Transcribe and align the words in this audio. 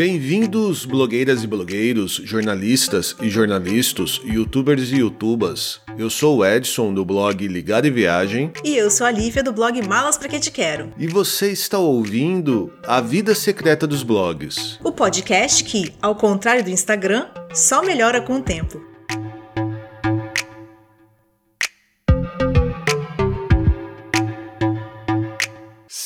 Bem-vindos, 0.00 0.86
blogueiras 0.86 1.44
e 1.44 1.46
blogueiros, 1.46 2.22
jornalistas 2.24 3.14
e 3.20 3.28
jornalistas, 3.28 4.18
youtubers 4.24 4.90
e 4.92 5.00
youtubas. 5.00 5.78
Eu 5.98 6.08
sou 6.08 6.38
o 6.38 6.46
Edson 6.46 6.94
do 6.94 7.04
blog 7.04 7.46
Ligado 7.46 7.86
e 7.86 7.90
Viagem. 7.90 8.50
E 8.64 8.74
eu 8.74 8.90
sou 8.90 9.06
a 9.06 9.10
Lívia 9.10 9.42
do 9.42 9.52
blog 9.52 9.86
Malas 9.86 10.16
Pra 10.16 10.26
Que 10.26 10.40
Te 10.40 10.50
Quero. 10.50 10.90
E 10.96 11.06
você 11.06 11.52
está 11.52 11.78
ouvindo 11.78 12.72
A 12.82 13.02
Vida 13.02 13.34
Secreta 13.34 13.86
dos 13.86 14.02
Blogs. 14.02 14.78
O 14.82 14.90
podcast 14.90 15.62
que, 15.64 15.92
ao 16.00 16.16
contrário 16.16 16.64
do 16.64 16.70
Instagram, 16.70 17.26
só 17.52 17.82
melhora 17.82 18.22
com 18.22 18.36
o 18.36 18.42
tempo. 18.42 18.89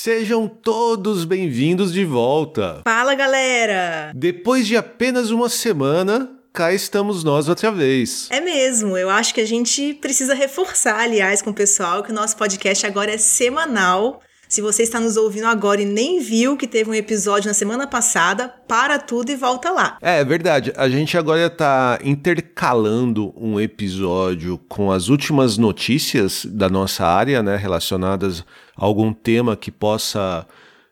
Sejam 0.04 0.46
todos 0.46 1.24
bem-vindos 1.24 1.90
de 1.90 2.04
volta. 2.04 2.82
Fala, 2.84 3.14
galera! 3.14 4.12
Depois 4.14 4.66
de 4.66 4.76
apenas 4.76 5.30
uma 5.30 5.48
semana, 5.48 6.30
cá 6.52 6.74
estamos 6.74 7.24
nós 7.24 7.48
outra 7.48 7.72
vez. 7.72 8.28
É 8.30 8.38
mesmo, 8.38 8.98
eu 8.98 9.08
acho 9.08 9.32
que 9.32 9.40
a 9.40 9.46
gente 9.46 9.94
precisa 9.94 10.34
reforçar, 10.34 11.00
aliás, 11.00 11.40
com 11.40 11.48
o 11.48 11.54
pessoal 11.54 12.02
que 12.02 12.12
o 12.12 12.14
nosso 12.14 12.36
podcast 12.36 12.84
agora 12.84 13.12
é 13.12 13.16
semanal. 13.16 14.20
Se 14.48 14.60
você 14.60 14.82
está 14.82 15.00
nos 15.00 15.16
ouvindo 15.16 15.46
agora 15.46 15.80
e 15.80 15.84
nem 15.84 16.20
viu 16.20 16.56
que 16.56 16.66
teve 16.66 16.90
um 16.90 16.94
episódio 16.94 17.48
na 17.48 17.54
semana 17.54 17.86
passada, 17.86 18.48
para 18.48 18.98
tudo 18.98 19.30
e 19.30 19.36
volta 19.36 19.70
lá. 19.70 19.98
É, 20.00 20.20
é 20.20 20.24
verdade. 20.24 20.72
A 20.76 20.88
gente 20.88 21.16
agora 21.16 21.46
está 21.46 21.98
intercalando 22.04 23.32
um 23.36 23.60
episódio 23.60 24.58
com 24.68 24.90
as 24.92 25.08
últimas 25.08 25.56
notícias 25.56 26.44
da 26.44 26.68
nossa 26.68 27.04
área, 27.06 27.42
né, 27.42 27.56
relacionadas 27.56 28.44
a 28.76 28.84
algum 28.84 29.12
tema 29.12 29.56
que 29.56 29.70
possa 29.70 30.46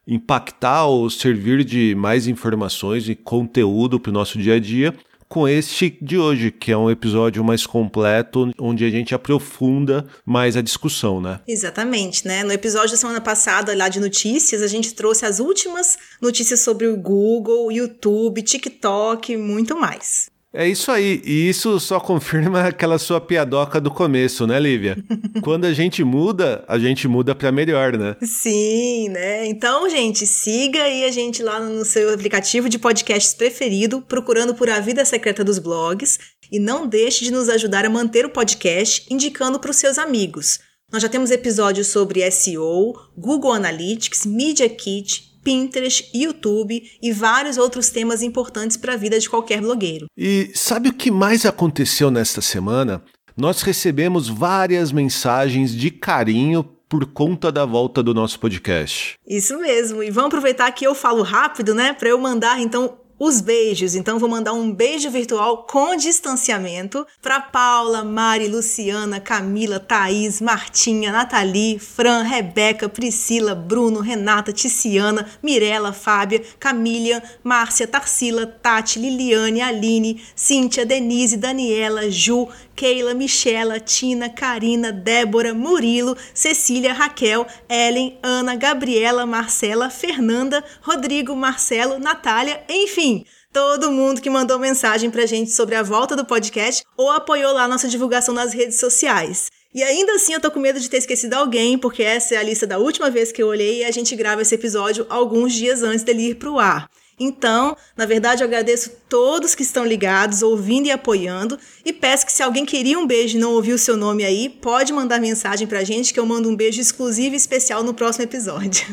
impactar 0.07 0.87
ou 0.87 1.09
servir 1.09 1.65
de 1.65 1.95
mais 1.95 2.27
informações 2.27 3.09
e 3.09 3.15
conteúdo 3.15 4.01
para 4.01 4.11
o 4.11 4.13
nosso 4.13 4.39
dia 4.39 4.55
a 4.55 4.59
dia 4.59 4.95
com 5.33 5.49
este 5.49 5.97
de 6.03 6.19
hoje, 6.19 6.51
que 6.51 6.71
é 6.71 6.77
um 6.77 6.91
episódio 6.91 7.43
mais 7.43 7.67
completo, 7.67 8.53
onde 8.61 8.85
a 8.85 8.91
gente 8.91 9.15
aprofunda 9.15 10.07
mais 10.27 10.59
a 10.59 10.61
discussão, 10.61 11.23
né? 11.23 11.41
Exatamente, 11.49 12.29
né? 12.29 12.45
No 12.45 12.53
episódio 12.53 12.91
da 12.91 12.99
semana 12.99 13.19
passada, 13.19 13.75
lá 13.75 13.89
de 13.89 13.99
notícias, 13.99 14.61
a 14.61 14.67
gente 14.67 14.93
trouxe 14.93 15.25
as 15.25 15.41
últimas 15.41 15.97
notícias 16.21 16.61
sobre 16.61 16.87
o 16.87 16.99
Google, 16.99 17.73
YouTube, 17.73 18.43
TikTok 18.43 19.33
e 19.33 19.39
muito 19.39 19.75
mais. 19.75 20.32
É 20.55 20.69
isso 20.69 20.91
aí, 20.91 21.23
e 21.25 21.49
isso 21.49 21.81
só 21.81 21.99
confirma 21.99 22.61
aquela 22.69 22.99
sua 22.99 23.21
piadoca 23.21 23.81
do 23.81 23.91
começo, 23.91 24.47
né, 24.47 24.61
Lívia? 24.61 25.03
Quando 25.43 25.65
a 25.65 25.73
gente 25.73 26.05
muda, 26.05 26.63
a 26.69 26.79
gente 26.79 27.09
muda 27.09 27.35
para 27.35 27.51
melhor, 27.51 27.97
né? 27.97 28.17
Sim, 28.23 29.09
né? 29.09 29.47
Então, 29.47 29.89
gente, 29.89 30.27
siga 30.27 30.83
aí 30.83 31.05
a 31.05 31.11
gente 31.11 31.43
lá 31.43 31.59
no 31.59 31.85
seu 31.87 32.13
aplicativo 32.13 32.69
de 32.69 32.79
podcasts 32.79 33.33
preferido, 33.33 34.03
procurando 34.03 34.55
por 34.55 34.69
A 34.69 34.79
Vida 34.79 35.07
Secreta 35.07 35.43
dos 35.43 35.59
Blogs, 35.59 36.19
e 36.51 36.59
não 36.59 36.87
deixe 36.87 37.25
de 37.25 37.33
nos 37.33 37.49
ajudar 37.49 37.87
a 37.87 37.91
manter 37.91 38.27
o 38.27 38.31
podcast 38.31 39.07
indicando 39.11 39.59
para 39.59 39.71
os 39.71 39.79
seus 39.79 39.97
amigos. 39.97 40.59
Nós 40.93 41.01
já 41.01 41.09
temos 41.09 41.31
episódios 41.31 41.87
sobre 41.87 42.31
SEO, 42.31 42.93
Google 43.17 43.53
Analytics, 43.53 44.27
Media 44.27 44.69
Kit, 44.69 45.32
Pinterest, 45.43 46.11
YouTube 46.15 46.83
e 47.03 47.13
vários 47.13 47.59
outros 47.59 47.91
temas 47.91 48.23
importantes 48.23 48.77
para 48.77 48.95
a 48.95 48.97
vida 48.97 49.19
de 49.19 49.29
qualquer 49.29 49.61
blogueiro. 49.61 50.07
E 50.17 50.51
sabe 50.55 50.89
o 50.89 50.95
que 50.95 51.11
mais 51.11 51.45
aconteceu 51.45 52.11
nesta 52.11 52.41
semana? 52.41 53.03
Nós 53.37 53.63
recebemos 53.63 54.29
várias 54.29 54.93
mensagens 54.93 55.75
de 55.75 55.91
carinho 55.91 56.63
por 56.93 57.07
conta 57.07 57.51
da 57.51 57.65
volta 57.65 58.03
do 58.03 58.13
nosso 58.13 58.39
podcast. 58.39 59.15
Isso 59.27 59.59
mesmo. 59.59 60.03
E 60.03 60.11
vamos 60.11 60.29
aproveitar 60.29 60.71
que 60.73 60.87
eu 60.87 60.95
falo 60.95 61.23
rápido, 61.23 61.75
né, 61.75 61.95
para 61.95 62.11
eu 62.11 62.19
mandar 62.19 62.61
então 62.61 62.99
os 63.25 63.41
beijos. 63.41 63.95
Então 63.95 64.19
vou 64.19 64.29
mandar 64.29 64.53
um 64.53 64.73
beijo 64.73 65.09
virtual 65.09 65.59
com 65.59 65.95
distanciamento 65.95 67.07
para 67.23 67.41
Paula, 67.41 68.03
Mari, 68.03 68.49
Luciana, 68.49 69.21
Camila, 69.21 69.79
Thaís, 69.79 70.41
Martinha, 70.41 71.13
Nathalie, 71.13 71.79
Fran, 71.79 72.23
Rebeca, 72.23 72.89
Priscila, 72.89 73.55
Bruno, 73.55 74.01
Renata, 74.01 74.53
Ticiana, 74.53 75.25
Mirela, 75.41 75.93
Fábia, 75.93 76.43
Camila, 76.59 77.23
Márcia, 77.45 77.87
Tarsila, 77.87 78.45
Tati, 78.45 78.99
Liliane, 78.99 79.61
Aline, 79.61 80.21
Cíntia, 80.35 80.85
Denise, 80.85 81.37
Daniela, 81.37 82.11
Ju, 82.11 82.49
Keila, 82.75 83.15
Michela, 83.15 83.79
Tina, 83.79 84.29
Karina, 84.29 84.93
Débora, 84.93 85.55
Murilo, 85.55 86.17
Cecília, 86.35 86.93
Raquel, 86.93 87.47
Ellen, 87.69 88.19
Ana, 88.23 88.57
Gabriela, 88.57 89.27
Marcela, 89.27 89.91
Fernanda, 89.91 90.65
Rodrigo, 90.81 91.35
Marcelo, 91.35 91.99
Natália, 91.99 92.63
enfim 92.69 93.25
todo 93.53 93.93
mundo 93.93 94.23
que 94.23 94.31
mandou 94.31 94.59
mensagem 94.59 95.11
pra 95.11 95.27
gente 95.27 95.51
sobre 95.51 95.75
a 95.75 95.83
volta 95.83 96.17
do 96.17 96.25
podcast 96.25 96.83
ou 96.97 97.11
apoiou 97.11 97.53
lá 97.53 97.69
nossa 97.69 97.87
divulgação 97.87 98.35
nas 98.35 98.55
redes 98.55 98.81
sociais. 98.81 99.51
E 99.75 99.83
ainda 99.83 100.15
assim 100.15 100.33
eu 100.33 100.41
tô 100.41 100.51
com 100.51 100.59
medo 100.59 100.81
de 100.81 100.89
ter 100.89 100.99
esquecido 100.99 101.35
alguém, 101.35 101.79
porque 101.79 102.03
essa 102.03 102.35
é 102.35 102.39
a 102.39 102.43
lista 102.43 102.67
da 102.67 102.79
última 102.79 103.11
vez 103.11 103.31
que 103.31 103.43
eu 103.43 103.49
olhei 103.49 103.81
e 103.81 103.85
a 103.85 103.91
gente 103.91 104.17
grava 104.17 104.43
esse 104.43 104.55
episódio 104.55 105.07
alguns 105.09 105.53
dias 105.53 105.83
antes 105.83 106.03
dele 106.03 106.31
ir 106.31 106.35
pro 106.37 106.59
ar. 106.59 106.91
Então, 107.23 107.77
na 107.97 108.05
verdade, 108.05 108.43
eu 108.43 108.49
agradeço 108.49 108.91
todos 109.09 109.55
que 109.55 109.63
estão 109.63 109.85
ligados, 109.85 110.43
ouvindo 110.43 110.87
e 110.87 110.91
apoiando. 110.91 111.59
E 111.85 111.93
peço 111.93 112.27
que 112.27 112.33
se 112.33 112.43
alguém 112.43 112.65
queria 112.65 112.99
um 112.99 113.07
beijo 113.07 113.37
e 113.37 113.41
não 113.41 113.53
ouviu 113.53 113.77
o 113.77 113.79
seu 113.79 113.97
nome 113.97 114.25
aí, 114.25 114.49
pode 114.49 114.93
mandar 114.93 115.21
mensagem 115.21 115.67
pra 115.67 115.85
gente 115.85 116.13
que 116.13 116.19
eu 116.19 116.27
mando 116.27 116.49
um 116.49 116.57
beijo 116.57 116.81
exclusivo 116.81 117.35
e 117.35 117.37
especial 117.37 117.85
no 117.85 117.95
próximo 117.95 118.25
episódio. 118.25 118.87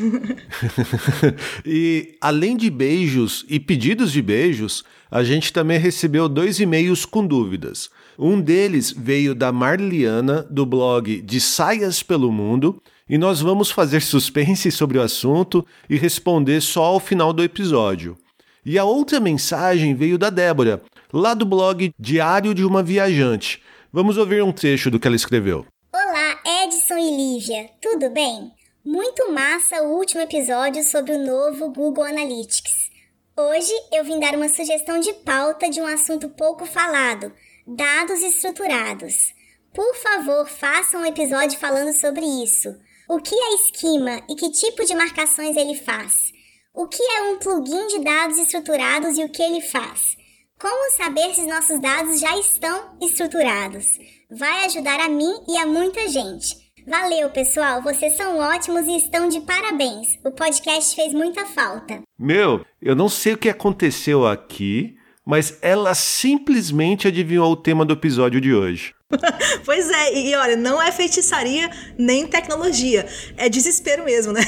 e 1.66 2.16
além 2.20 2.56
de 2.56 2.70
beijos 2.70 3.44
e 3.48 3.58
pedidos 3.58 4.12
de 4.12 4.22
beijos, 4.22 4.84
a 5.10 5.24
gente 5.24 5.52
também 5.52 5.78
recebeu 5.78 6.28
dois 6.28 6.60
e-mails 6.60 7.04
com 7.04 7.26
dúvidas. 7.26 7.90
Um 8.16 8.40
deles 8.40 8.92
veio 8.96 9.34
da 9.34 9.50
Marliana, 9.50 10.46
do 10.48 10.64
blog 10.64 11.20
De 11.22 11.40
Saias 11.40 12.02
pelo 12.02 12.30
Mundo, 12.30 12.80
e 13.08 13.18
nós 13.18 13.40
vamos 13.40 13.72
fazer 13.72 14.02
suspense 14.02 14.70
sobre 14.70 14.96
o 14.96 15.02
assunto 15.02 15.66
e 15.88 15.96
responder 15.96 16.60
só 16.60 16.84
ao 16.84 17.00
final 17.00 17.32
do 17.32 17.42
episódio. 17.42 18.16
E 18.64 18.78
a 18.78 18.84
outra 18.84 19.18
mensagem 19.18 19.94
veio 19.94 20.18
da 20.18 20.28
Débora, 20.28 20.82
lá 21.10 21.32
do 21.32 21.46
blog 21.46 21.94
Diário 21.98 22.54
de 22.54 22.62
uma 22.62 22.82
Viajante. 22.82 23.62
Vamos 23.90 24.18
ouvir 24.18 24.42
um 24.42 24.52
trecho 24.52 24.90
do 24.90 25.00
que 25.00 25.06
ela 25.06 25.16
escreveu. 25.16 25.66
Olá, 25.90 26.38
Edson 26.64 26.98
e 26.98 27.16
Lívia, 27.16 27.70
tudo 27.80 28.10
bem? 28.10 28.52
Muito 28.84 29.32
massa 29.32 29.82
o 29.82 29.96
último 29.96 30.20
episódio 30.20 30.82
sobre 30.82 31.12
o 31.12 31.24
novo 31.24 31.70
Google 31.72 32.04
Analytics. 32.04 32.90
Hoje 33.34 33.72
eu 33.92 34.04
vim 34.04 34.20
dar 34.20 34.34
uma 34.34 34.48
sugestão 34.50 35.00
de 35.00 35.14
pauta 35.14 35.70
de 35.70 35.80
um 35.80 35.86
assunto 35.86 36.28
pouco 36.28 36.66
falado: 36.66 37.32
dados 37.66 38.20
estruturados. 38.20 39.32
Por 39.72 39.94
favor, 39.96 40.46
façam 40.46 41.00
um 41.00 41.06
episódio 41.06 41.58
falando 41.58 41.94
sobre 41.94 42.26
isso. 42.26 42.68
O 43.08 43.20
que 43.20 43.34
é 43.34 43.54
esquema 43.54 44.22
e 44.28 44.34
que 44.34 44.50
tipo 44.50 44.84
de 44.84 44.94
marcações 44.94 45.56
ele 45.56 45.74
faz? 45.76 46.32
O 46.72 46.86
que 46.86 47.02
é 47.02 47.22
um 47.22 47.38
plugin 47.38 47.88
de 47.88 48.04
dados 48.04 48.38
estruturados 48.38 49.18
e 49.18 49.24
o 49.24 49.28
que 49.28 49.42
ele 49.42 49.60
faz? 49.60 50.16
Como 50.58 50.92
saber 50.92 51.34
se 51.34 51.44
nossos 51.44 51.80
dados 51.80 52.20
já 52.20 52.38
estão 52.38 52.96
estruturados? 53.02 53.98
Vai 54.30 54.66
ajudar 54.66 55.00
a 55.00 55.08
mim 55.08 55.32
e 55.48 55.58
a 55.58 55.66
muita 55.66 56.06
gente. 56.08 56.54
Valeu, 56.86 57.28
pessoal, 57.30 57.82
vocês 57.82 58.16
são 58.16 58.38
ótimos 58.38 58.86
e 58.86 58.96
estão 58.96 59.28
de 59.28 59.40
parabéns. 59.40 60.16
O 60.24 60.30
podcast 60.30 60.94
fez 60.94 61.12
muita 61.12 61.44
falta. 61.44 62.02
Meu, 62.16 62.64
eu 62.80 62.94
não 62.94 63.08
sei 63.08 63.32
o 63.32 63.38
que 63.38 63.48
aconteceu 63.48 64.24
aqui, 64.24 64.94
mas 65.26 65.58
ela 65.60 65.92
simplesmente 65.92 67.08
adivinhou 67.08 67.50
o 67.50 67.56
tema 67.56 67.84
do 67.84 67.94
episódio 67.94 68.40
de 68.40 68.54
hoje. 68.54 68.94
pois 69.64 69.90
é, 69.90 70.14
e 70.18 70.34
olha, 70.34 70.56
não 70.56 70.80
é 70.80 70.92
feitiçaria 70.92 71.70
nem 71.98 72.26
tecnologia, 72.26 73.06
é 73.36 73.48
desespero 73.48 74.04
mesmo, 74.04 74.32
né? 74.32 74.40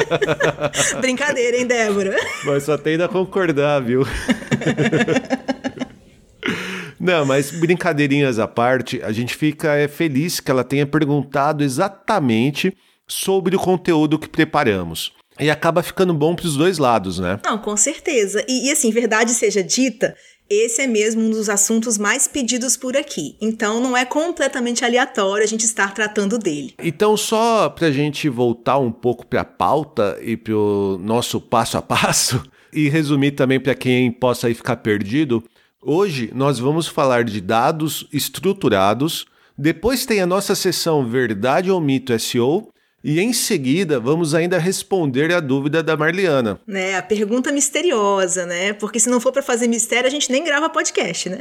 Brincadeira, 1.00 1.56
hein, 1.56 1.66
Débora? 1.66 2.16
Mas 2.44 2.64
só 2.64 2.76
tem 2.76 3.00
a 3.00 3.08
concordar, 3.08 3.80
viu? 3.80 4.02
Não, 6.98 7.24
mas 7.24 7.50
brincadeirinhas 7.50 8.38
à 8.38 8.46
parte, 8.46 9.02
a 9.02 9.10
gente 9.10 9.34
fica 9.34 9.74
é, 9.74 9.88
feliz 9.88 10.38
que 10.38 10.50
ela 10.50 10.62
tenha 10.62 10.86
perguntado 10.86 11.64
exatamente 11.64 12.76
sobre 13.08 13.56
o 13.56 13.58
conteúdo 13.58 14.18
que 14.18 14.28
preparamos. 14.28 15.12
E 15.38 15.48
acaba 15.48 15.82
ficando 15.82 16.12
bom 16.12 16.36
para 16.36 16.44
os 16.44 16.56
dois 16.56 16.76
lados, 16.76 17.18
né? 17.18 17.40
Não, 17.42 17.56
com 17.56 17.74
certeza. 17.74 18.44
E, 18.46 18.68
e 18.68 18.70
assim, 18.70 18.90
verdade 18.90 19.32
seja 19.32 19.64
dita, 19.64 20.14
esse 20.50 20.82
é 20.82 20.86
mesmo 20.86 21.22
um 21.22 21.30
dos 21.30 21.48
assuntos 21.48 21.96
mais 21.96 22.26
pedidos 22.26 22.76
por 22.76 22.96
aqui. 22.96 23.36
Então 23.40 23.80
não 23.80 23.96
é 23.96 24.04
completamente 24.04 24.84
aleatório 24.84 25.44
a 25.44 25.46
gente 25.46 25.64
estar 25.64 25.94
tratando 25.94 26.36
dele. 26.36 26.74
Então, 26.82 27.16
só 27.16 27.68
para 27.68 27.86
a 27.86 27.92
gente 27.92 28.28
voltar 28.28 28.78
um 28.78 28.90
pouco 28.90 29.24
para 29.24 29.42
a 29.42 29.44
pauta 29.44 30.18
e 30.20 30.36
para 30.36 30.56
o 30.56 30.98
nosso 30.98 31.40
passo 31.40 31.78
a 31.78 31.82
passo, 31.82 32.42
e 32.72 32.88
resumir 32.88 33.32
também 33.32 33.60
para 33.60 33.74
quem 33.74 34.10
possa 34.10 34.48
aí 34.48 34.54
ficar 34.54 34.76
perdido, 34.76 35.42
hoje 35.80 36.30
nós 36.34 36.58
vamos 36.58 36.88
falar 36.88 37.24
de 37.24 37.40
dados 37.40 38.06
estruturados. 38.12 39.26
Depois 39.56 40.06
tem 40.06 40.20
a 40.20 40.26
nossa 40.26 40.54
sessão 40.54 41.06
Verdade 41.06 41.70
ou 41.70 41.80
Mito 41.80 42.16
SEO 42.18 42.68
E 43.02 43.18
em 43.18 43.32
seguida, 43.32 43.98
vamos 43.98 44.34
ainda 44.34 44.58
responder 44.58 45.32
a 45.32 45.40
dúvida 45.40 45.82
da 45.82 45.96
Marliana. 45.96 46.60
Né, 46.66 46.96
a 46.96 47.02
pergunta 47.02 47.50
misteriosa, 47.50 48.44
né? 48.44 48.74
Porque 48.74 49.00
se 49.00 49.08
não 49.08 49.20
for 49.20 49.32
para 49.32 49.42
fazer 49.42 49.68
mistério, 49.68 50.06
a 50.06 50.10
gente 50.10 50.30
nem 50.30 50.44
grava 50.44 50.68
podcast, 50.68 51.30
né? 51.30 51.38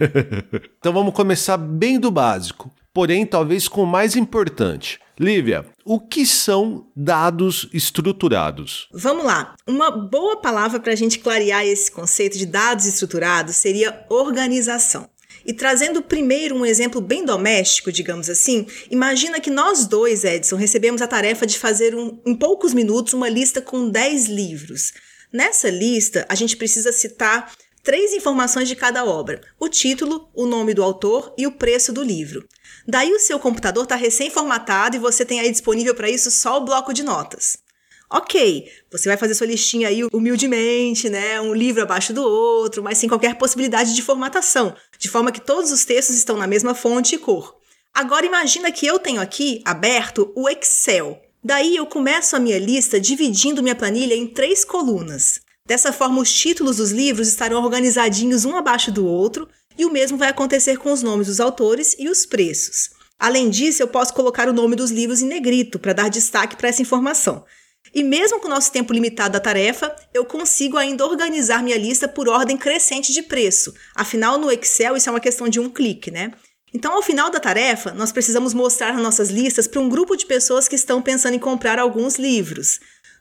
então 0.78 0.92
vamos 0.92 1.14
começar 1.14 1.56
bem 1.56 1.98
do 1.98 2.10
básico, 2.10 2.70
porém 2.92 3.24
talvez 3.24 3.66
com 3.66 3.82
o 3.82 3.86
mais 3.86 4.14
importante. 4.14 5.00
Lívia, 5.18 5.64
o 5.84 6.00
que 6.00 6.26
são 6.26 6.88
dados 6.94 7.68
estruturados? 7.72 8.88
Vamos 8.92 9.24
lá. 9.24 9.54
Uma 9.66 9.90
boa 9.90 10.40
palavra 10.40 10.80
para 10.80 10.92
a 10.92 10.96
gente 10.96 11.20
clarear 11.20 11.64
esse 11.64 11.90
conceito 11.90 12.36
de 12.36 12.44
dados 12.44 12.84
estruturados 12.84 13.54
seria 13.54 14.04
organização. 14.10 15.08
E 15.44 15.52
trazendo 15.52 16.02
primeiro 16.02 16.56
um 16.56 16.64
exemplo 16.64 17.00
bem 17.00 17.24
doméstico, 17.24 17.92
digamos 17.92 18.30
assim, 18.30 18.66
imagina 18.90 19.40
que 19.40 19.50
nós 19.50 19.86
dois, 19.86 20.24
Edson, 20.24 20.56
recebemos 20.56 21.02
a 21.02 21.06
tarefa 21.06 21.46
de 21.46 21.58
fazer 21.58 21.94
um, 21.94 22.18
em 22.24 22.34
poucos 22.34 22.72
minutos 22.72 23.12
uma 23.12 23.28
lista 23.28 23.60
com 23.60 23.88
10 23.88 24.26
livros. 24.26 24.92
Nessa 25.32 25.68
lista, 25.68 26.24
a 26.28 26.34
gente 26.34 26.56
precisa 26.56 26.92
citar 26.92 27.52
três 27.82 28.12
informações 28.14 28.68
de 28.68 28.74
cada 28.74 29.04
obra: 29.04 29.40
o 29.60 29.68
título, 29.68 30.28
o 30.34 30.46
nome 30.46 30.72
do 30.72 30.82
autor 30.82 31.34
e 31.36 31.46
o 31.46 31.52
preço 31.52 31.92
do 31.92 32.02
livro. 32.02 32.46
Daí 32.86 33.12
o 33.12 33.20
seu 33.20 33.38
computador 33.38 33.84
está 33.84 33.96
recém-formatado 33.96 34.96
e 34.96 35.00
você 35.00 35.24
tem 35.24 35.40
aí 35.40 35.50
disponível 35.50 35.94
para 35.94 36.10
isso 36.10 36.30
só 36.30 36.58
o 36.58 36.64
bloco 36.64 36.92
de 36.92 37.02
notas. 37.02 37.63
Ok, 38.10 38.70
você 38.90 39.08
vai 39.08 39.16
fazer 39.16 39.34
sua 39.34 39.46
listinha 39.46 39.88
aí 39.88 40.04
humildemente, 40.12 41.08
né? 41.08 41.40
Um 41.40 41.54
livro 41.54 41.82
abaixo 41.82 42.12
do 42.12 42.22
outro, 42.22 42.82
mas 42.82 42.98
sem 42.98 43.08
qualquer 43.08 43.36
possibilidade 43.36 43.94
de 43.94 44.02
formatação, 44.02 44.74
de 44.98 45.08
forma 45.08 45.32
que 45.32 45.40
todos 45.40 45.72
os 45.72 45.84
textos 45.84 46.16
estão 46.16 46.36
na 46.36 46.46
mesma 46.46 46.74
fonte 46.74 47.14
e 47.14 47.18
cor. 47.18 47.56
Agora 47.92 48.26
imagina 48.26 48.72
que 48.72 48.86
eu 48.86 48.98
tenho 48.98 49.20
aqui 49.20 49.62
aberto 49.64 50.32
o 50.34 50.48
Excel. 50.48 51.20
Daí 51.42 51.76
eu 51.76 51.86
começo 51.86 52.34
a 52.34 52.40
minha 52.40 52.58
lista 52.58 53.00
dividindo 53.00 53.62
minha 53.62 53.74
planilha 53.74 54.14
em 54.14 54.26
três 54.26 54.64
colunas. 54.64 55.40
Dessa 55.66 55.92
forma, 55.92 56.20
os 56.20 56.32
títulos 56.32 56.76
dos 56.76 56.90
livros 56.90 57.28
estarão 57.28 57.62
organizadinhos 57.62 58.44
um 58.44 58.56
abaixo 58.56 58.92
do 58.92 59.06
outro, 59.06 59.48
e 59.76 59.84
o 59.84 59.90
mesmo 59.90 60.16
vai 60.16 60.28
acontecer 60.28 60.76
com 60.76 60.92
os 60.92 61.02
nomes 61.02 61.26
dos 61.26 61.40
autores 61.40 61.96
e 61.98 62.08
os 62.08 62.24
preços. 62.26 62.90
Além 63.18 63.48
disso, 63.48 63.82
eu 63.82 63.88
posso 63.88 64.12
colocar 64.12 64.48
o 64.48 64.52
nome 64.52 64.76
dos 64.76 64.90
livros 64.90 65.22
em 65.22 65.26
negrito 65.26 65.78
para 65.78 65.92
dar 65.92 66.10
destaque 66.10 66.56
para 66.56 66.68
essa 66.68 66.82
informação. 66.82 67.44
E 67.92 68.02
mesmo 68.02 68.40
com 68.40 68.46
o 68.46 68.50
nosso 68.50 68.72
tempo 68.72 68.92
limitado 68.92 69.32
da 69.32 69.40
tarefa, 69.40 69.94
eu 70.12 70.24
consigo 70.24 70.76
ainda 70.76 71.04
organizar 71.04 71.62
minha 71.62 71.76
lista 71.76 72.08
por 72.08 72.28
ordem 72.28 72.56
crescente 72.56 73.12
de 73.12 73.22
preço. 73.22 73.74
Afinal, 73.94 74.38
no 74.38 74.50
Excel 74.50 74.96
isso 74.96 75.08
é 75.08 75.12
uma 75.12 75.20
questão 75.20 75.48
de 75.48 75.60
um 75.60 75.68
clique, 75.68 76.10
né? 76.10 76.32
Então, 76.72 76.92
ao 76.92 77.02
final 77.02 77.30
da 77.30 77.38
tarefa, 77.38 77.92
nós 77.92 78.10
precisamos 78.10 78.52
mostrar 78.52 78.94
nossas 78.94 79.30
listas 79.30 79.68
para 79.68 79.80
um 79.80 79.88
grupo 79.88 80.16
de 80.16 80.26
pessoas 80.26 80.66
que 80.66 80.74
estão 80.74 81.00
pensando 81.00 81.34
em 81.34 81.38
comprar 81.38 81.78
alguns 81.78 82.16
livros. 82.16 82.80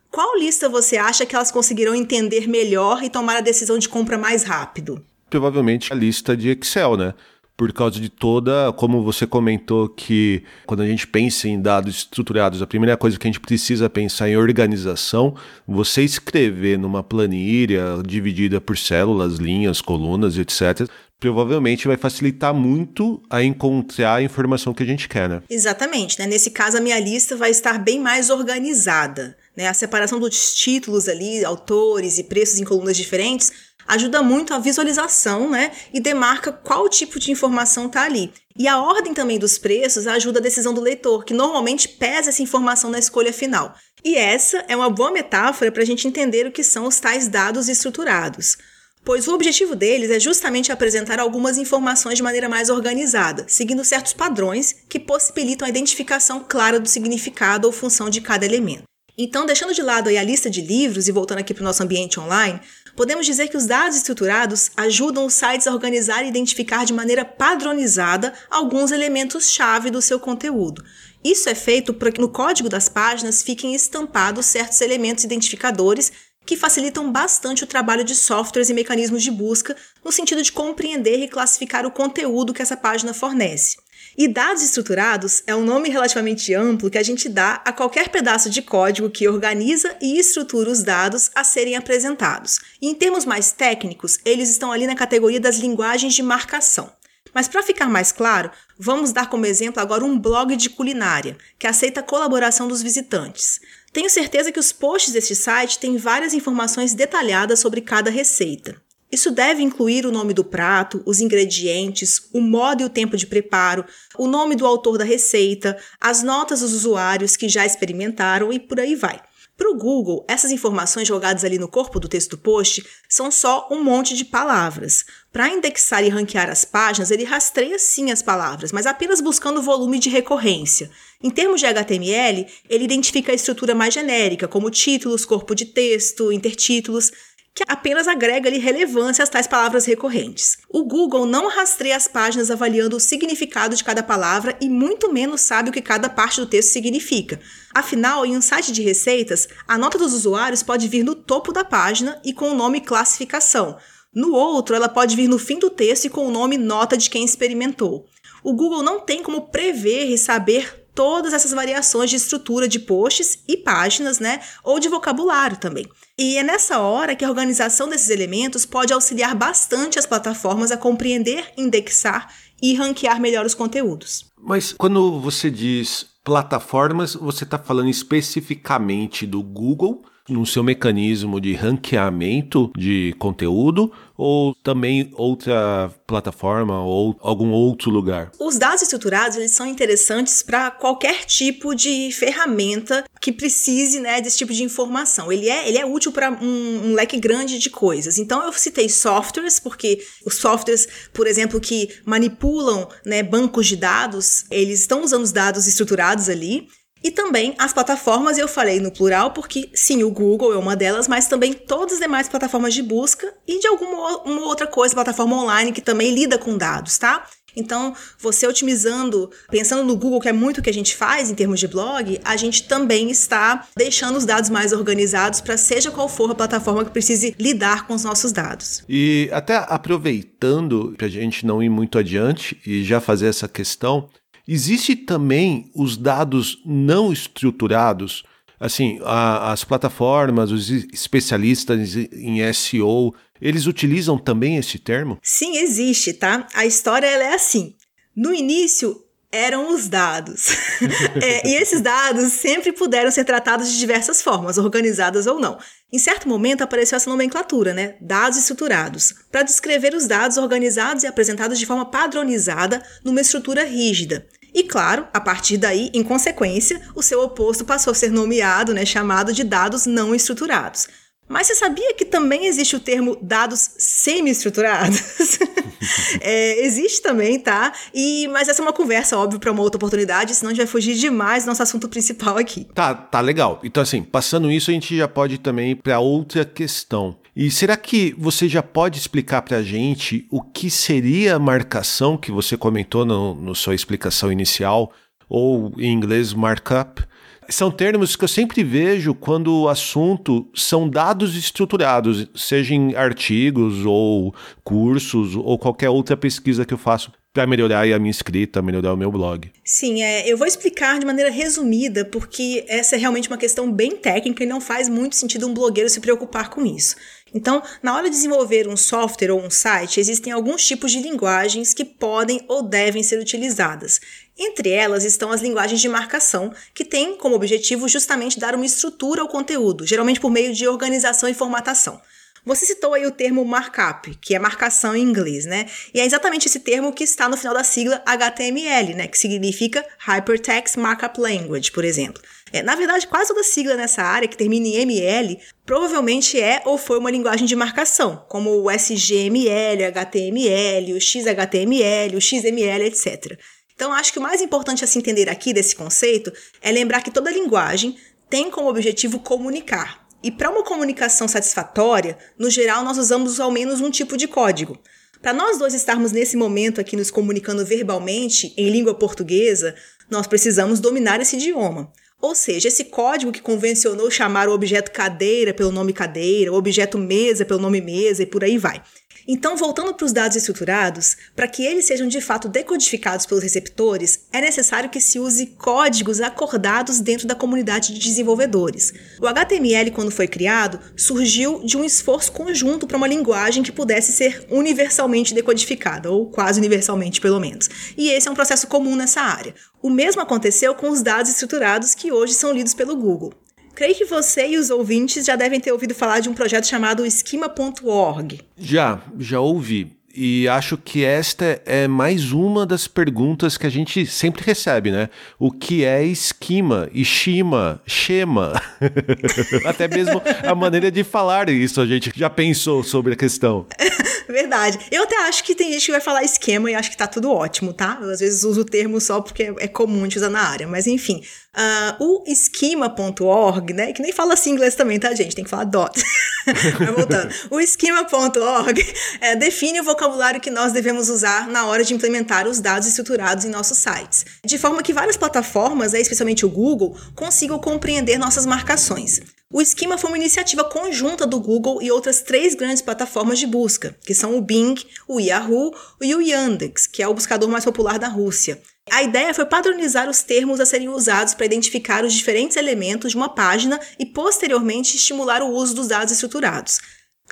Qual 0.10 0.38
lista 0.38 0.68
você 0.68 0.98
acha 0.98 1.24
que 1.24 1.36
elas 1.36 1.52
conseguirão 1.52 1.94
entender 1.94 2.48
melhor 2.48 3.04
e 3.04 3.10
tomar 3.12 3.38
a 3.38 3.42
decisão 3.42 3.78
de 3.78 3.88
compra 3.88 4.18
mais 4.18 4.44
rápido? 4.44 5.06
Provavelmente 5.30 5.94
a 5.94 5.96
lista 5.96 6.36
de 6.36 6.50
Excel, 6.50 6.98
né? 6.98 7.14
Por 7.56 7.72
causa 7.72 8.00
de 8.00 8.10
toda, 8.10 8.74
como 8.74 9.04
você 9.04 9.28
comentou 9.28 9.88
que 9.88 10.44
quando 10.66 10.82
a 10.82 10.88
gente 10.88 11.06
pensa 11.06 11.48
em 11.48 11.62
dados 11.62 11.98
estruturados, 11.98 12.62
a 12.62 12.68
primeira 12.68 12.98
coisa 12.98 13.18
que 13.18 13.28
a 13.28 13.30
gente 13.32 13.40
precisa 13.40 13.90
pensar 13.90 14.30
em 14.30 14.38
organização, 14.38 15.36
você 15.68 16.04
escrever 16.04 16.80
numa 16.80 17.04
planilha 17.04 18.02
dividida 18.06 18.60
por 18.60 18.78
células, 18.78 19.36
linhas, 19.36 19.82
colunas, 19.82 20.38
etc, 20.38 20.90
provavelmente 21.20 21.88
vai 21.88 21.96
facilitar 21.96 22.54
muito 22.54 23.22
a 23.30 23.42
encontrar 23.42 24.16
a 24.16 24.22
informação 24.22 24.74
que 24.74 24.84
a 24.84 24.86
gente 24.86 25.08
quer, 25.08 25.30
né? 25.30 25.42
Exatamente, 25.50 26.20
né? 26.20 26.28
Nesse 26.28 26.52
caso 26.52 26.78
a 26.78 26.82
minha 26.82 27.00
lista 27.00 27.38
vai 27.38 27.50
estar 27.50 27.78
bem 27.78 27.98
mais 27.98 28.30
organizada, 28.30 29.38
né? 29.56 29.70
A 29.70 29.74
separação 29.74 30.20
dos 30.20 30.54
títulos 30.54 31.08
ali, 31.08 31.46
autores 31.46 32.18
e 32.18 32.26
preços 32.26 32.60
em 32.60 32.66
colunas 32.66 32.98
diferentes 32.98 33.54
ajuda 33.88 34.24
muito 34.24 34.54
a 34.54 34.60
visualização, 34.60 35.50
né? 35.50 35.72
E 35.94 36.00
demarca 36.00 36.52
qual 36.52 36.88
tipo 36.90 37.20
de 37.20 37.32
informação 37.32 37.88
está 37.88 38.04
ali. 38.04 38.34
E 38.58 38.68
a 38.68 38.82
ordem 38.82 39.14
também 39.14 39.40
dos 39.40 39.58
preços 39.58 40.06
ajuda 40.06 40.40
a 40.40 40.42
decisão 40.42 40.74
do 40.74 40.82
leitor, 40.82 41.26
que 41.26 41.34
normalmente 41.34 41.88
pesa 41.88 42.30
essa 42.30 42.44
informação 42.44 42.90
na 42.90 43.00
escolha 43.00 43.34
final. 43.34 43.76
E 44.04 44.16
essa 44.16 44.64
é 44.68 44.76
uma 44.76 44.90
boa 44.90 45.12
metáfora 45.12 45.72
para 45.72 45.82
a 45.82 45.86
gente 45.86 46.08
entender 46.08 46.46
o 46.46 46.52
que 46.52 46.64
são 46.64 46.86
os 46.86 47.00
tais 47.00 47.28
dados 47.28 47.70
estruturados. 47.70 48.58
Pois 49.06 49.28
o 49.28 49.34
objetivo 49.34 49.76
deles 49.76 50.12
é 50.12 50.20
justamente 50.20 50.72
apresentar 50.72 51.20
algumas 51.20 51.58
informações 51.58 52.16
de 52.16 52.24
maneira 52.24 52.48
mais 52.48 52.70
organizada, 52.70 53.46
seguindo 53.50 53.84
certos 53.84 54.14
padrões 54.14 54.74
que 54.88 55.00
possibilitam 55.00 55.66
a 55.66 55.70
identificação 55.70 56.46
clara 56.48 56.80
do 56.80 56.88
significado 56.88 57.68
ou 57.68 57.74
função 57.74 58.10
de 58.10 58.22
cada 58.22 58.46
elemento. 58.46 58.84
Então, 59.16 59.46
deixando 59.46 59.76
de 59.76 59.82
lado 59.82 60.10
a 60.10 60.24
lista 60.24 60.50
de 60.50 60.62
livros 60.62 61.08
e 61.08 61.12
voltando 61.12 61.38
aqui 61.38 61.54
para 61.54 61.62
o 61.62 61.64
nosso 61.64 61.84
ambiente 61.84 62.20
online, 62.20 62.60
podemos 62.96 63.28
dizer 63.28 63.48
que 63.48 63.56
os 63.56 63.68
dados 63.68 63.96
estruturados 63.96 64.72
ajudam 64.76 65.26
os 65.26 65.36
sites 65.36 65.68
a 65.68 65.72
organizar 65.72 66.24
e 66.24 66.30
identificar 66.30 66.84
de 66.84 66.94
maneira 66.94 67.24
padronizada 67.24 68.34
alguns 68.50 68.92
elementos-chave 68.92 69.92
do 69.92 70.02
seu 70.02 70.20
conteúdo. 70.20 70.84
Isso 71.24 71.48
é 71.48 71.54
feito 71.54 71.94
para 71.94 72.12
que 72.12 72.20
no 72.20 72.30
código 72.30 72.68
das 72.68 72.90
páginas 72.90 73.44
fiquem 73.44 73.76
estampados 73.76 74.48
certos 74.48 74.82
elementos 74.82 75.24
identificadores 75.24 76.12
que 76.44 76.58
facilitam 76.58 77.12
bastante 77.12 77.64
o 77.64 77.68
trabalho 77.68 78.04
de 78.04 78.16
softwares 78.16 78.70
e 78.70 78.74
mecanismos 78.74 79.22
de 79.22 79.32
busca 79.32 79.78
no 80.04 80.12
sentido 80.12 80.42
de 80.42 80.52
compreender 80.52 81.20
e 81.20 81.28
classificar 81.28 81.86
o 81.86 81.92
conteúdo 81.92 82.54
que 82.54 82.64
essa 82.64 82.76
página 82.76 83.14
fornece. 83.14 83.78
E 84.16 84.28
dados 84.28 84.62
estruturados 84.62 85.42
é 85.48 85.56
um 85.56 85.66
nome 85.66 85.90
relativamente 85.90 86.54
amplo 86.54 86.90
que 86.90 87.00
a 87.00 87.04
gente 87.04 87.28
dá 87.28 87.62
a 87.66 87.74
qualquer 87.74 88.10
pedaço 88.10 88.48
de 88.48 88.62
código 88.62 89.10
que 89.10 89.28
organiza 89.28 89.98
e 90.00 90.20
estrutura 90.20 90.70
os 90.70 90.84
dados 90.84 91.32
a 91.34 91.44
serem 91.44 91.76
apresentados. 91.76 92.60
E 92.80 92.88
em 92.88 92.94
termos 92.94 93.26
mais 93.26 93.52
técnicos, 93.52 94.20
eles 94.24 94.52
estão 94.52 94.72
ali 94.72 94.86
na 94.86 94.96
categoria 94.96 95.40
das 95.40 95.58
linguagens 95.58 96.14
de 96.14 96.22
marcação. 96.22 96.92
Mas 97.34 97.48
para 97.48 97.64
ficar 97.64 97.90
mais 97.90 98.12
claro, 98.12 98.52
vamos 98.78 99.12
dar 99.12 99.28
como 99.28 99.48
exemplo 99.48 99.82
agora 99.82 100.06
um 100.06 100.20
blog 100.20 100.56
de 100.56 100.70
culinária, 100.70 101.36
que 101.58 101.66
aceita 101.66 102.02
a 102.02 102.04
colaboração 102.04 102.68
dos 102.68 102.84
visitantes. 102.84 103.60
Tenho 103.92 104.10
certeza 104.10 104.52
que 104.52 104.60
os 104.60 104.72
posts 104.72 105.14
deste 105.14 105.36
site 105.36 105.80
têm 105.80 105.98
várias 105.98 106.36
informações 106.36 106.94
detalhadas 106.94 107.60
sobre 107.60 107.82
cada 107.82 108.12
receita. 108.12 108.80
Isso 109.14 109.30
deve 109.30 109.62
incluir 109.62 110.08
o 110.08 110.12
nome 110.12 110.34
do 110.34 110.44
prato, 110.44 111.04
os 111.06 111.20
ingredientes, 111.20 112.30
o 112.34 112.42
modo 112.42 112.82
e 112.82 112.86
o 112.86 112.90
tempo 112.90 113.16
de 113.16 113.28
preparo, 113.28 113.86
o 114.18 114.26
nome 114.26 114.56
do 114.56 114.66
autor 114.66 114.98
da 114.98 115.04
receita, 115.04 115.78
as 116.02 116.24
notas 116.24 116.62
dos 116.62 116.74
usuários 116.74 117.36
que 117.36 117.48
já 117.48 117.64
experimentaram 117.64 118.52
e 118.52 118.60
por 118.60 118.80
aí 118.80 118.96
vai. 118.96 119.22
Para 119.56 119.70
o 119.70 119.78
Google, 119.78 120.26
essas 120.28 120.50
informações 120.50 121.08
jogadas 121.08 121.46
ali 121.46 121.60
no 121.60 121.68
corpo 121.68 122.00
do 122.00 122.08
texto 122.08 122.32
do 122.32 122.40
post 122.40 122.84
são 123.08 123.30
só 123.30 123.68
um 123.70 123.84
monte 123.84 124.16
de 124.16 124.26
palavras. 124.26 125.06
Para 125.32 125.48
indexar 125.48 126.04
e 126.04 126.10
ranquear 126.10 126.50
as 126.50 126.66
páginas, 126.66 127.12
ele 127.12 127.24
rastreia 127.24 127.78
sim 127.78 128.10
as 128.10 128.24
palavras, 128.24 128.72
mas 128.72 128.88
apenas 128.88 129.22
buscando 129.22 129.60
o 129.60 129.64
volume 129.64 130.00
de 130.00 130.10
recorrência. 130.10 130.90
Em 131.22 131.30
termos 131.30 131.60
de 131.60 131.68
HTML, 131.68 132.48
ele 132.68 132.84
identifica 132.84 133.32
a 133.32 133.36
estrutura 133.36 133.76
mais 133.76 133.94
genérica, 133.94 134.48
como 134.48 134.72
títulos, 134.72 135.24
corpo 135.24 135.54
de 135.54 135.66
texto, 135.66 136.32
intertítulos, 136.32 137.12
que 137.56 137.64
apenas 137.68 138.08
agrega 138.08 138.50
ali 138.50 138.58
relevância 138.58 139.22
às 139.22 139.30
tais 139.30 139.46
palavras 139.46 139.86
recorrentes. 139.86 140.58
O 140.68 140.84
Google 140.84 141.26
não 141.26 141.48
rastreia 141.48 141.96
as 141.96 142.08
páginas 142.08 142.50
avaliando 142.50 142.96
o 142.96 143.00
significado 143.00 143.76
de 143.76 143.84
cada 143.84 144.02
palavra 144.02 144.58
e 144.60 144.68
muito 144.68 145.14
menos 145.14 145.42
sabe 145.42 145.70
o 145.70 145.74
que 145.74 145.82
cada 145.82 146.10
parte 146.10 146.42
do 146.42 146.48
texto 146.48 146.72
significa. 146.72 147.40
Afinal, 147.74 148.26
em 148.26 148.36
um 148.36 148.42
site 148.42 148.72
de 148.72 148.82
receitas, 148.82 149.48
a 149.68 149.78
nota 149.78 150.00
dos 150.00 150.14
usuários 150.14 150.64
pode 150.64 150.88
vir 150.88 151.04
no 151.04 151.14
topo 151.14 151.52
da 151.52 151.64
página 151.64 152.20
e 152.26 152.34
com 152.34 152.50
o 152.50 152.56
nome 152.56 152.82
classificação. 152.82 153.78
No 154.14 154.34
outro, 154.34 154.76
ela 154.76 154.90
pode 154.90 155.16
vir 155.16 155.28
no 155.28 155.38
fim 155.38 155.60
do 155.60 155.70
texto 155.70 156.06
e 156.06 156.10
com 156.10 156.28
o 156.28 156.32
nome 156.32 156.58
nota 156.58 156.98
de 156.98 157.10
quem 157.10 157.24
experimentou. 157.24 158.06
O 158.44 158.54
Google 158.54 158.84
não 158.84 159.00
tem 159.00 159.22
como 159.22 159.50
prever 159.50 160.06
e 160.06 160.18
saber 160.18 160.88
todas 160.94 161.34
essas 161.34 161.52
variações 161.52 162.10
de 162.10 162.16
estrutura 162.16 162.68
de 162.68 162.80
posts 162.80 163.40
e 163.48 163.58
páginas, 163.58 164.20
né, 164.20 164.42
ou 164.64 164.80
de 164.80 164.90
vocabulário 164.90 165.58
também. 165.58 165.88
E 166.18 166.38
é 166.38 166.44
nessa 166.44 166.80
hora 166.80 167.16
que 167.16 167.26
a 167.26 167.30
organização 167.30 167.90
desses 167.90 168.10
elementos 168.10 168.68
pode 168.68 168.94
auxiliar 168.94 169.34
bastante 169.34 169.98
as 169.98 170.06
plataformas 170.06 170.72
a 170.72 170.78
compreender, 170.78 171.52
indexar 171.58 172.32
e 172.62 172.76
ranquear 172.76 173.20
melhor 173.20 173.46
os 173.48 173.56
conteúdos. 173.56 174.26
Mas 174.40 174.72
quando 174.72 175.20
você 175.20 175.50
diz 175.50 176.06
plataformas, 176.24 177.16
você 177.16 177.44
está 177.44 177.58
falando 177.58 177.90
especificamente 177.90 179.26
do 179.26 179.42
Google 179.42 180.04
no 180.30 180.46
seu 180.46 180.64
mecanismo 180.64 181.42
de 181.42 181.54
ranqueamento 181.54 182.72
de 182.78 183.14
conteúdo 183.18 183.92
ou 184.24 184.56
também 184.56 185.12
outra 185.18 185.94
plataforma 186.08 186.82
ou 186.82 187.18
algum 187.20 187.52
outro 187.52 187.92
lugar? 187.92 188.32
Os 188.40 188.58
dados 188.58 188.82
estruturados 188.82 189.36
eles 189.36 189.52
são 189.52 189.68
interessantes 189.68 190.42
para 190.42 190.72
qualquer 190.72 191.26
tipo 191.26 191.76
de 191.76 192.10
ferramenta 192.14 193.04
que 193.20 193.34
precise 193.34 194.00
né, 194.00 194.22
desse 194.22 194.38
tipo 194.38 194.54
de 194.54 194.64
informação. 194.64 195.30
Ele 195.30 195.50
é, 195.50 195.68
ele 195.68 195.78
é 195.78 195.86
útil 195.86 196.14
para 196.14 196.32
um, 196.32 196.92
um 196.92 196.94
leque 196.94 197.20
grande 197.20 197.60
de 197.60 197.70
coisas. 197.70 198.18
Então 198.18 198.42
eu 198.46 198.54
citei 198.54 198.88
softwares, 198.88 199.60
porque 199.60 200.02
os 200.26 200.36
softwares, 200.36 200.88
por 201.14 201.28
exemplo, 201.28 201.60
que 201.60 201.90
manipulam 202.06 202.88
né, 203.06 203.22
bancos 203.24 203.68
de 203.68 203.76
dados, 203.76 204.46
eles 204.50 204.80
estão 204.80 205.04
usando 205.04 205.24
os 205.24 205.34
dados 205.34 205.68
estruturados 205.68 206.30
ali. 206.30 206.70
E 207.04 207.12
também 207.12 207.54
as 207.58 207.74
plataformas, 207.74 208.38
eu 208.38 208.48
falei 208.48 208.80
no 208.80 208.92
plural, 208.92 209.32
porque 209.32 209.70
sim, 209.74 210.04
o 210.04 210.10
Google 210.10 210.54
é 210.54 210.58
uma 210.58 210.76
delas, 210.76 211.08
mas 211.08 211.28
também 211.28 211.52
todas 211.52 211.96
as 211.96 212.00
demais 212.00 212.30
plataformas 212.30 212.74
de 212.74 212.82
busca 212.82 213.34
e 213.48 213.60
de 213.60 213.68
alguma 213.68 214.24
uma 214.24 214.46
outra 214.46 214.66
coisa, 214.66 214.96
plataforma 214.96 215.36
online 215.36 215.72
que 215.72 215.82
também 215.82 216.14
lida 216.14 216.38
com 216.38 216.58
dados, 216.58 216.98
tá? 216.98 217.26
Então, 217.56 217.94
você 218.20 218.48
otimizando, 218.48 219.30
pensando 219.50 219.84
no 219.84 219.96
Google, 219.96 220.20
que 220.20 220.30
é 220.30 220.34
muito 220.34 220.58
o 220.58 220.62
que 220.62 220.70
a 220.70 220.74
gente 220.74 220.96
faz 220.96 221.30
em 221.30 221.36
termos 221.36 221.60
de 221.60 221.68
blog, 221.68 222.20
a 222.24 222.36
gente 222.36 222.64
também 222.64 223.12
está 223.12 223.68
deixando 223.78 224.18
os 224.18 224.26
dados 224.26 224.50
mais 224.50 224.74
organizados 224.74 225.42
para 225.42 225.58
seja 225.58 225.92
qual 225.92 226.10
for 226.10 226.32
a 226.32 226.36
plataforma 226.36 226.84
que 226.84 226.92
precise 226.92 227.36
lidar 227.40 227.86
com 227.86 227.94
os 227.94 228.04
nossos 228.04 228.32
dados. 228.32 228.84
E 228.90 229.30
até 229.32 229.56
aproveitando 229.56 230.94
para 230.98 231.08
a 231.08 231.10
gente 231.10 231.46
não 231.46 231.62
ir 231.62 231.70
muito 231.70 231.98
adiante 231.98 232.60
e 232.66 232.84
já 232.84 233.00
fazer 233.00 233.28
essa 233.28 233.48
questão, 233.48 234.10
existe 234.48 234.96
também 234.96 235.72
os 235.76 235.98
dados 235.98 236.62
não 236.66 237.12
estruturados 237.12 238.24
assim, 238.64 238.98
a, 239.04 239.52
as 239.52 239.66
plataformas, 239.66 240.50
os 240.50 240.70
especialistas 240.70 241.98
em 241.98 242.54
SEO, 242.54 243.14
eles 243.42 243.68
utilizam 243.68 244.18
também 244.18 244.56
esse 244.56 244.80
termo? 244.80 245.20
Sim, 245.22 245.58
existe, 245.58 246.14
tá? 246.14 246.48
A 246.54 246.66
história 246.66 247.08
é 247.08 247.34
assim. 247.34 247.76
No 248.16 248.34
início, 248.34 249.03
eram 249.34 249.74
os 249.74 249.90
dados. 249.90 250.56
é, 251.20 251.48
e 251.48 251.56
esses 251.56 251.82
dados 251.82 252.32
sempre 252.34 252.72
puderam 252.72 253.10
ser 253.10 253.26
tratados 253.26 253.72
de 253.72 253.80
diversas 253.80 254.22
formas, 254.22 254.60
organizadas 254.60 255.26
ou 255.26 255.40
não. 255.40 255.58
Em 255.92 255.98
certo 255.98 256.30
momento 256.30 256.62
apareceu 256.62 256.96
essa 256.96 257.10
nomenclatura, 257.10 257.74
né? 257.74 257.96
Dados 258.00 258.38
estruturados, 258.38 259.14
para 259.32 259.42
descrever 259.42 259.96
os 259.96 260.06
dados 260.06 260.38
organizados 260.38 261.04
e 261.04 261.08
apresentados 261.08 261.58
de 261.58 261.66
forma 261.66 261.90
padronizada 261.90 262.84
numa 263.04 263.22
estrutura 263.22 263.64
rígida. 263.64 264.28
E 264.54 264.64
claro, 264.64 265.08
a 265.12 265.20
partir 265.20 265.58
daí, 265.58 265.90
em 265.96 266.04
consequência, 266.04 266.80
o 266.94 267.02
seu 267.02 267.20
oposto 267.22 267.66
passou 267.66 267.90
a 267.90 267.96
ser 267.96 268.12
nomeado, 268.12 268.72
né, 268.72 268.86
chamado 268.86 269.34
de 269.34 269.44
dados 269.44 269.88
não 269.88 270.14
estruturados. 270.14 270.88
Mas 271.34 271.48
você 271.48 271.56
sabia 271.56 271.96
que 271.96 272.06
também 272.06 272.46
existe 272.46 272.76
o 272.76 272.80
termo 272.80 273.18
dados 273.20 273.72
semi-estruturados? 273.76 275.40
é, 276.22 276.64
existe 276.64 277.02
também, 277.02 277.40
tá? 277.40 277.74
E, 277.92 278.28
mas 278.28 278.48
essa 278.48 278.62
é 278.62 278.64
uma 278.64 278.72
conversa, 278.72 279.18
óbvio, 279.18 279.40
para 279.40 279.52
uma 279.52 279.64
outra 279.64 279.78
oportunidade, 279.78 280.36
senão 280.36 280.52
a 280.52 280.54
gente 280.54 280.64
vai 280.64 280.72
fugir 280.72 280.94
demais 280.94 281.44
do 281.44 281.48
nosso 281.48 281.64
assunto 281.64 281.90
principal 281.90 282.38
aqui. 282.38 282.68
Tá, 282.76 282.94
tá 282.94 283.20
legal. 283.20 283.60
Então, 283.64 283.82
assim, 283.82 284.04
passando 284.04 284.52
isso, 284.52 284.70
a 284.70 284.76
gente 284.76 284.96
já 284.96 285.08
pode 285.08 285.34
ir 285.34 285.38
também 285.40 285.76
para 285.76 286.00
outra 286.00 286.46
questão. 286.46 287.18
E 287.36 287.50
será 287.50 287.76
que 287.76 288.14
você 288.16 288.48
já 288.48 288.62
pode 288.62 289.00
explicar 289.00 289.42
para 289.42 289.58
a 289.58 289.64
gente 289.64 290.28
o 290.30 290.40
que 290.40 290.70
seria 290.70 291.38
a 291.38 291.40
marcação 291.40 292.16
que 292.16 292.32
você 292.32 292.56
comentou 292.56 293.06
no, 293.06 293.34
no 293.34 293.56
sua 293.56 293.74
explicação 293.74 294.32
inicial, 294.32 294.92
ou 295.28 295.74
em 295.80 295.92
inglês 295.92 296.32
markup? 296.32 297.04
São 297.50 297.72
termos 297.72 298.16
que 298.16 298.24
eu 298.24 298.28
sempre 298.28 298.64
vejo 298.64 299.14
quando 299.14 299.62
o 299.62 299.70
assunto 299.70 300.48
são 300.54 300.90
dados 300.90 301.36
estruturados, 301.36 302.28
seja 302.36 302.74
em 302.74 302.96
artigos 302.96 303.86
ou 303.86 304.34
cursos 304.64 305.36
ou 305.36 305.58
qualquer 305.58 305.90
outra 305.90 306.16
pesquisa 306.18 306.66
que 306.66 306.74
eu 306.74 306.78
faço 306.78 307.12
para 307.34 307.48
melhorar 307.48 307.92
a 307.92 308.00
minha 308.00 308.12
escrita, 308.12 308.62
melhorar 308.62 308.94
o 308.94 308.98
meu 308.98 309.12
blog. 309.12 309.52
Sim, 309.66 310.04
é, 310.04 310.32
eu 310.32 310.38
vou 310.38 310.46
explicar 310.46 311.00
de 311.00 311.06
maneira 311.06 311.32
resumida, 311.32 312.06
porque 312.06 312.64
essa 312.68 312.96
é 312.96 313.00
realmente 313.00 313.28
uma 313.28 313.40
questão 313.40 313.72
bem 313.72 313.96
técnica 313.96 314.44
e 314.44 314.48
não 314.48 314.62
faz 314.62 314.88
muito 314.88 315.16
sentido 315.16 315.48
um 315.48 315.54
blogueiro 315.54 315.90
se 315.90 316.00
preocupar 316.00 316.52
com 316.52 316.64
isso. 316.64 316.96
Então, 317.34 317.64
na 317.82 317.96
hora 317.96 318.10
de 318.10 318.16
desenvolver 318.16 318.68
um 318.68 318.78
software 318.78 319.32
ou 319.32 319.42
um 319.42 319.50
site, 319.50 320.00
existem 320.00 320.32
alguns 320.32 320.66
tipos 320.66 320.92
de 320.92 321.00
linguagens 321.00 321.74
que 321.74 321.84
podem 321.84 322.44
ou 322.48 322.62
devem 322.62 323.02
ser 323.02 323.20
utilizadas. 323.20 324.00
Entre 324.38 324.70
elas 324.70 325.04
estão 325.04 325.32
as 325.32 325.42
linguagens 325.42 325.82
de 325.82 325.90
marcação, 325.90 326.54
que 326.74 326.86
têm 326.86 327.18
como 327.18 327.36
objetivo 327.36 327.88
justamente 327.88 328.40
dar 328.40 328.56
uma 328.56 328.66
estrutura 328.66 329.22
ao 329.22 329.28
conteúdo, 329.28 329.86
geralmente 329.86 330.20
por 330.20 330.30
meio 330.30 330.54
de 330.54 330.68
organização 330.68 331.28
e 331.28 331.34
formatação. 331.34 332.00
Você 332.46 332.66
citou 332.66 332.94
aí 332.94 333.06
o 333.06 333.12
termo 333.12 333.46
markup, 333.46 334.14
que 334.16 334.36
é 334.36 334.40
marcação 334.40 334.94
em 334.94 335.02
inglês, 335.02 335.46
né? 335.46 335.66
E 335.94 336.02
é 336.02 336.06
exatamente 336.06 336.48
esse 336.48 336.60
termo 336.60 336.92
que 336.92 337.06
está 337.06 337.30
no 337.30 337.38
final 337.38 337.54
da 337.54 337.64
sigla 337.64 338.02
HTML, 338.06 338.94
né? 338.96 339.08
Que 339.08 339.18
significa 339.18 339.86
Hypertext 340.00 340.78
Markup 340.78 341.22
Language, 341.22 341.72
por 341.72 341.86
exemplo. 341.86 342.22
É, 342.52 342.62
na 342.62 342.76
verdade, 342.76 343.08
quase 343.08 343.30
toda 343.30 343.44
sigla 343.44 343.76
nessa 343.76 344.04
área 344.04 344.28
que 344.28 344.36
termina 344.36 344.68
em 344.68 344.76
ML 344.76 345.40
provavelmente 345.66 346.40
é 346.40 346.62
ou 346.66 346.78
foi 346.78 347.00
uma 347.00 347.10
linguagem 347.10 347.48
de 347.48 347.56
marcação, 347.56 348.26
como 348.28 348.52
o 348.62 348.70
SGML, 348.70 349.86
HTML, 349.86 350.94
o 350.94 351.00
XHTML, 351.00 352.18
o 352.18 352.22
XML, 352.22 352.84
etc. 352.86 353.40
Então, 353.74 353.94
acho 353.94 354.12
que 354.12 354.20
o 354.20 354.22
mais 354.22 354.42
importante 354.42 354.84
a 354.84 354.88
se 354.88 355.00
entender 355.00 355.30
aqui 355.30 355.54
desse 355.54 355.76
conceito 355.76 356.32
é 356.62 356.72
lembrar 356.72 357.02
que 357.02 357.10
toda 357.10 357.32
linguagem 357.32 357.98
tem 358.30 358.52
como 358.52 358.70
objetivo 358.70 359.20
comunicar. 359.20 360.03
E 360.24 360.32
para 360.32 360.50
uma 360.50 360.64
comunicação 360.64 361.28
satisfatória, 361.28 362.18
no 362.40 362.50
geral, 362.50 362.84
nós 362.84 362.98
usamos 362.98 363.40
ao 363.42 363.52
menos 363.52 363.82
um 363.82 363.92
tipo 363.92 364.16
de 364.16 364.28
código. 364.28 364.80
Para 365.22 365.34
nós 365.34 365.58
dois 365.58 365.74
estarmos 365.74 366.14
nesse 366.14 366.38
momento 366.38 366.80
aqui 366.80 366.96
nos 366.96 367.12
comunicando 367.12 367.66
verbalmente 367.66 368.54
em 368.58 368.70
língua 368.70 368.96
portuguesa, 368.96 369.76
nós 370.10 370.26
precisamos 370.26 370.80
dominar 370.80 371.22
esse 371.22 371.36
idioma. 371.36 371.92
Ou 372.22 372.34
seja, 372.34 372.70
esse 372.70 372.86
código 372.86 373.34
que 373.34 373.42
convencionou 373.42 374.10
chamar 374.10 374.48
o 374.48 374.54
objeto 374.54 374.92
cadeira 374.92 375.54
pelo 375.54 375.74
nome 375.74 375.92
cadeira, 375.92 376.54
o 376.54 376.56
objeto 376.56 376.98
mesa 376.98 377.44
pelo 377.44 377.60
nome 377.60 377.82
mesa 377.82 378.24
e 378.24 378.26
por 378.26 378.46
aí 378.46 378.58
vai. 378.58 378.82
Então, 379.28 379.56
voltando 379.56 379.94
para 379.94 380.06
os 380.06 380.12
dados 380.12 380.36
estruturados, 380.36 381.16
para 381.36 381.48
que 381.48 381.66
eles 381.66 381.86
sejam 381.86 382.08
de 382.08 382.20
fato 382.20 382.50
decodificados 382.50 383.26
pelos 383.26 383.44
receptores, 383.44 384.26
é 384.32 384.42
necessário 384.42 384.90
que 384.90 385.00
se 385.00 385.20
use 385.20 385.48
códigos 385.48 386.20
acordados 386.20 387.00
dentro 387.00 387.28
da 387.28 387.36
comunidade 387.36 387.94
de 387.94 388.00
desenvolvedores. 388.00 388.94
O 389.22 389.28
HTML, 389.28 389.92
quando 389.92 390.12
foi 390.12 390.28
criado, 390.28 390.80
surgiu 390.98 391.62
de 391.64 391.78
um 391.78 391.84
esforço 391.84 392.32
conjunto 392.32 392.86
para 392.86 392.98
uma 392.98 393.08
linguagem 393.08 393.64
que 393.64 393.72
pudesse 393.72 394.12
ser 394.12 394.46
universalmente 394.50 395.34
decodificada, 395.34 396.12
ou 396.12 396.30
quase 396.30 396.60
universalmente, 396.60 397.22
pelo 397.22 397.40
menos. 397.40 397.70
E 397.98 398.10
esse 398.10 398.28
é 398.28 398.32
um 398.32 398.36
processo 398.36 398.68
comum 398.68 398.96
nessa 398.96 399.22
área. 399.22 399.56
O 399.82 399.90
mesmo 399.90 400.22
aconteceu 400.22 400.76
com 400.76 400.90
os 400.90 401.02
dados 401.02 401.32
estruturados 401.32 401.96
que 401.96 402.12
hoje 402.12 402.34
são 402.34 402.52
lidos 402.52 402.74
pelo 402.74 402.96
Google. 402.96 403.34
Creio 403.76 403.96
que 403.96 404.06
você 404.06 404.50
e 404.50 404.58
os 404.58 404.70
ouvintes 404.70 405.26
já 405.26 405.36
devem 405.36 405.60
ter 405.60 405.72
ouvido 405.72 405.96
falar 405.96 406.20
de 406.20 406.30
um 406.30 406.34
projeto 406.34 406.68
chamado 406.68 407.10
Schema.org. 407.10 408.40
Já, 408.58 409.02
já 409.20 409.40
ouvi. 409.40 409.92
E 410.16 410.48
acho 410.48 410.78
que 410.78 411.04
esta 411.04 411.60
é 411.66 411.88
mais 411.88 412.32
uma 412.32 412.68
das 412.68 412.88
perguntas 412.88 413.58
que 413.58 413.66
a 413.66 413.70
gente 413.70 414.06
sempre 414.06 414.44
recebe, 414.46 414.92
né? 414.92 415.10
O 415.40 415.52
que 415.52 415.84
é 415.84 416.06
esquema, 416.06 416.88
estima, 416.94 417.82
schema? 417.88 418.62
Até 419.66 419.88
mesmo 419.88 420.22
a 420.48 420.54
maneira 420.54 420.92
de 420.92 421.04
falar 421.04 421.50
isso 421.50 421.82
a 421.82 421.88
gente 421.88 422.12
já 422.16 422.30
pensou 422.30 422.84
sobre 422.84 423.14
a 423.14 423.16
questão. 423.16 423.66
Verdade. 424.34 424.80
Eu 424.92 425.04
até 425.04 425.16
acho 425.28 425.44
que 425.44 425.54
tem 425.54 425.72
gente 425.72 425.86
que 425.86 425.92
vai 425.92 426.02
falar 426.02 426.24
esquema 426.24 426.72
e 426.72 426.74
acho 426.74 426.90
que 426.90 426.98
tá 426.98 427.06
tudo 427.06 427.32
ótimo, 427.32 427.72
tá? 427.72 428.00
Eu, 428.02 428.10
às 428.10 428.20
vezes 428.20 428.44
uso 428.44 428.62
o 428.62 428.66
termo 428.66 429.00
só 429.00 429.22
porque 429.22 429.54
é 429.60 429.68
comum 429.68 430.08
de 430.08 430.18
usar 430.18 430.32
na 430.32 430.42
área, 430.42 430.68
mas 430.68 430.88
enfim. 430.88 431.22
Uh, 431.56 432.04
o 432.04 432.24
esquema.org, 432.26 433.74
né? 433.74 433.94
Que 433.94 434.02
nem 434.02 434.12
fala 434.12 434.34
assim 434.34 434.50
inglês 434.50 434.74
também, 434.74 435.00
tá, 435.00 435.14
gente? 435.14 435.36
Tem 435.36 435.44
que 435.44 435.50
falar 435.52 435.66
dot. 435.66 436.04
Voltando. 436.96 437.32
O 437.52 437.60
esquema.org 437.60 438.96
é, 439.22 439.36
define 439.36 439.82
o 439.82 439.84
vocabulário 439.84 440.42
que 440.42 440.50
nós 440.50 440.72
devemos 440.72 441.10
usar 441.10 441.48
na 441.48 441.68
hora 441.68 441.84
de 441.84 441.94
implementar 441.94 442.48
os 442.48 442.60
dados 442.60 442.88
estruturados 442.88 443.46
em 443.46 443.50
nossos 443.50 443.78
sites. 443.78 444.26
De 444.44 444.58
forma 444.58 444.82
que 444.82 444.92
várias 444.92 445.16
plataformas, 445.16 445.94
especialmente 445.94 446.44
o 446.44 446.50
Google, 446.50 446.98
consigam 447.16 447.60
compreender 447.60 448.18
nossas 448.18 448.48
marcações. 448.48 449.22
O 449.56 449.62
Esquema 449.62 450.00
foi 450.00 450.10
uma 450.10 450.18
iniciativa 450.18 450.64
conjunta 450.64 451.28
do 451.28 451.40
Google 451.40 451.80
e 451.80 451.92
outras 451.92 452.22
três 452.22 452.56
grandes 452.56 452.82
plataformas 452.82 453.38
de 453.38 453.46
busca, 453.46 453.96
que 454.04 454.16
são 454.16 454.36
o 454.36 454.42
Bing, 454.42 454.74
o 455.08 455.20
Yahoo 455.20 455.72
e 456.02 456.16
o 456.16 456.20
Yandex, 456.20 456.88
que 456.88 457.04
é 457.04 457.08
o 457.08 457.14
buscador 457.14 457.48
mais 457.48 457.64
popular 457.64 458.00
da 458.00 458.08
Rússia. 458.08 458.60
A 458.90 459.04
ideia 459.04 459.32
foi 459.32 459.46
padronizar 459.46 460.10
os 460.10 460.24
termos 460.24 460.60
a 460.60 460.66
serem 460.66 460.90
usados 460.90 461.36
para 461.36 461.46
identificar 461.46 462.04
os 462.04 462.16
diferentes 462.16 462.58
elementos 462.58 463.12
de 463.12 463.16
uma 463.16 463.30
página 463.30 463.80
e, 464.00 464.08
posteriormente, 464.08 464.98
estimular 464.98 465.44
o 465.44 465.52
uso 465.52 465.76
dos 465.76 465.90
dados 465.90 466.12
estruturados. 466.12 466.80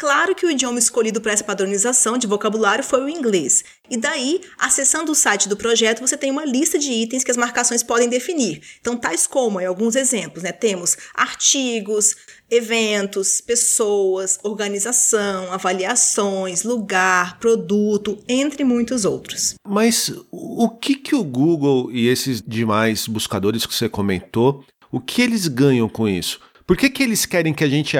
Claro 0.01 0.33
que 0.33 0.47
o 0.47 0.49
idioma 0.49 0.79
escolhido 0.79 1.21
para 1.21 1.31
essa 1.31 1.43
padronização 1.43 2.17
de 2.17 2.25
vocabulário 2.25 2.83
foi 2.83 3.03
o 3.03 3.07
inglês, 3.07 3.63
e 3.87 3.95
daí, 3.95 4.41
acessando 4.57 5.11
o 5.11 5.15
site 5.15 5.47
do 5.47 5.55
projeto, 5.55 6.01
você 6.01 6.17
tem 6.17 6.31
uma 6.31 6.43
lista 6.43 6.79
de 6.79 6.91
itens 6.91 7.23
que 7.23 7.29
as 7.29 7.37
marcações 7.37 7.83
podem 7.83 8.09
definir. 8.09 8.63
Então, 8.79 8.97
tais 8.97 9.27
como, 9.27 9.59
aí, 9.59 9.65
alguns 9.67 9.95
exemplos, 9.95 10.41
né? 10.41 10.51
Temos 10.51 10.97
artigos, 11.13 12.15
eventos, 12.49 13.41
pessoas, 13.41 14.39
organização, 14.41 15.53
avaliações, 15.53 16.63
lugar, 16.63 17.37
produto, 17.37 18.17
entre 18.27 18.63
muitos 18.63 19.05
outros. 19.05 19.53
Mas 19.63 20.11
o 20.31 20.67
que 20.67 20.95
que 20.95 21.13
o 21.13 21.23
Google 21.23 21.91
e 21.91 22.07
esses 22.07 22.41
demais 22.41 23.07
buscadores 23.07 23.67
que 23.67 23.75
você 23.75 23.87
comentou, 23.87 24.65
o 24.91 24.99
que 24.99 25.21
eles 25.21 25.47
ganham 25.47 25.87
com 25.87 26.09
isso? 26.09 26.39
Por 26.65 26.75
que, 26.75 26.89
que 26.89 27.03
eles 27.03 27.25
querem 27.25 27.53
que 27.53 27.63
a 27.63 27.69
gente 27.69 27.97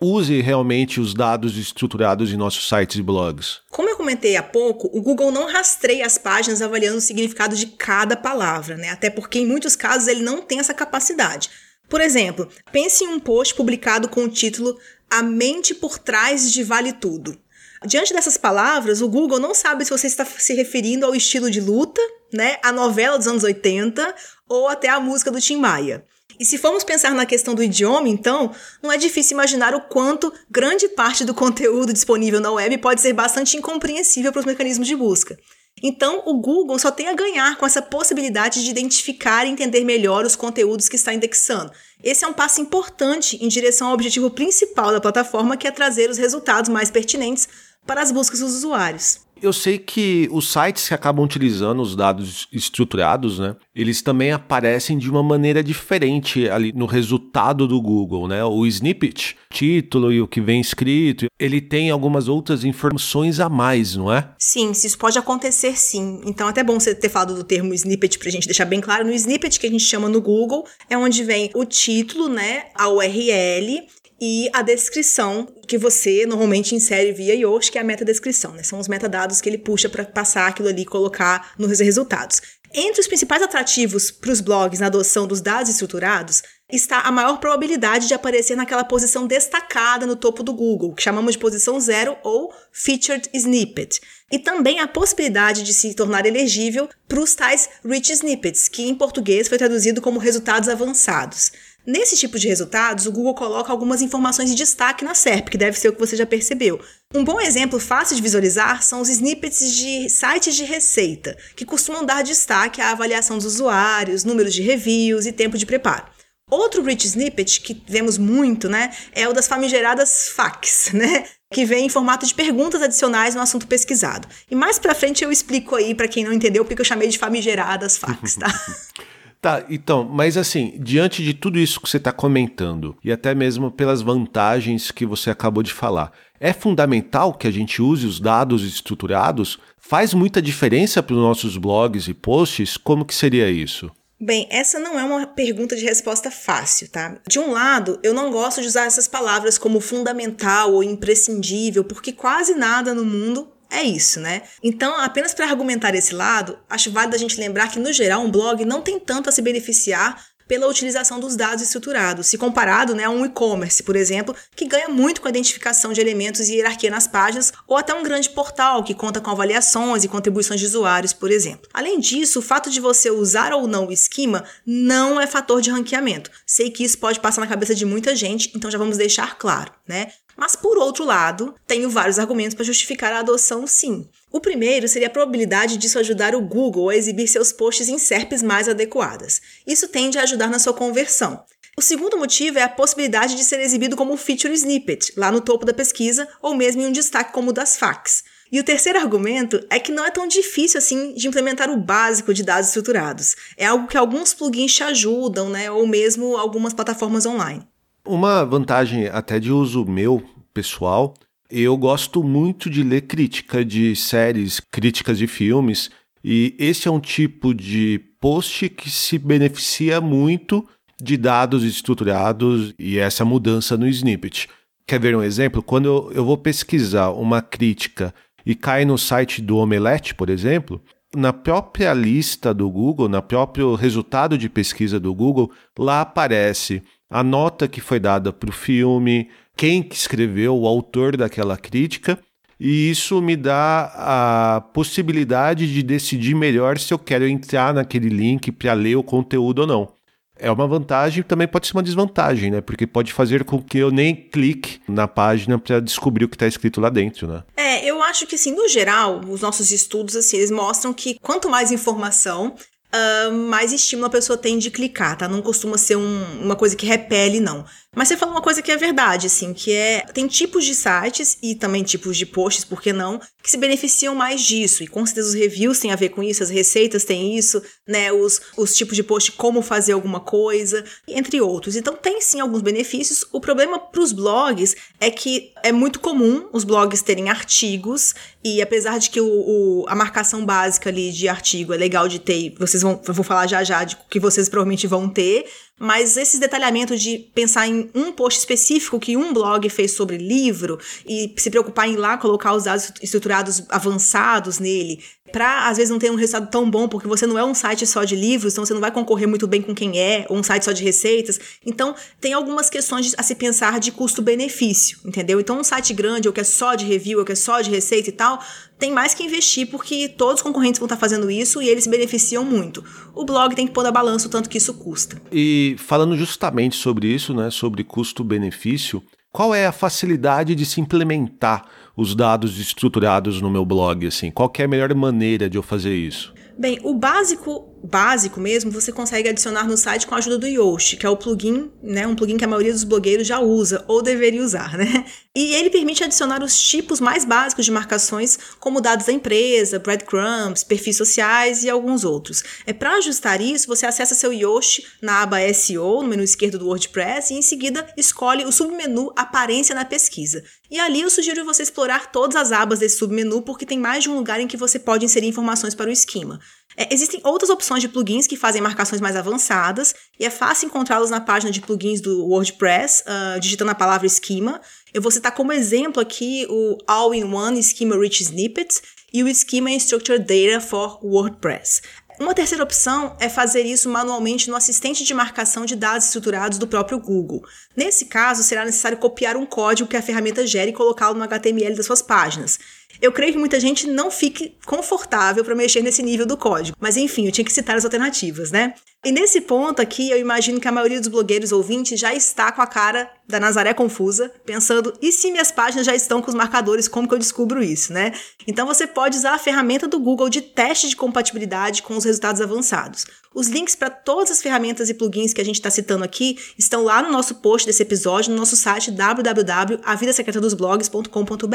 use 0.00 0.40
realmente 0.40 1.00
os 1.00 1.14
dados 1.14 1.56
estruturados 1.56 2.32
em 2.32 2.36
nossos 2.36 2.68
sites 2.68 2.96
e 2.96 3.02
blogs? 3.02 3.60
Como 3.70 3.88
eu 3.88 3.96
comentei 3.96 4.36
há 4.36 4.42
pouco, 4.42 4.90
o 4.92 5.00
Google 5.00 5.30
não 5.30 5.46
rastreia 5.46 6.06
as 6.06 6.18
páginas 6.18 6.62
avaliando 6.62 6.98
o 6.98 7.00
significado 7.00 7.56
de 7.56 7.66
cada 7.66 8.16
palavra, 8.16 8.76
né? 8.76 8.90
Até 8.90 9.10
porque 9.10 9.38
em 9.38 9.46
muitos 9.46 9.76
casos 9.76 10.08
ele 10.08 10.22
não 10.22 10.42
tem 10.42 10.58
essa 10.58 10.74
capacidade. 10.74 11.50
Por 11.88 12.00
exemplo, 12.00 12.48
pense 12.72 13.04
em 13.04 13.08
um 13.08 13.20
post 13.20 13.54
publicado 13.54 14.08
com 14.08 14.24
o 14.24 14.28
título 14.28 14.78
A 15.10 15.22
mente 15.22 15.74
por 15.74 15.98
trás 15.98 16.52
de 16.52 16.62
vale 16.62 16.92
tudo. 16.92 17.38
Diante 17.86 18.14
dessas 18.14 18.38
palavras, 18.38 19.02
o 19.02 19.08
Google 19.08 19.38
não 19.38 19.54
sabe 19.54 19.84
se 19.84 19.90
você 19.90 20.06
está 20.06 20.24
se 20.24 20.54
referindo 20.54 21.04
ao 21.04 21.14
estilo 21.14 21.50
de 21.50 21.60
luta, 21.60 22.00
né, 22.32 22.56
a 22.62 22.72
novela 22.72 23.18
dos 23.18 23.26
anos 23.26 23.44
80 23.44 24.14
ou 24.48 24.68
até 24.68 24.88
a 24.88 24.98
música 24.98 25.30
do 25.30 25.40
Tim 25.40 25.56
Maia. 25.56 26.04
E 26.38 26.44
se 26.44 26.58
formos 26.58 26.84
pensar 26.84 27.14
na 27.14 27.26
questão 27.26 27.54
do 27.54 27.62
idioma, 27.62 28.08
então, 28.08 28.52
não 28.82 28.90
é 28.90 28.96
difícil 28.96 29.34
imaginar 29.34 29.74
o 29.74 29.80
quanto 29.82 30.32
grande 30.50 30.88
parte 30.88 31.24
do 31.24 31.34
conteúdo 31.34 31.92
disponível 31.92 32.40
na 32.40 32.50
web 32.50 32.78
pode 32.78 33.00
ser 33.00 33.12
bastante 33.12 33.56
incompreensível 33.56 34.32
para 34.32 34.40
os 34.40 34.46
mecanismos 34.46 34.88
de 34.88 34.96
busca. 34.96 35.38
Então, 35.82 36.22
o 36.24 36.34
Google 36.34 36.78
só 36.78 36.90
tem 36.90 37.08
a 37.08 37.14
ganhar 37.14 37.56
com 37.56 37.66
essa 37.66 37.82
possibilidade 37.82 38.64
de 38.64 38.70
identificar 38.70 39.44
e 39.44 39.50
entender 39.50 39.84
melhor 39.84 40.24
os 40.24 40.36
conteúdos 40.36 40.88
que 40.88 40.96
está 40.96 41.12
indexando. 41.12 41.72
Esse 42.02 42.24
é 42.24 42.28
um 42.28 42.32
passo 42.32 42.60
importante 42.60 43.36
em 43.44 43.48
direção 43.48 43.88
ao 43.88 43.94
objetivo 43.94 44.30
principal 44.30 44.92
da 44.92 45.00
plataforma, 45.00 45.56
que 45.56 45.66
é 45.66 45.70
trazer 45.70 46.08
os 46.08 46.16
resultados 46.16 46.70
mais 46.70 46.90
pertinentes 46.90 47.48
para 47.86 48.00
as 48.00 48.10
buscas 48.10 48.40
dos 48.40 48.54
usuários. 48.54 49.23
Eu 49.40 49.52
sei 49.52 49.78
que 49.78 50.28
os 50.32 50.50
sites 50.50 50.88
que 50.88 50.94
acabam 50.94 51.24
utilizando 51.24 51.80
os 51.80 51.94
dados 51.94 52.48
estruturados, 52.52 53.38
né, 53.38 53.56
eles 53.74 54.00
também 54.00 54.32
aparecem 54.32 54.96
de 54.96 55.10
uma 55.10 55.22
maneira 55.22 55.62
diferente 55.62 56.48
ali 56.48 56.72
no 56.72 56.86
resultado 56.86 57.66
do 57.66 57.80
Google, 57.80 58.28
né? 58.28 58.44
O 58.44 58.66
snippet, 58.66 59.36
título 59.50 60.12
e 60.12 60.20
o 60.20 60.28
que 60.28 60.40
vem 60.40 60.60
escrito, 60.60 61.26
ele 61.38 61.60
tem 61.60 61.90
algumas 61.90 62.28
outras 62.28 62.64
informações 62.64 63.40
a 63.40 63.48
mais, 63.48 63.96
não 63.96 64.12
é? 64.12 64.30
Sim, 64.38 64.70
isso 64.70 64.98
pode 64.98 65.18
acontecer 65.18 65.76
sim. 65.76 66.20
Então, 66.24 66.48
até 66.48 66.62
bom 66.62 66.78
você 66.78 66.94
ter 66.94 67.08
falado 67.08 67.34
do 67.34 67.44
termo 67.44 67.74
snippet 67.74 68.18
pra 68.18 68.30
gente 68.30 68.46
deixar 68.46 68.64
bem 68.64 68.80
claro. 68.80 69.04
No 69.04 69.12
snippet 69.12 69.58
que 69.58 69.66
a 69.66 69.70
gente 69.70 69.84
chama 69.84 70.08
no 70.08 70.20
Google 70.20 70.64
é 70.88 70.96
onde 70.96 71.22
vem 71.22 71.50
o 71.54 71.64
título, 71.64 72.28
né, 72.28 72.64
a 72.74 72.88
URL 72.88 73.86
e 74.20 74.48
a 74.52 74.62
descrição 74.62 75.46
que 75.66 75.76
você 75.76 76.24
normalmente 76.26 76.74
insere 76.74 77.12
via 77.12 77.34
Yoast, 77.34 77.70
que 77.70 77.78
é 77.78 77.80
a 77.80 77.84
metadescrição, 77.84 78.52
né? 78.52 78.62
São 78.62 78.78
os 78.78 78.88
metadados 78.88 79.40
que 79.40 79.48
ele 79.48 79.58
puxa 79.58 79.88
para 79.88 80.04
passar 80.04 80.46
aquilo 80.46 80.68
ali 80.68 80.82
e 80.82 80.86
colocar 80.86 81.52
nos 81.58 81.80
resultados. 81.80 82.40
Entre 82.76 83.00
os 83.00 83.06
principais 83.06 83.40
atrativos 83.40 84.10
para 84.10 84.32
os 84.32 84.40
blogs 84.40 84.80
na 84.80 84.86
adoção 84.86 85.28
dos 85.28 85.40
dados 85.40 85.70
estruturados 85.70 86.42
está 86.68 87.02
a 87.02 87.12
maior 87.12 87.38
probabilidade 87.38 88.08
de 88.08 88.14
aparecer 88.14 88.56
naquela 88.56 88.82
posição 88.82 89.28
destacada 89.28 90.06
no 90.06 90.16
topo 90.16 90.42
do 90.42 90.52
Google, 90.52 90.92
que 90.92 91.02
chamamos 91.02 91.34
de 91.34 91.38
posição 91.38 91.78
zero 91.78 92.16
ou 92.24 92.52
Featured 92.72 93.30
Snippet. 93.32 94.00
E 94.32 94.40
também 94.40 94.80
a 94.80 94.88
possibilidade 94.88 95.62
de 95.62 95.72
se 95.72 95.94
tornar 95.94 96.26
elegível 96.26 96.88
para 97.06 97.20
os 97.20 97.34
tais 97.36 97.68
Rich 97.84 98.12
Snippets, 98.14 98.68
que 98.68 98.82
em 98.82 98.94
português 98.94 99.46
foi 99.46 99.58
traduzido 99.58 100.02
como 100.02 100.18
resultados 100.18 100.68
avançados. 100.68 101.52
Nesse 101.86 102.16
tipo 102.16 102.38
de 102.38 102.48
resultados, 102.48 103.04
o 103.04 103.12
Google 103.12 103.34
coloca 103.34 103.70
algumas 103.70 104.00
informações 104.00 104.48
de 104.48 104.56
destaque 104.56 105.04
na 105.04 105.14
SERP, 105.14 105.50
que 105.50 105.58
deve 105.58 105.78
ser 105.78 105.88
o 105.88 105.92
que 105.92 106.00
você 106.00 106.16
já 106.16 106.24
percebeu. 106.24 106.80
Um 107.14 107.22
bom 107.22 107.38
exemplo 107.38 107.78
fácil 107.78 108.16
de 108.16 108.22
visualizar 108.22 108.82
são 108.82 109.02
os 109.02 109.10
snippets 109.10 109.70
de 109.76 110.08
sites 110.08 110.56
de 110.56 110.64
receita, 110.64 111.36
que 111.54 111.66
costumam 111.66 112.04
dar 112.04 112.22
destaque 112.22 112.80
à 112.80 112.90
avaliação 112.90 113.36
dos 113.36 113.44
usuários, 113.44 114.24
números 114.24 114.54
de 114.54 114.62
reviews 114.62 115.26
e 115.26 115.32
tempo 115.32 115.58
de 115.58 115.66
preparo. 115.66 116.06
Outro 116.50 116.82
rich 116.82 117.06
snippet 117.06 117.60
que 117.60 117.82
vemos 117.86 118.16
muito, 118.16 118.68
né, 118.68 118.90
é 119.12 119.28
o 119.28 119.34
das 119.34 119.46
famigeradas 119.46 120.28
FAQs, 120.28 120.90
né, 120.94 121.26
que 121.52 121.66
vem 121.66 121.84
em 121.84 121.90
formato 121.90 122.24
de 122.24 122.34
perguntas 122.34 122.80
adicionais 122.80 123.34
no 123.34 123.42
assunto 123.42 123.66
pesquisado. 123.66 124.26
E 124.50 124.54
mais 124.54 124.78
para 124.78 124.94
frente 124.94 125.22
eu 125.22 125.30
explico 125.30 125.74
aí 125.74 125.94
para 125.94 126.08
quem 126.08 126.24
não 126.24 126.32
entendeu 126.32 126.64
porque 126.64 126.80
eu 126.80 126.84
chamei 126.84 127.08
de 127.08 127.18
famigeradas 127.18 127.98
FAQs, 127.98 128.36
tá? 128.36 128.48
Tá, 129.44 129.62
então, 129.68 130.08
mas 130.10 130.38
assim, 130.38 130.72
diante 130.80 131.22
de 131.22 131.34
tudo 131.34 131.58
isso 131.58 131.78
que 131.78 131.86
você 131.86 131.98
está 131.98 132.10
comentando, 132.10 132.96
e 133.04 133.12
até 133.12 133.34
mesmo 133.34 133.70
pelas 133.70 134.00
vantagens 134.00 134.90
que 134.90 135.04
você 135.04 135.28
acabou 135.28 135.62
de 135.62 135.70
falar, 135.70 136.12
é 136.40 136.50
fundamental 136.50 137.34
que 137.34 137.46
a 137.46 137.50
gente 137.50 137.82
use 137.82 138.06
os 138.06 138.18
dados 138.18 138.64
estruturados? 138.64 139.58
Faz 139.76 140.14
muita 140.14 140.40
diferença 140.40 141.02
para 141.02 141.12
os 141.12 141.20
nossos 141.20 141.58
blogs 141.58 142.08
e 142.08 142.14
posts? 142.14 142.78
Como 142.78 143.04
que 143.04 143.14
seria 143.14 143.50
isso? 143.50 143.90
Bem, 144.18 144.48
essa 144.48 144.78
não 144.78 144.98
é 144.98 145.04
uma 145.04 145.26
pergunta 145.26 145.76
de 145.76 145.84
resposta 145.84 146.30
fácil, 146.30 146.88
tá? 146.88 147.18
De 147.28 147.38
um 147.38 147.52
lado, 147.52 148.00
eu 148.02 148.14
não 148.14 148.30
gosto 148.30 148.62
de 148.62 148.68
usar 148.68 148.86
essas 148.86 149.06
palavras 149.06 149.58
como 149.58 149.78
fundamental 149.78 150.72
ou 150.72 150.82
imprescindível, 150.82 151.84
porque 151.84 152.12
quase 152.12 152.54
nada 152.54 152.94
no 152.94 153.04
mundo 153.04 153.48
é 153.74 153.82
isso, 153.82 154.20
né? 154.20 154.42
Então, 154.62 154.94
apenas 155.00 155.34
para 155.34 155.46
argumentar 155.46 155.94
esse 155.94 156.14
lado, 156.14 156.58
acho 156.68 156.90
válido 156.90 157.16
a 157.16 157.18
gente 157.18 157.38
lembrar 157.38 157.68
que, 157.68 157.78
no 157.78 157.92
geral, 157.92 158.22
um 158.22 158.30
blog 158.30 158.64
não 158.64 158.80
tem 158.80 159.00
tanto 159.00 159.28
a 159.28 159.32
se 159.32 159.42
beneficiar 159.42 160.24
pela 160.46 160.68
utilização 160.68 161.18
dos 161.18 161.36
dados 161.36 161.62
estruturados, 161.62 162.26
se 162.26 162.38
comparado 162.38 162.94
né, 162.94 163.04
a 163.04 163.10
um 163.10 163.24
e-commerce, 163.24 163.82
por 163.82 163.96
exemplo, 163.96 164.34
que 164.54 164.66
ganha 164.66 164.88
muito 164.88 165.20
com 165.20 165.26
a 165.26 165.30
identificação 165.30 165.92
de 165.92 166.00
elementos 166.00 166.48
e 166.48 166.56
hierarquia 166.56 166.90
nas 166.90 167.06
páginas, 167.06 167.52
ou 167.66 167.76
até 167.76 167.94
um 167.94 168.02
grande 168.02 168.30
portal 168.30 168.82
que 168.82 168.94
conta 168.94 169.20
com 169.20 169.30
avaliações 169.30 170.04
e 170.04 170.08
contribuições 170.08 170.60
de 170.60 170.66
usuários, 170.66 171.12
por 171.12 171.30
exemplo. 171.30 171.68
Além 171.72 171.98
disso, 171.98 172.38
o 172.38 172.42
fato 172.42 172.70
de 172.70 172.80
você 172.80 173.10
usar 173.10 173.52
ou 173.52 173.66
não 173.66 173.86
o 173.86 173.92
esquema 173.92 174.44
não 174.66 175.20
é 175.20 175.26
fator 175.26 175.60
de 175.60 175.70
ranqueamento. 175.70 176.30
Sei 176.46 176.70
que 176.70 176.84
isso 176.84 176.98
pode 176.98 177.20
passar 177.20 177.40
na 177.40 177.46
cabeça 177.46 177.74
de 177.74 177.84
muita 177.84 178.14
gente, 178.14 178.52
então 178.54 178.70
já 178.70 178.78
vamos 178.78 178.98
deixar 178.98 179.38
claro, 179.38 179.72
né? 179.88 180.08
Mas, 180.36 180.56
por 180.56 180.76
outro 180.78 181.04
lado, 181.04 181.54
tenho 181.66 181.88
vários 181.88 182.18
argumentos 182.18 182.54
para 182.54 182.64
justificar 182.64 183.12
a 183.12 183.20
adoção, 183.20 183.66
sim. 183.66 184.08
O 184.30 184.40
primeiro 184.40 184.88
seria 184.88 185.08
a 185.08 185.10
probabilidade 185.10 185.76
disso 185.76 185.98
ajudar 185.98 186.34
o 186.34 186.40
Google 186.40 186.88
a 186.88 186.96
exibir 186.96 187.28
seus 187.28 187.52
posts 187.52 187.88
em 187.88 187.98
SERPs 187.98 188.42
mais 188.42 188.68
adequadas. 188.68 189.40
Isso 189.66 189.88
tende 189.88 190.18
a 190.18 190.22
ajudar 190.22 190.48
na 190.48 190.58
sua 190.58 190.74
conversão. 190.74 191.44
O 191.76 191.82
segundo 191.82 192.16
motivo 192.16 192.58
é 192.58 192.62
a 192.62 192.68
possibilidade 192.68 193.34
de 193.34 193.44
ser 193.44 193.58
exibido 193.60 193.96
como 193.96 194.16
feature 194.16 194.54
snippet, 194.54 195.12
lá 195.16 195.32
no 195.32 195.40
topo 195.40 195.66
da 195.66 195.74
pesquisa, 195.74 196.28
ou 196.40 196.54
mesmo 196.54 196.82
em 196.82 196.86
um 196.86 196.92
destaque 196.92 197.32
como 197.32 197.50
o 197.50 197.52
das 197.52 197.76
FAQs. 197.76 198.22
E 198.52 198.60
o 198.60 198.64
terceiro 198.64 199.00
argumento 199.00 199.60
é 199.68 199.80
que 199.80 199.90
não 199.90 200.04
é 200.04 200.10
tão 200.12 200.28
difícil 200.28 200.78
assim 200.78 201.12
de 201.14 201.26
implementar 201.26 201.68
o 201.70 201.76
básico 201.76 202.32
de 202.32 202.44
dados 202.44 202.68
estruturados. 202.68 203.34
É 203.56 203.66
algo 203.66 203.88
que 203.88 203.96
alguns 203.96 204.32
plugins 204.32 204.72
te 204.72 204.84
ajudam, 204.84 205.48
né, 205.48 205.68
ou 205.68 205.84
mesmo 205.86 206.36
algumas 206.36 206.72
plataformas 206.72 207.26
online. 207.26 207.66
Uma 208.06 208.44
vantagem 208.44 209.06
até 209.06 209.40
de 209.40 209.50
uso 209.50 209.82
meu, 209.86 210.22
pessoal, 210.52 211.14
eu 211.50 211.74
gosto 211.74 212.22
muito 212.22 212.68
de 212.68 212.82
ler 212.82 213.02
crítica 213.02 213.64
de 213.64 213.96
séries, 213.96 214.60
críticas 214.60 215.16
de 215.16 215.26
filmes, 215.26 215.90
e 216.22 216.54
esse 216.58 216.86
é 216.86 216.90
um 216.90 217.00
tipo 217.00 217.54
de 217.54 217.98
post 218.20 218.68
que 218.68 218.90
se 218.90 219.16
beneficia 219.16 220.02
muito 220.02 220.68
de 221.00 221.16
dados 221.16 221.64
estruturados 221.64 222.74
e 222.78 222.98
essa 222.98 223.24
mudança 223.24 223.74
no 223.74 223.88
snippet. 223.88 224.48
Quer 224.86 225.00
ver 225.00 225.16
um 225.16 225.22
exemplo? 225.22 225.62
Quando 225.62 226.12
eu, 226.14 226.26
vou 226.26 226.36
pesquisar 226.36 227.08
uma 227.08 227.40
crítica 227.40 228.14
e 228.44 228.54
cai 228.54 228.84
no 228.84 228.98
site 228.98 229.40
do 229.40 229.56
Omelete, 229.56 230.14
por 230.14 230.28
exemplo, 230.28 230.78
na 231.16 231.32
própria 231.32 231.94
lista 231.94 232.52
do 232.52 232.70
Google, 232.70 233.08
na 233.08 233.22
próprio 233.22 233.74
resultado 233.74 234.36
de 234.36 234.50
pesquisa 234.50 235.00
do 235.00 235.14
Google, 235.14 235.50
lá 235.78 236.02
aparece 236.02 236.82
a 237.14 237.22
nota 237.22 237.68
que 237.68 237.80
foi 237.80 238.00
dada 238.00 238.32
para 238.32 238.50
o 238.50 238.52
filme, 238.52 239.28
quem 239.56 239.84
que 239.84 239.94
escreveu, 239.94 240.58
o 240.58 240.66
autor 240.66 241.16
daquela 241.16 241.56
crítica, 241.56 242.18
e 242.58 242.90
isso 242.90 243.22
me 243.22 243.36
dá 243.36 243.92
a 243.94 244.60
possibilidade 244.60 245.72
de 245.72 245.80
decidir 245.80 246.34
melhor 246.34 246.76
se 246.76 246.92
eu 246.92 246.98
quero 246.98 247.24
entrar 247.24 247.72
naquele 247.72 248.08
link 248.08 248.50
para 248.50 248.72
ler 248.72 248.96
o 248.96 249.02
conteúdo 249.04 249.60
ou 249.60 249.66
não. 249.66 249.92
É 250.36 250.50
uma 250.50 250.66
vantagem, 250.66 251.22
também 251.22 251.46
pode 251.46 251.68
ser 251.68 251.74
uma 251.74 251.84
desvantagem, 251.84 252.50
né? 252.50 252.60
Porque 252.60 252.84
pode 252.84 253.12
fazer 253.12 253.44
com 253.44 253.62
que 253.62 253.78
eu 253.78 253.92
nem 253.92 254.12
clique 254.16 254.80
na 254.88 255.06
página 255.06 255.56
para 255.56 255.78
descobrir 255.78 256.24
o 256.24 256.28
que 256.28 256.34
está 256.34 256.48
escrito 256.48 256.80
lá 256.80 256.90
dentro, 256.90 257.28
né? 257.28 257.44
É, 257.56 257.88
eu 257.88 258.02
acho 258.02 258.26
que, 258.26 258.34
assim, 258.34 258.50
no 258.50 258.68
geral, 258.68 259.20
os 259.20 259.40
nossos 259.40 259.70
estudos, 259.70 260.16
assim, 260.16 260.38
eles 260.38 260.50
mostram 260.50 260.92
que 260.92 261.16
quanto 261.20 261.48
mais 261.48 261.70
informação, 261.70 262.56
uh, 262.94 263.32
mais 263.32 263.72
estímulo 263.72 264.06
a 264.06 264.10
pessoa 264.10 264.36
tem 264.36 264.58
de 264.58 264.70
clicar, 264.70 265.18
tá? 265.18 265.28
Não 265.28 265.42
costuma 265.42 265.76
ser 265.76 265.96
um, 265.96 266.40
uma 266.40 266.56
coisa 266.56 266.76
que 266.76 266.86
repele, 266.86 267.40
não. 267.40 267.64
Mas 267.94 268.08
você 268.08 268.16
falou 268.16 268.34
uma 268.34 268.42
coisa 268.42 268.60
que 268.60 268.72
é 268.72 268.76
verdade, 268.76 269.26
assim, 269.26 269.52
que 269.54 269.72
é. 269.72 270.00
Tem 270.12 270.26
tipos 270.26 270.64
de 270.64 270.74
sites 270.74 271.38
e 271.42 271.54
também 271.54 271.82
tipos 271.82 272.16
de 272.16 272.26
posts, 272.26 272.64
por 272.64 272.82
que 272.82 272.92
não, 272.92 273.20
que 273.42 273.50
se 273.50 273.56
beneficiam 273.56 274.14
mais 274.14 274.42
disso. 274.42 274.82
E 274.82 274.86
com 274.86 275.04
certeza 275.06 275.28
os 275.28 275.34
reviews 275.34 275.78
têm 275.78 275.92
a 275.92 275.96
ver 275.96 276.08
com 276.10 276.22
isso, 276.22 276.42
as 276.42 276.50
receitas 276.50 277.04
têm 277.04 277.36
isso, 277.36 277.62
né? 277.86 278.12
Os, 278.12 278.40
os 278.56 278.74
tipos 278.74 278.96
de 278.96 279.02
post, 279.02 279.32
como 279.32 279.62
fazer 279.62 279.92
alguma 279.92 280.20
coisa, 280.20 280.84
entre 281.06 281.40
outros. 281.40 281.76
Então 281.76 281.94
tem 281.94 282.20
sim 282.20 282.40
alguns 282.40 282.62
benefícios. 282.62 283.24
O 283.32 283.40
problema 283.40 283.78
para 283.78 284.00
os 284.00 284.12
blogs 284.12 284.74
é 285.00 285.10
que 285.10 285.52
é 285.62 285.70
muito 285.70 286.00
comum 286.00 286.48
os 286.52 286.64
blogs 286.64 287.02
terem 287.02 287.30
artigos, 287.30 288.14
e 288.44 288.60
apesar 288.60 288.98
de 288.98 289.08
que 289.08 289.20
o, 289.20 289.26
o, 289.26 289.84
a 289.88 289.94
marcação 289.94 290.44
básica 290.44 290.90
ali 290.90 291.10
de 291.10 291.26
artigo 291.28 291.72
é 291.72 291.76
legal 291.76 292.06
de 292.06 292.18
ter, 292.18 292.54
vocês 292.58 292.82
vão, 292.82 293.00
eu 293.06 293.14
vou 293.14 293.24
falar 293.24 293.46
já 293.46 293.64
já 293.64 293.82
de 293.84 293.96
que 294.10 294.20
vocês 294.20 294.48
provavelmente 294.48 294.86
vão 294.86 295.08
ter, 295.08 295.46
mas 295.78 296.16
esse 296.16 296.38
detalhamento 296.38 296.96
de 296.96 297.18
pensar 297.34 297.66
em 297.66 297.90
um 297.94 298.12
post 298.12 298.38
específico 298.38 299.00
que 299.00 299.16
um 299.16 299.32
blog 299.32 299.68
fez 299.68 299.92
sobre 299.92 300.16
livro 300.16 300.78
e 301.06 301.34
se 301.36 301.50
preocupar 301.50 301.88
em 301.88 301.96
lá 301.96 302.16
colocar 302.16 302.54
os 302.54 302.64
dados 302.64 302.92
estruturados 303.02 303.64
avançados 303.68 304.60
nele, 304.60 305.02
para 305.32 305.68
às 305.68 305.78
vezes 305.78 305.90
não 305.90 305.98
ter 305.98 306.12
um 306.12 306.14
resultado 306.14 306.48
tão 306.48 306.70
bom, 306.70 306.86
porque 306.86 307.08
você 307.08 307.26
não 307.26 307.36
é 307.36 307.44
um 307.44 307.54
site 307.54 307.84
só 307.88 308.04
de 308.04 308.14
livros, 308.14 308.52
então 308.52 308.64
você 308.64 308.72
não 308.72 308.80
vai 308.80 308.92
concorrer 308.92 309.26
muito 309.26 309.48
bem 309.48 309.60
com 309.60 309.74
quem 309.74 309.98
é, 309.98 310.26
ou 310.28 310.36
um 310.36 310.44
site 310.44 310.64
só 310.64 310.70
de 310.70 310.84
receitas. 310.84 311.40
Então, 311.66 311.94
tem 312.20 312.32
algumas 312.32 312.70
questões 312.70 313.12
a 313.18 313.22
se 313.24 313.34
pensar 313.34 313.80
de 313.80 313.90
custo-benefício, 313.90 314.98
entendeu? 315.04 315.40
Então, 315.40 315.58
um 315.58 315.64
site 315.64 315.92
grande, 315.92 316.28
ou 316.28 316.34
que 316.34 316.40
é 316.40 316.44
só 316.44 316.76
de 316.76 316.84
review, 316.84 317.18
ou 317.18 317.24
que 317.24 317.32
é 317.32 317.34
só 317.34 317.60
de 317.60 317.70
receita 317.70 318.10
e 318.10 318.12
tal, 318.12 318.40
tem 318.84 318.92
mais 318.92 319.14
que 319.14 319.22
investir, 319.22 319.66
porque 319.70 320.10
todos 320.10 320.34
os 320.34 320.42
concorrentes 320.42 320.78
vão 320.78 320.84
estar 320.84 320.98
fazendo 320.98 321.30
isso 321.30 321.62
e 321.62 321.68
eles 321.70 321.86
beneficiam 321.86 322.44
muito. 322.44 322.84
O 323.14 323.24
blog 323.24 323.54
tem 323.54 323.66
que 323.66 323.72
pôr 323.72 323.82
na 323.82 323.90
balança 323.90 324.26
o 324.26 324.30
tanto 324.30 324.46
que 324.46 324.58
isso 324.58 324.74
custa. 324.74 325.22
E 325.32 325.74
falando 325.78 326.14
justamente 326.18 326.76
sobre 326.76 327.06
isso, 327.06 327.32
né, 327.32 327.48
sobre 327.48 327.82
custo-benefício, 327.82 329.02
qual 329.32 329.54
é 329.54 329.66
a 329.66 329.72
facilidade 329.72 330.54
de 330.54 330.66
se 330.66 330.82
implementar 330.82 331.64
os 331.96 332.14
dados 332.14 332.58
estruturados 332.58 333.40
no 333.40 333.48
meu 333.48 333.64
blog, 333.64 334.06
assim? 334.06 334.30
Qual 334.30 334.52
é 334.58 334.64
a 334.64 334.68
melhor 334.68 334.94
maneira 334.94 335.48
de 335.48 335.56
eu 335.56 335.62
fazer 335.62 335.94
isso? 335.94 336.34
Bem, 336.58 336.78
o 336.84 336.94
básico, 336.94 337.73
básico 337.86 338.40
mesmo, 338.40 338.70
você 338.70 338.90
consegue 338.90 339.28
adicionar 339.28 339.64
no 339.64 339.76
site 339.76 340.06
com 340.06 340.14
a 340.14 340.18
ajuda 340.18 340.38
do 340.38 340.46
Yoast, 340.46 340.96
que 340.96 341.04
é 341.04 341.08
o 341.08 341.16
plugin, 341.16 341.70
né, 341.82 342.06
um 342.06 342.14
plugin 342.14 342.36
que 342.36 342.44
a 342.44 342.48
maioria 342.48 342.72
dos 342.72 342.84
blogueiros 342.84 343.26
já 343.26 343.40
usa 343.40 343.84
ou 343.86 344.02
deveria 344.02 344.42
usar, 344.42 344.76
né? 344.76 345.04
E 345.36 345.54
ele 345.54 345.68
permite 345.68 346.04
adicionar 346.04 346.42
os 346.44 346.56
tipos 346.56 347.00
mais 347.00 347.24
básicos 347.24 347.64
de 347.64 347.70
marcações, 347.72 348.38
como 348.60 348.80
dados 348.80 349.06
da 349.06 349.12
empresa, 349.12 349.80
breadcrumbs, 349.80 350.62
perfis 350.62 350.96
sociais 350.96 351.64
e 351.64 351.70
alguns 351.70 352.04
outros. 352.04 352.42
É 352.64 352.72
para 352.72 352.96
ajustar 352.98 353.40
isso, 353.40 353.66
você 353.66 353.84
acessa 353.84 354.14
seu 354.14 354.32
Yoast 354.32 354.86
na 355.02 355.22
aba 355.22 355.40
SEO, 355.52 356.02
no 356.02 356.08
menu 356.08 356.22
esquerdo 356.22 356.58
do 356.58 356.68
WordPress, 356.68 357.34
e 357.34 357.36
em 357.36 357.42
seguida 357.42 357.86
escolhe 357.96 358.44
o 358.44 358.52
submenu 358.52 359.12
Aparência 359.16 359.74
na 359.74 359.84
pesquisa. 359.84 360.42
E 360.70 360.78
ali 360.78 361.02
eu 361.02 361.10
sugiro 361.10 361.44
você 361.44 361.62
explorar 361.62 362.10
todas 362.10 362.36
as 362.36 362.50
abas 362.50 362.78
desse 362.78 362.98
submenu, 362.98 363.42
porque 363.42 363.66
tem 363.66 363.78
mais 363.78 364.04
de 364.04 364.10
um 364.10 364.16
lugar 364.16 364.40
em 364.40 364.46
que 364.46 364.56
você 364.56 364.78
pode 364.78 365.04
inserir 365.04 365.26
informações 365.26 365.74
para 365.74 365.90
o 365.90 365.92
esquema. 365.92 366.40
É, 366.76 366.92
existem 366.92 367.20
outras 367.24 367.50
opções 367.50 367.80
de 367.80 367.88
plugins 367.88 368.26
que 368.26 368.36
fazem 368.36 368.60
marcações 368.60 369.00
mais 369.00 369.16
avançadas 369.16 369.94
e 370.18 370.24
é 370.24 370.30
fácil 370.30 370.66
encontrá-los 370.66 371.10
na 371.10 371.20
página 371.20 371.52
de 371.52 371.60
plugins 371.60 372.00
do 372.00 372.26
WordPress, 372.26 373.02
uh, 373.02 373.40
digitando 373.40 373.70
a 373.70 373.74
palavra 373.74 374.06
esquema. 374.06 374.60
Eu 374.92 375.00
vou 375.00 375.10
citar 375.10 375.32
como 375.32 375.52
exemplo 375.52 376.00
aqui 376.00 376.46
o 376.48 376.78
All-in-One 376.86 377.62
Schema 377.62 377.96
Rich 377.96 378.24
Snippets 378.24 378.82
e 379.12 379.22
o 379.22 379.34
Schema 379.34 379.70
Structured 379.72 380.24
Data 380.24 380.60
for 380.60 380.98
WordPress. 381.04 381.82
Uma 382.18 382.32
terceira 382.32 382.62
opção 382.62 383.16
é 383.18 383.28
fazer 383.28 383.62
isso 383.62 383.88
manualmente 383.88 384.48
no 384.48 384.54
assistente 384.54 385.02
de 385.02 385.12
marcação 385.12 385.64
de 385.64 385.74
dados 385.74 386.06
estruturados 386.06 386.58
do 386.58 386.66
próprio 386.68 387.00
Google. 387.00 387.42
Nesse 387.76 388.04
caso, 388.04 388.44
será 388.44 388.64
necessário 388.64 388.98
copiar 388.98 389.36
um 389.36 389.44
código 389.44 389.88
que 389.88 389.96
a 389.96 390.02
ferramenta 390.02 390.46
gere 390.46 390.70
e 390.70 390.74
colocá-lo 390.74 391.18
no 391.18 391.24
HTML 391.24 391.74
das 391.74 391.86
suas 391.86 392.00
páginas. 392.00 392.56
Eu 393.04 393.12
creio 393.12 393.34
que 393.34 393.38
muita 393.38 393.60
gente 393.60 393.86
não 393.86 394.10
fique 394.10 394.56
confortável 394.64 395.44
para 395.44 395.54
mexer 395.54 395.82
nesse 395.82 396.02
nível 396.02 396.24
do 396.24 396.38
código, 396.38 396.74
mas 396.80 396.96
enfim, 396.96 397.26
eu 397.26 397.32
tinha 397.32 397.44
que 397.44 397.52
citar 397.52 397.76
as 397.76 397.84
alternativas, 397.84 398.50
né? 398.50 398.72
E 399.04 399.12
nesse 399.12 399.42
ponto 399.42 399.82
aqui, 399.82 400.10
eu 400.10 400.18
imagino 400.18 400.58
que 400.58 400.66
a 400.66 400.72
maioria 400.72 400.98
dos 400.98 401.08
blogueiros 401.08 401.52
ouvintes 401.52 402.00
já 402.00 402.14
está 402.14 402.50
com 402.50 402.62
a 402.62 402.66
cara 402.66 403.10
da 403.28 403.38
Nazaré 403.38 403.74
confusa, 403.74 404.32
pensando: 404.46 404.94
e 405.02 405.12
se 405.12 405.30
minhas 405.30 405.52
páginas 405.52 405.84
já 405.84 405.94
estão 405.94 406.22
com 406.22 406.30
os 406.30 406.34
marcadores, 406.34 406.88
como 406.88 407.06
que 407.06 407.14
eu 407.14 407.18
descubro 407.18 407.62
isso, 407.62 407.92
né? 407.92 408.12
Então 408.46 408.66
você 408.66 408.86
pode 408.86 409.18
usar 409.18 409.34
a 409.34 409.38
ferramenta 409.38 409.86
do 409.86 410.00
Google 410.00 410.30
de 410.30 410.40
teste 410.40 410.88
de 410.88 410.96
compatibilidade 410.96 411.82
com 411.82 411.94
os 411.96 412.04
resultados 412.04 412.40
avançados. 412.40 413.04
Os 413.34 413.48
links 413.48 413.74
para 413.74 413.90
todas 413.90 414.30
as 414.30 414.40
ferramentas 414.40 414.88
e 414.88 414.94
plugins 414.94 415.34
que 415.34 415.40
a 415.40 415.44
gente 415.44 415.56
está 415.56 415.68
citando 415.68 416.04
aqui 416.04 416.38
estão 416.56 416.84
lá 416.84 417.02
no 417.02 417.10
nosso 417.10 417.34
post 417.36 417.66
desse 417.66 417.82
episódio, 417.82 418.30
no 418.30 418.38
nosso 418.38 418.54
site 418.56 418.90
www.avidasecretadosblogs.com.br. 418.90 421.46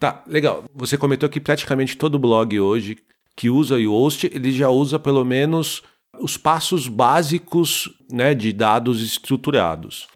Tá, 0.00 0.24
legal. 0.26 0.64
Você 0.74 0.96
comentou 0.96 1.28
que 1.28 1.38
praticamente 1.38 1.96
todo 1.96 2.18
blog 2.18 2.58
hoje 2.58 2.98
que 3.36 3.50
usa 3.50 3.74
o 3.74 3.78
Yoast, 3.78 4.30
ele 4.32 4.50
já 4.50 4.70
usa 4.70 4.98
pelo 4.98 5.22
menos 5.22 5.82
os 6.20 6.36
passos 6.36 6.88
básicos 6.88 7.90
né, 8.10 8.34
de 8.34 8.52
dados 8.52 9.02
estruturados. 9.02 10.06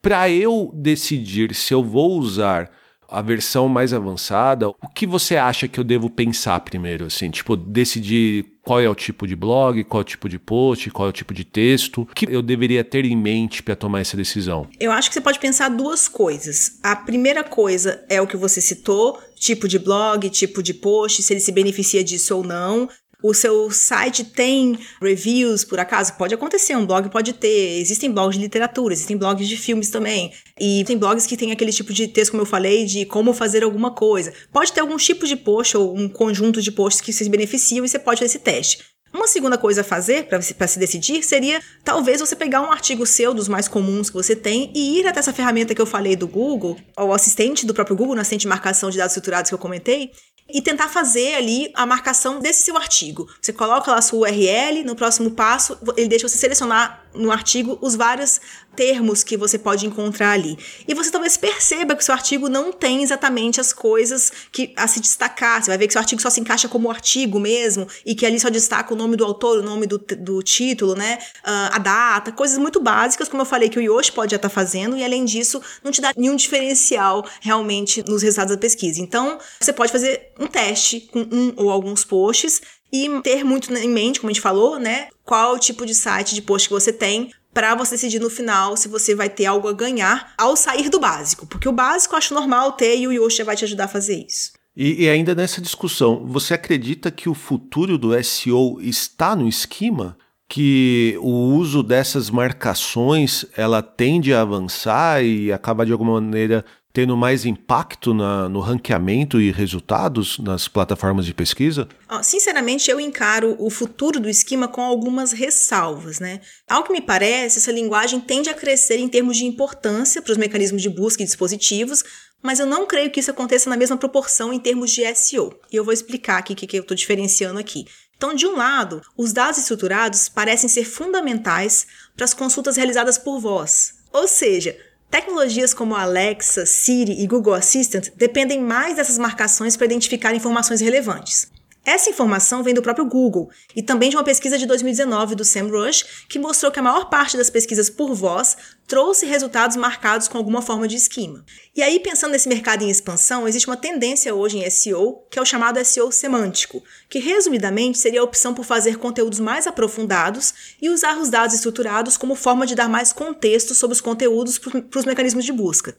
Para 0.00 0.28
eu 0.28 0.70
decidir 0.74 1.54
se 1.54 1.72
eu 1.72 1.82
vou 1.82 2.18
usar 2.18 2.70
a 3.12 3.20
versão 3.20 3.68
mais 3.68 3.92
avançada, 3.92 4.70
o 4.70 4.88
que 4.94 5.06
você 5.06 5.36
acha 5.36 5.68
que 5.68 5.78
eu 5.78 5.84
devo 5.84 6.08
pensar 6.08 6.58
primeiro? 6.60 7.04
Assim, 7.04 7.30
tipo, 7.30 7.54
decidir 7.56 8.46
qual 8.62 8.80
é 8.80 8.88
o 8.88 8.94
tipo 8.94 9.26
de 9.26 9.36
blog, 9.36 9.84
qual 9.84 10.00
é 10.00 10.02
o 10.02 10.04
tipo 10.04 10.28
de 10.30 10.38
post, 10.38 10.90
qual 10.90 11.08
é 11.08 11.10
o 11.10 11.12
tipo 11.12 11.34
de 11.34 11.44
texto, 11.44 12.02
o 12.02 12.06
que 12.06 12.26
eu 12.30 12.40
deveria 12.40 12.82
ter 12.82 13.04
em 13.04 13.16
mente 13.16 13.62
para 13.62 13.76
tomar 13.76 14.00
essa 14.00 14.16
decisão? 14.16 14.66
Eu 14.80 14.90
acho 14.90 15.10
que 15.10 15.14
você 15.14 15.20
pode 15.20 15.38
pensar 15.38 15.68
duas 15.68 16.08
coisas. 16.08 16.78
A 16.82 16.96
primeira 16.96 17.44
coisa 17.44 18.02
é 18.08 18.20
o 18.20 18.26
que 18.26 18.36
você 18.36 18.62
citou, 18.62 19.20
tipo 19.36 19.68
de 19.68 19.78
blog, 19.78 20.30
tipo 20.30 20.62
de 20.62 20.72
post, 20.72 21.22
se 21.22 21.32
ele 21.34 21.40
se 21.40 21.52
beneficia 21.52 22.02
disso 22.02 22.36
ou 22.36 22.42
não 22.42 22.88
o 23.22 23.32
seu 23.32 23.70
site 23.70 24.24
tem 24.24 24.78
reviews, 25.00 25.64
por 25.64 25.78
acaso? 25.78 26.14
Pode 26.14 26.34
acontecer, 26.34 26.76
um 26.76 26.86
blog 26.86 27.08
pode 27.10 27.32
ter. 27.32 27.80
Existem 27.80 28.10
blogs 28.10 28.36
de 28.36 28.42
literatura, 28.42 28.92
existem 28.92 29.16
blogs 29.16 29.48
de 29.48 29.56
filmes 29.56 29.90
também. 29.90 30.32
E 30.60 30.84
tem 30.84 30.98
blogs 30.98 31.26
que 31.26 31.36
tem 31.36 31.52
aquele 31.52 31.72
tipo 31.72 31.92
de 31.92 32.08
texto, 32.08 32.32
como 32.32 32.42
eu 32.42 32.46
falei, 32.46 32.84
de 32.84 33.04
como 33.06 33.32
fazer 33.32 33.62
alguma 33.62 33.92
coisa. 33.92 34.32
Pode 34.52 34.72
ter 34.72 34.80
algum 34.80 34.96
tipo 34.96 35.26
de 35.26 35.36
post 35.36 35.76
ou 35.76 35.96
um 35.96 36.08
conjunto 36.08 36.60
de 36.60 36.72
posts 36.72 37.00
que 37.00 37.12
se 37.12 37.28
beneficiam 37.28 37.84
e 37.84 37.88
você 37.88 37.98
pode 37.98 38.18
fazer 38.18 38.26
esse 38.26 38.38
teste. 38.40 38.92
Uma 39.14 39.28
segunda 39.28 39.58
coisa 39.58 39.82
a 39.82 39.84
fazer 39.84 40.24
para 40.24 40.40
se 40.40 40.78
decidir 40.78 41.22
seria 41.22 41.60
talvez 41.84 42.20
você 42.20 42.34
pegar 42.34 42.62
um 42.62 42.72
artigo 42.72 43.04
seu, 43.04 43.34
dos 43.34 43.46
mais 43.46 43.68
comuns 43.68 44.08
que 44.08 44.16
você 44.16 44.34
tem, 44.34 44.72
e 44.74 45.00
ir 45.00 45.06
até 45.06 45.20
essa 45.20 45.34
ferramenta 45.34 45.74
que 45.74 45.82
eu 45.82 45.86
falei 45.86 46.16
do 46.16 46.26
Google, 46.26 46.78
ou 46.96 47.12
assistente 47.12 47.66
do 47.66 47.74
próprio 47.74 47.94
Google, 47.94 48.14
no 48.14 48.22
assistente 48.22 48.42
de 48.42 48.48
marcação 48.48 48.88
de 48.88 48.96
dados 48.96 49.12
estruturados 49.12 49.50
que 49.50 49.54
eu 49.54 49.58
comentei, 49.58 50.10
e 50.48 50.60
tentar 50.60 50.88
fazer 50.88 51.34
ali 51.34 51.70
a 51.74 51.86
marcação 51.86 52.40
desse 52.40 52.62
seu 52.62 52.76
artigo. 52.76 53.28
Você 53.40 53.52
coloca 53.52 53.90
lá 53.90 53.98
a 53.98 54.02
sua 54.02 54.28
URL, 54.28 54.84
no 54.84 54.94
próximo 54.94 55.30
passo, 55.30 55.78
ele 55.96 56.08
deixa 56.08 56.28
você 56.28 56.36
selecionar 56.36 57.04
no 57.14 57.30
artigo 57.30 57.78
os 57.80 57.94
vários 57.94 58.40
termos 58.74 59.22
que 59.22 59.36
você 59.36 59.58
pode 59.58 59.86
encontrar 59.86 60.32
ali. 60.32 60.58
E 60.86 60.94
você 60.94 61.10
talvez 61.10 61.36
perceba 61.36 61.94
que 61.94 62.04
seu 62.04 62.14
artigo 62.14 62.48
não 62.48 62.72
tem 62.72 63.02
exatamente 63.02 63.60
as 63.60 63.72
coisas 63.72 64.32
que 64.50 64.72
a 64.76 64.86
se 64.86 65.00
destacar. 65.00 65.62
Você 65.62 65.70
vai 65.70 65.78
ver 65.78 65.86
que 65.86 65.92
seu 65.92 66.00
artigo 66.00 66.20
só 66.20 66.30
se 66.30 66.40
encaixa 66.40 66.68
como 66.68 66.90
artigo 66.90 67.38
mesmo 67.38 67.86
e 68.04 68.14
que 68.14 68.24
ali 68.26 68.38
só 68.40 68.50
destaca 68.50 68.92
o 68.92 68.96
nome 68.96 69.16
do 69.16 69.24
autor, 69.24 69.58
o 69.58 69.62
nome 69.62 69.86
do, 69.86 69.98
do 69.98 70.42
título, 70.42 70.94
né? 70.94 71.18
Uh, 71.44 71.74
a 71.74 71.78
data, 71.78 72.32
coisas 72.32 72.58
muito 72.58 72.80
básicas, 72.80 73.28
como 73.28 73.42
eu 73.42 73.46
falei 73.46 73.68
que 73.68 73.78
o 73.78 73.82
Yoast 73.82 74.12
pode 74.12 74.30
já 74.30 74.36
estar 74.36 74.48
tá 74.48 74.54
fazendo 74.54 74.96
e 74.96 75.04
além 75.04 75.24
disso 75.24 75.60
não 75.82 75.90
te 75.90 76.00
dá 76.00 76.12
nenhum 76.16 76.36
diferencial 76.36 77.26
realmente 77.40 78.02
nos 78.08 78.22
resultados 78.22 78.54
da 78.54 78.60
pesquisa. 78.60 79.00
Então, 79.00 79.38
você 79.60 79.72
pode 79.72 79.92
fazer 79.92 80.32
um 80.38 80.46
teste 80.46 81.00
com 81.12 81.20
um 81.20 81.52
ou 81.56 81.70
alguns 81.70 82.04
posts 82.04 82.60
e 82.92 83.08
ter 83.22 83.42
muito 83.42 83.72
em 83.72 83.88
mente, 83.88 84.20
como 84.20 84.30
a 84.30 84.32
gente 84.32 84.42
falou, 84.42 84.78
né? 84.78 85.08
Qual 85.24 85.58
tipo 85.58 85.86
de 85.86 85.94
site, 85.94 86.34
de 86.34 86.42
post 86.42 86.68
que 86.68 86.74
você 86.74 86.92
tem 86.92 87.30
para 87.52 87.74
você 87.74 87.96
decidir 87.96 88.18
no 88.18 88.30
final 88.30 88.76
se 88.76 88.88
você 88.88 89.14
vai 89.14 89.28
ter 89.28 89.46
algo 89.46 89.68
a 89.68 89.72
ganhar 89.72 90.32
ao 90.38 90.56
sair 90.56 90.88
do 90.88 90.98
básico. 90.98 91.46
Porque 91.46 91.68
o 91.68 91.72
básico 91.72 92.14
eu 92.14 92.18
acho 92.18 92.34
normal 92.34 92.72
ter 92.72 92.96
e 92.96 93.06
o 93.06 93.12
Yoshi 93.12 93.42
vai 93.42 93.56
te 93.56 93.64
ajudar 93.64 93.84
a 93.84 93.88
fazer 93.88 94.24
isso. 94.26 94.52
E, 94.74 95.04
e, 95.04 95.08
ainda 95.08 95.34
nessa 95.34 95.60
discussão, 95.60 96.24
você 96.26 96.54
acredita 96.54 97.10
que 97.10 97.28
o 97.28 97.34
futuro 97.34 97.98
do 97.98 98.10
SEO 98.24 98.78
está 98.80 99.36
no 99.36 99.46
esquema? 99.46 100.16
Que 100.48 101.16
o 101.20 101.54
uso 101.54 101.82
dessas 101.82 102.30
marcações 102.30 103.44
ela 103.54 103.82
tende 103.82 104.32
a 104.32 104.40
avançar 104.40 105.22
e 105.22 105.52
acaba 105.52 105.84
de 105.84 105.92
alguma 105.92 106.20
maneira 106.20 106.64
tendo 106.92 107.16
mais 107.16 107.44
impacto 107.46 108.12
na, 108.12 108.48
no 108.48 108.60
ranqueamento 108.60 109.40
e 109.40 109.50
resultados 109.50 110.38
nas 110.38 110.68
plataformas 110.68 111.24
de 111.24 111.32
pesquisa? 111.32 111.88
Sinceramente, 112.22 112.90
eu 112.90 113.00
encaro 113.00 113.56
o 113.58 113.70
futuro 113.70 114.20
do 114.20 114.28
esquema 114.28 114.68
com 114.68 114.82
algumas 114.82 115.32
ressalvas, 115.32 116.20
né? 116.20 116.40
Ao 116.68 116.84
que 116.84 116.92
me 116.92 117.00
parece, 117.00 117.58
essa 117.58 117.72
linguagem 117.72 118.20
tende 118.20 118.50
a 118.50 118.54
crescer 118.54 118.98
em 118.98 119.08
termos 119.08 119.36
de 119.36 119.44
importância 119.44 120.20
para 120.20 120.32
os 120.32 120.38
mecanismos 120.38 120.82
de 120.82 120.90
busca 120.90 121.22
e 121.22 121.26
dispositivos, 121.26 122.04
mas 122.42 122.58
eu 122.58 122.66
não 122.66 122.86
creio 122.86 123.10
que 123.10 123.20
isso 123.20 123.30
aconteça 123.30 123.70
na 123.70 123.76
mesma 123.76 123.96
proporção 123.96 124.52
em 124.52 124.58
termos 124.58 124.90
de 124.90 125.02
SEO. 125.14 125.58
E 125.72 125.76
eu 125.76 125.84
vou 125.84 125.94
explicar 125.94 126.38
aqui 126.38 126.52
o 126.52 126.56
que, 126.56 126.66
que 126.66 126.76
eu 126.76 126.82
estou 126.82 126.96
diferenciando 126.96 127.58
aqui. 127.58 127.86
Então, 128.16 128.34
de 128.34 128.46
um 128.46 128.56
lado, 128.56 129.00
os 129.16 129.32
dados 129.32 129.58
estruturados 129.58 130.28
parecem 130.28 130.68
ser 130.68 130.84
fundamentais 130.84 131.86
para 132.14 132.24
as 132.24 132.34
consultas 132.34 132.76
realizadas 132.76 133.18
por 133.18 133.40
voz. 133.40 133.94
Ou 134.12 134.28
seja, 134.28 134.76
Tecnologias 135.12 135.74
como 135.74 135.94
Alexa, 135.94 136.64
Siri 136.64 137.22
e 137.22 137.26
Google 137.26 137.52
Assistant 137.52 138.08
dependem 138.16 138.62
mais 138.62 138.96
dessas 138.96 139.18
marcações 139.18 139.76
para 139.76 139.84
identificar 139.84 140.34
informações 140.34 140.80
relevantes. 140.80 141.52
Essa 141.84 142.10
informação 142.10 142.62
vem 142.62 142.72
do 142.72 142.80
próprio 142.80 143.04
Google 143.04 143.50
e 143.74 143.82
também 143.82 144.08
de 144.08 144.16
uma 144.16 144.22
pesquisa 144.22 144.56
de 144.56 144.66
2019 144.66 145.34
do 145.34 145.44
Sam 145.44 145.66
Rush, 145.66 146.26
que 146.28 146.38
mostrou 146.38 146.70
que 146.70 146.78
a 146.78 146.82
maior 146.82 147.10
parte 147.10 147.36
das 147.36 147.50
pesquisas 147.50 147.90
por 147.90 148.14
voz 148.14 148.56
trouxe 148.86 149.26
resultados 149.26 149.76
marcados 149.76 150.28
com 150.28 150.38
alguma 150.38 150.62
forma 150.62 150.86
de 150.86 150.94
esquema. 150.94 151.44
E 151.74 151.82
aí, 151.82 151.98
pensando 151.98 152.32
nesse 152.32 152.48
mercado 152.48 152.84
em 152.84 152.90
expansão, 152.90 153.48
existe 153.48 153.66
uma 153.66 153.76
tendência 153.76 154.32
hoje 154.32 154.58
em 154.58 154.70
SEO, 154.70 155.24
que 155.28 155.40
é 155.40 155.42
o 155.42 155.46
chamado 155.46 155.84
SEO 155.84 156.12
semântico, 156.12 156.84
que 157.08 157.18
resumidamente 157.18 157.98
seria 157.98 158.20
a 158.20 158.24
opção 158.24 158.54
por 158.54 158.64
fazer 158.64 158.98
conteúdos 158.98 159.40
mais 159.40 159.66
aprofundados 159.66 160.76
e 160.80 160.88
usar 160.88 161.18
os 161.18 161.30
dados 161.30 161.56
estruturados 161.56 162.16
como 162.16 162.36
forma 162.36 162.64
de 162.64 162.76
dar 162.76 162.88
mais 162.88 163.12
contexto 163.12 163.74
sobre 163.74 163.94
os 163.94 164.00
conteúdos 164.00 164.56
para 164.56 165.00
os 165.00 165.04
mecanismos 165.04 165.44
de 165.44 165.52
busca. 165.52 165.96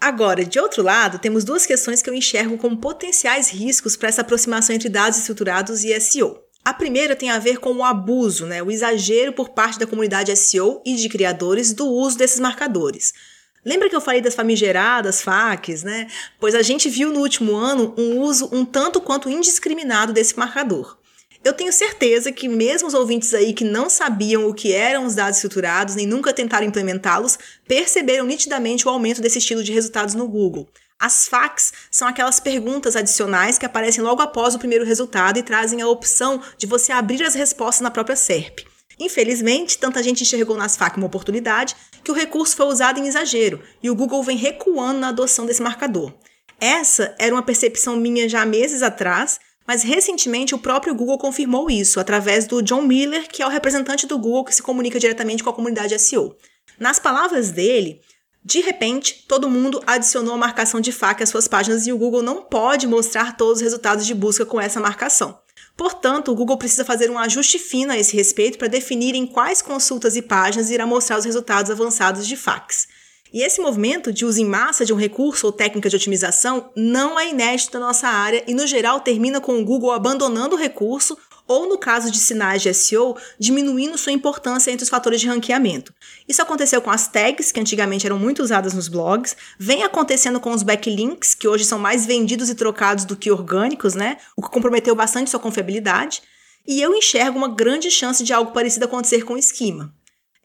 Agora, 0.00 0.44
de 0.44 0.60
outro 0.60 0.82
lado, 0.82 1.18
temos 1.18 1.42
duas 1.42 1.66
questões 1.66 2.00
que 2.00 2.08
eu 2.08 2.14
enxergo 2.14 2.56
como 2.56 2.76
potenciais 2.76 3.50
riscos 3.50 3.96
para 3.96 4.08
essa 4.08 4.20
aproximação 4.20 4.74
entre 4.74 4.88
dados 4.88 5.18
estruturados 5.18 5.82
e 5.82 5.98
SEO. 6.00 6.38
A 6.64 6.72
primeira 6.72 7.16
tem 7.16 7.30
a 7.30 7.38
ver 7.38 7.58
com 7.58 7.72
o 7.72 7.84
abuso, 7.84 8.46
né, 8.46 8.62
o 8.62 8.70
exagero 8.70 9.32
por 9.32 9.48
parte 9.48 9.78
da 9.78 9.86
comunidade 9.86 10.34
SEO 10.36 10.82
e 10.84 10.94
de 10.94 11.08
criadores 11.08 11.72
do 11.72 11.86
uso 11.86 12.16
desses 12.16 12.38
marcadores. 12.38 13.12
Lembra 13.64 13.88
que 13.88 13.96
eu 13.96 14.00
falei 14.00 14.20
das 14.20 14.34
famigeradas 14.34 15.20
FAQs, 15.20 15.82
né? 15.82 16.06
Pois 16.38 16.54
a 16.54 16.62
gente 16.62 16.88
viu 16.88 17.12
no 17.12 17.20
último 17.20 17.56
ano 17.56 17.94
um 17.98 18.18
uso 18.20 18.48
um 18.52 18.64
tanto 18.64 19.00
quanto 19.00 19.28
indiscriminado 19.28 20.12
desse 20.12 20.38
marcador. 20.38 20.96
Eu 21.44 21.52
tenho 21.52 21.72
certeza 21.72 22.32
que 22.32 22.48
mesmo 22.48 22.88
os 22.88 22.94
ouvintes 22.94 23.32
aí 23.32 23.52
que 23.52 23.64
não 23.64 23.88
sabiam 23.88 24.48
o 24.48 24.54
que 24.54 24.72
eram 24.72 25.06
os 25.06 25.14
dados 25.14 25.36
estruturados 25.36 25.94
nem 25.94 26.06
nunca 26.06 26.32
tentaram 26.32 26.66
implementá-los, 26.66 27.38
perceberam 27.66 28.26
nitidamente 28.26 28.86
o 28.86 28.90
aumento 28.90 29.22
desse 29.22 29.38
estilo 29.38 29.62
de 29.62 29.72
resultados 29.72 30.14
no 30.14 30.28
Google. 30.28 30.68
As 31.00 31.28
FAQs 31.28 31.72
são 31.92 32.08
aquelas 32.08 32.40
perguntas 32.40 32.96
adicionais 32.96 33.56
que 33.56 33.64
aparecem 33.64 34.02
logo 34.02 34.20
após 34.20 34.54
o 34.54 34.58
primeiro 34.58 34.84
resultado 34.84 35.38
e 35.38 35.44
trazem 35.44 35.80
a 35.80 35.86
opção 35.86 36.42
de 36.58 36.66
você 36.66 36.90
abrir 36.90 37.22
as 37.22 37.34
respostas 37.34 37.82
na 37.82 37.90
própria 37.90 38.16
SERP. 38.16 38.66
Infelizmente, 38.98 39.78
tanta 39.78 40.02
gente 40.02 40.22
enxergou 40.22 40.56
nas 40.56 40.76
FAQ 40.76 40.96
uma 40.96 41.06
oportunidade 41.06 41.76
que 42.02 42.10
o 42.10 42.14
recurso 42.14 42.56
foi 42.56 42.66
usado 42.66 42.98
em 42.98 43.06
exagero 43.06 43.62
e 43.80 43.88
o 43.88 43.94
Google 43.94 44.24
vem 44.24 44.36
recuando 44.36 44.98
na 44.98 45.08
adoção 45.10 45.46
desse 45.46 45.62
marcador. 45.62 46.12
Essa 46.60 47.14
era 47.16 47.32
uma 47.32 47.44
percepção 47.44 47.96
minha 47.96 48.28
já 48.28 48.42
há 48.42 48.46
meses 48.46 48.82
atrás 48.82 49.38
mas 49.68 49.82
recentemente 49.82 50.54
o 50.54 50.58
próprio 50.58 50.94
Google 50.94 51.18
confirmou 51.18 51.70
isso 51.70 52.00
através 52.00 52.46
do 52.46 52.62
John 52.62 52.80
Miller, 52.80 53.28
que 53.28 53.42
é 53.42 53.46
o 53.46 53.50
representante 53.50 54.06
do 54.06 54.18
Google 54.18 54.44
que 54.44 54.54
se 54.54 54.62
comunica 54.62 54.98
diretamente 54.98 55.44
com 55.44 55.50
a 55.50 55.52
comunidade 55.52 55.98
SEO. 55.98 56.34
Nas 56.80 56.98
palavras 56.98 57.50
dele, 57.50 58.00
de 58.42 58.62
repente, 58.62 59.26
todo 59.28 59.50
mundo 59.50 59.82
adicionou 59.86 60.32
a 60.32 60.38
marcação 60.38 60.80
de 60.80 60.90
faca 60.90 61.22
às 61.22 61.28
suas 61.28 61.46
páginas 61.46 61.86
e 61.86 61.92
o 61.92 61.98
Google 61.98 62.22
não 62.22 62.40
pode 62.40 62.86
mostrar 62.86 63.36
todos 63.36 63.58
os 63.58 63.62
resultados 63.62 64.06
de 64.06 64.14
busca 64.14 64.46
com 64.46 64.58
essa 64.58 64.80
marcação. 64.80 65.38
Portanto, 65.76 66.32
o 66.32 66.34
Google 66.34 66.56
precisa 66.56 66.84
fazer 66.84 67.10
um 67.10 67.18
ajuste 67.18 67.58
fino 67.58 67.92
a 67.92 67.98
esse 67.98 68.16
respeito 68.16 68.56
para 68.56 68.68
definir 68.68 69.14
em 69.14 69.26
quais 69.26 69.60
consultas 69.60 70.16
e 70.16 70.22
páginas 70.22 70.70
irá 70.70 70.86
mostrar 70.86 71.18
os 71.18 71.26
resultados 71.26 71.70
avançados 71.70 72.26
de 72.26 72.36
fax. 72.36 72.88
E 73.32 73.42
esse 73.42 73.60
movimento 73.60 74.12
de 74.12 74.24
uso 74.24 74.40
em 74.40 74.44
massa 74.44 74.84
de 74.84 74.92
um 74.92 74.96
recurso 74.96 75.46
ou 75.46 75.52
técnica 75.52 75.90
de 75.90 75.96
otimização 75.96 76.70
não 76.74 77.18
é 77.18 77.28
inédito 77.28 77.78
na 77.78 77.86
nossa 77.86 78.08
área 78.08 78.42
e, 78.46 78.54
no 78.54 78.66
geral, 78.66 79.00
termina 79.00 79.40
com 79.40 79.60
o 79.60 79.64
Google 79.64 79.92
abandonando 79.92 80.56
o 80.56 80.58
recurso 80.58 81.16
ou, 81.48 81.66
no 81.66 81.78
caso 81.78 82.10
de 82.10 82.18
sinais 82.18 82.60
de 82.60 82.72
SEO, 82.74 83.16
diminuindo 83.38 83.96
sua 83.96 84.12
importância 84.12 84.70
entre 84.70 84.84
os 84.84 84.90
fatores 84.90 85.20
de 85.20 85.26
ranqueamento. 85.26 85.94
Isso 86.28 86.42
aconteceu 86.42 86.82
com 86.82 86.90
as 86.90 87.08
tags, 87.08 87.50
que 87.50 87.58
antigamente 87.58 88.06
eram 88.06 88.18
muito 88.18 88.42
usadas 88.42 88.74
nos 88.74 88.86
blogs, 88.86 89.34
vem 89.58 89.82
acontecendo 89.82 90.38
com 90.38 90.52
os 90.52 90.62
backlinks, 90.62 91.34
que 91.34 91.48
hoje 91.48 91.64
são 91.64 91.78
mais 91.78 92.04
vendidos 92.04 92.50
e 92.50 92.54
trocados 92.54 93.06
do 93.06 93.16
que 93.16 93.30
orgânicos, 93.30 93.94
né? 93.94 94.18
O 94.36 94.42
que 94.42 94.50
comprometeu 94.50 94.94
bastante 94.94 95.30
sua 95.30 95.40
confiabilidade. 95.40 96.22
E 96.66 96.82
eu 96.82 96.94
enxergo 96.94 97.38
uma 97.38 97.48
grande 97.48 97.90
chance 97.90 98.22
de 98.22 98.32
algo 98.34 98.52
parecido 98.52 98.84
acontecer 98.84 99.24
com 99.24 99.32
o 99.32 99.38
esquema. 99.38 99.94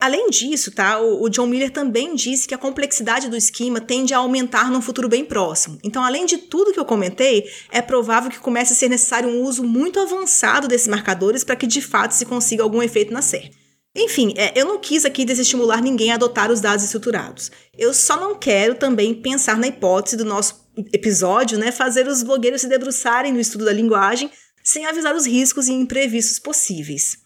Além 0.04 0.30
disso, 0.30 0.70
tá, 0.70 1.00
o, 1.00 1.30
John 1.30 1.48
Miller 1.48 1.72
também 1.72 2.14
disse 2.14 2.46
que 2.46 2.54
a 2.54 2.58
complexidade 2.58 3.30
do 3.30 3.38
esquema 3.38 3.80
tende 3.80 4.14
a 4.14 4.18
aumentar 4.18 4.70
num 4.70 4.82
futuro 4.82 5.08
bem 5.08 5.24
próximo. 5.24 5.80
Então, 5.82 6.04
além 6.04 6.26
de 6.26 6.40
tudo 6.40 6.74
que 6.74 6.80
eu 6.80 6.84
comentei, 6.84 7.46
é 7.72 7.82
provável 7.82 8.30
que 8.30 8.38
comece 8.38 8.74
a 8.74 8.76
ser 8.76 8.90
necessário 8.90 9.30
um 9.30 9.42
uso 9.44 9.64
muito 9.64 10.02
avançado 10.02 10.68
desses 10.68 10.90
marcadores 10.90 11.46
para 11.46 11.56
que 11.56 11.66
de 11.66 11.82
fato 11.82 12.12
se 12.12 12.26
consiga 12.26 12.64
algum 12.64 12.84
efeito 12.84 13.14
na 13.14 13.22
série. 13.22 13.52
Enfim, 13.96 14.34
é, 14.36 14.52
eu 14.60 14.66
não 14.66 14.78
quis 14.78 15.06
aqui 15.06 15.24
desestimular 15.24 15.82
ninguém 15.82 16.12
a 16.12 16.16
adotar 16.16 16.52
os 16.52 16.60
dados 16.60 16.84
estruturados. 16.84 17.50
Eu 17.74 17.94
só 17.94 18.20
não 18.20 18.36
quero 18.36 18.76
também 18.76 19.14
pensar 19.14 19.58
na 19.58 19.68
hipótese 19.68 20.18
do 20.18 20.26
nosso 20.26 20.68
episódio, 20.92 21.58
né, 21.58 21.72
fazer 21.72 22.10
os 22.10 22.24
blogueiros 22.24 22.60
se 22.60 22.68
debruçarem 22.68 23.32
no 23.32 23.40
estudo 23.40 23.64
da 23.64 23.72
linguagem 23.72 24.30
sem 24.62 24.86
avisar 24.86 25.16
os 25.16 25.26
riscos 25.26 25.70
e 25.70 25.72
imprevistos 25.72 26.40
possíveis 26.40 27.23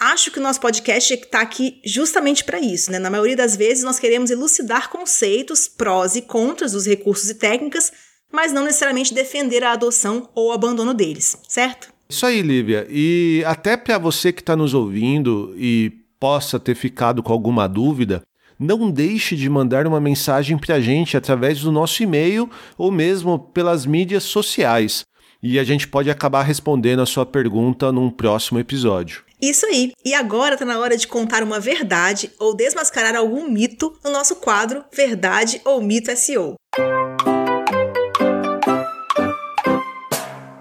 acho 0.00 0.30
que 0.30 0.38
o 0.38 0.42
nosso 0.42 0.60
podcast 0.60 1.12
está 1.12 1.42
aqui 1.42 1.78
justamente 1.84 2.42
para 2.42 2.58
isso, 2.58 2.90
né? 2.90 2.98
Na 2.98 3.10
maioria 3.10 3.36
das 3.36 3.54
vezes 3.54 3.84
nós 3.84 3.98
queremos 3.98 4.30
elucidar 4.30 4.88
conceitos, 4.88 5.68
prós 5.68 6.16
e 6.16 6.22
contras 6.22 6.72
dos 6.72 6.86
recursos 6.86 7.28
e 7.28 7.34
técnicas, 7.34 7.92
mas 8.32 8.52
não 8.52 8.64
necessariamente 8.64 9.12
defender 9.12 9.62
a 9.62 9.72
adoção 9.72 10.30
ou 10.34 10.48
o 10.48 10.52
abandono 10.52 10.94
deles, 10.94 11.36
certo? 11.46 11.92
Isso 12.08 12.24
aí, 12.24 12.40
Lívia. 12.40 12.86
E 12.88 13.44
até 13.46 13.76
para 13.76 13.98
você 13.98 14.32
que 14.32 14.40
está 14.40 14.56
nos 14.56 14.72
ouvindo 14.72 15.54
e 15.56 15.92
possa 16.18 16.58
ter 16.58 16.74
ficado 16.74 17.22
com 17.22 17.32
alguma 17.32 17.68
dúvida, 17.68 18.22
não 18.58 18.90
deixe 18.90 19.36
de 19.36 19.48
mandar 19.48 19.86
uma 19.86 20.00
mensagem 20.00 20.58
para 20.58 20.76
a 20.76 20.80
gente 20.80 21.16
através 21.16 21.60
do 21.60 21.70
nosso 21.70 22.02
e-mail 22.02 22.48
ou 22.76 22.90
mesmo 22.90 23.38
pelas 23.38 23.86
mídias 23.86 24.24
sociais. 24.24 25.04
E 25.42 25.58
a 25.58 25.64
gente 25.64 25.88
pode 25.88 26.10
acabar 26.10 26.42
respondendo 26.42 27.00
a 27.00 27.06
sua 27.06 27.24
pergunta 27.24 27.90
num 27.90 28.10
próximo 28.10 28.58
episódio. 28.58 29.29
Isso 29.40 29.64
aí. 29.64 29.92
E 30.04 30.12
agora 30.12 30.56
tá 30.56 30.66
na 30.66 30.78
hora 30.78 30.96
de 30.96 31.08
contar 31.08 31.42
uma 31.42 31.58
verdade 31.58 32.30
ou 32.38 32.54
desmascarar 32.54 33.16
algum 33.16 33.48
mito 33.48 33.98
no 34.04 34.10
nosso 34.10 34.36
quadro 34.36 34.84
Verdade 34.92 35.60
ou 35.64 35.80
Mito 35.80 36.14
SEO. 36.14 36.56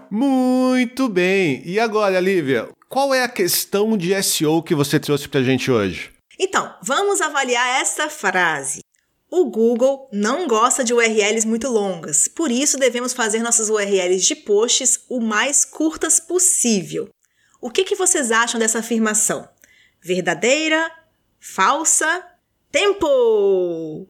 Muito 0.09 1.09
bem. 1.09 1.61
E 1.65 1.77
agora, 1.79 2.19
Lívia, 2.19 2.69
qual 2.87 3.13
é 3.13 3.23
a 3.23 3.29
questão 3.29 3.97
de 3.97 4.21
SEO 4.23 4.63
que 4.63 4.73
você 4.73 4.99
trouxe 4.99 5.27
pra 5.27 5.43
gente 5.43 5.69
hoje? 5.69 6.11
Então, 6.39 6.73
vamos 6.81 7.19
avaliar 7.19 7.81
essa 7.81 8.09
frase. 8.09 8.79
O 9.29 9.45
Google 9.45 10.09
não 10.11 10.47
gosta 10.47 10.83
de 10.83 10.93
URLs 10.93 11.45
muito 11.45 11.69
longas, 11.69 12.27
por 12.27 12.49
isso 12.49 12.79
devemos 12.79 13.13
fazer 13.13 13.43
nossas 13.43 13.69
URLs 13.69 14.25
de 14.25 14.35
posts 14.35 15.01
o 15.07 15.19
mais 15.19 15.63
curtas 15.63 16.19
possível. 16.19 17.09
O 17.61 17.69
que, 17.69 17.83
que 17.83 17.95
vocês 17.95 18.31
acham 18.31 18.57
dessa 18.57 18.79
afirmação? 18.79 19.45
Verdadeira? 20.01 20.89
Falsa? 21.41 22.25
Tempo! 22.71 24.07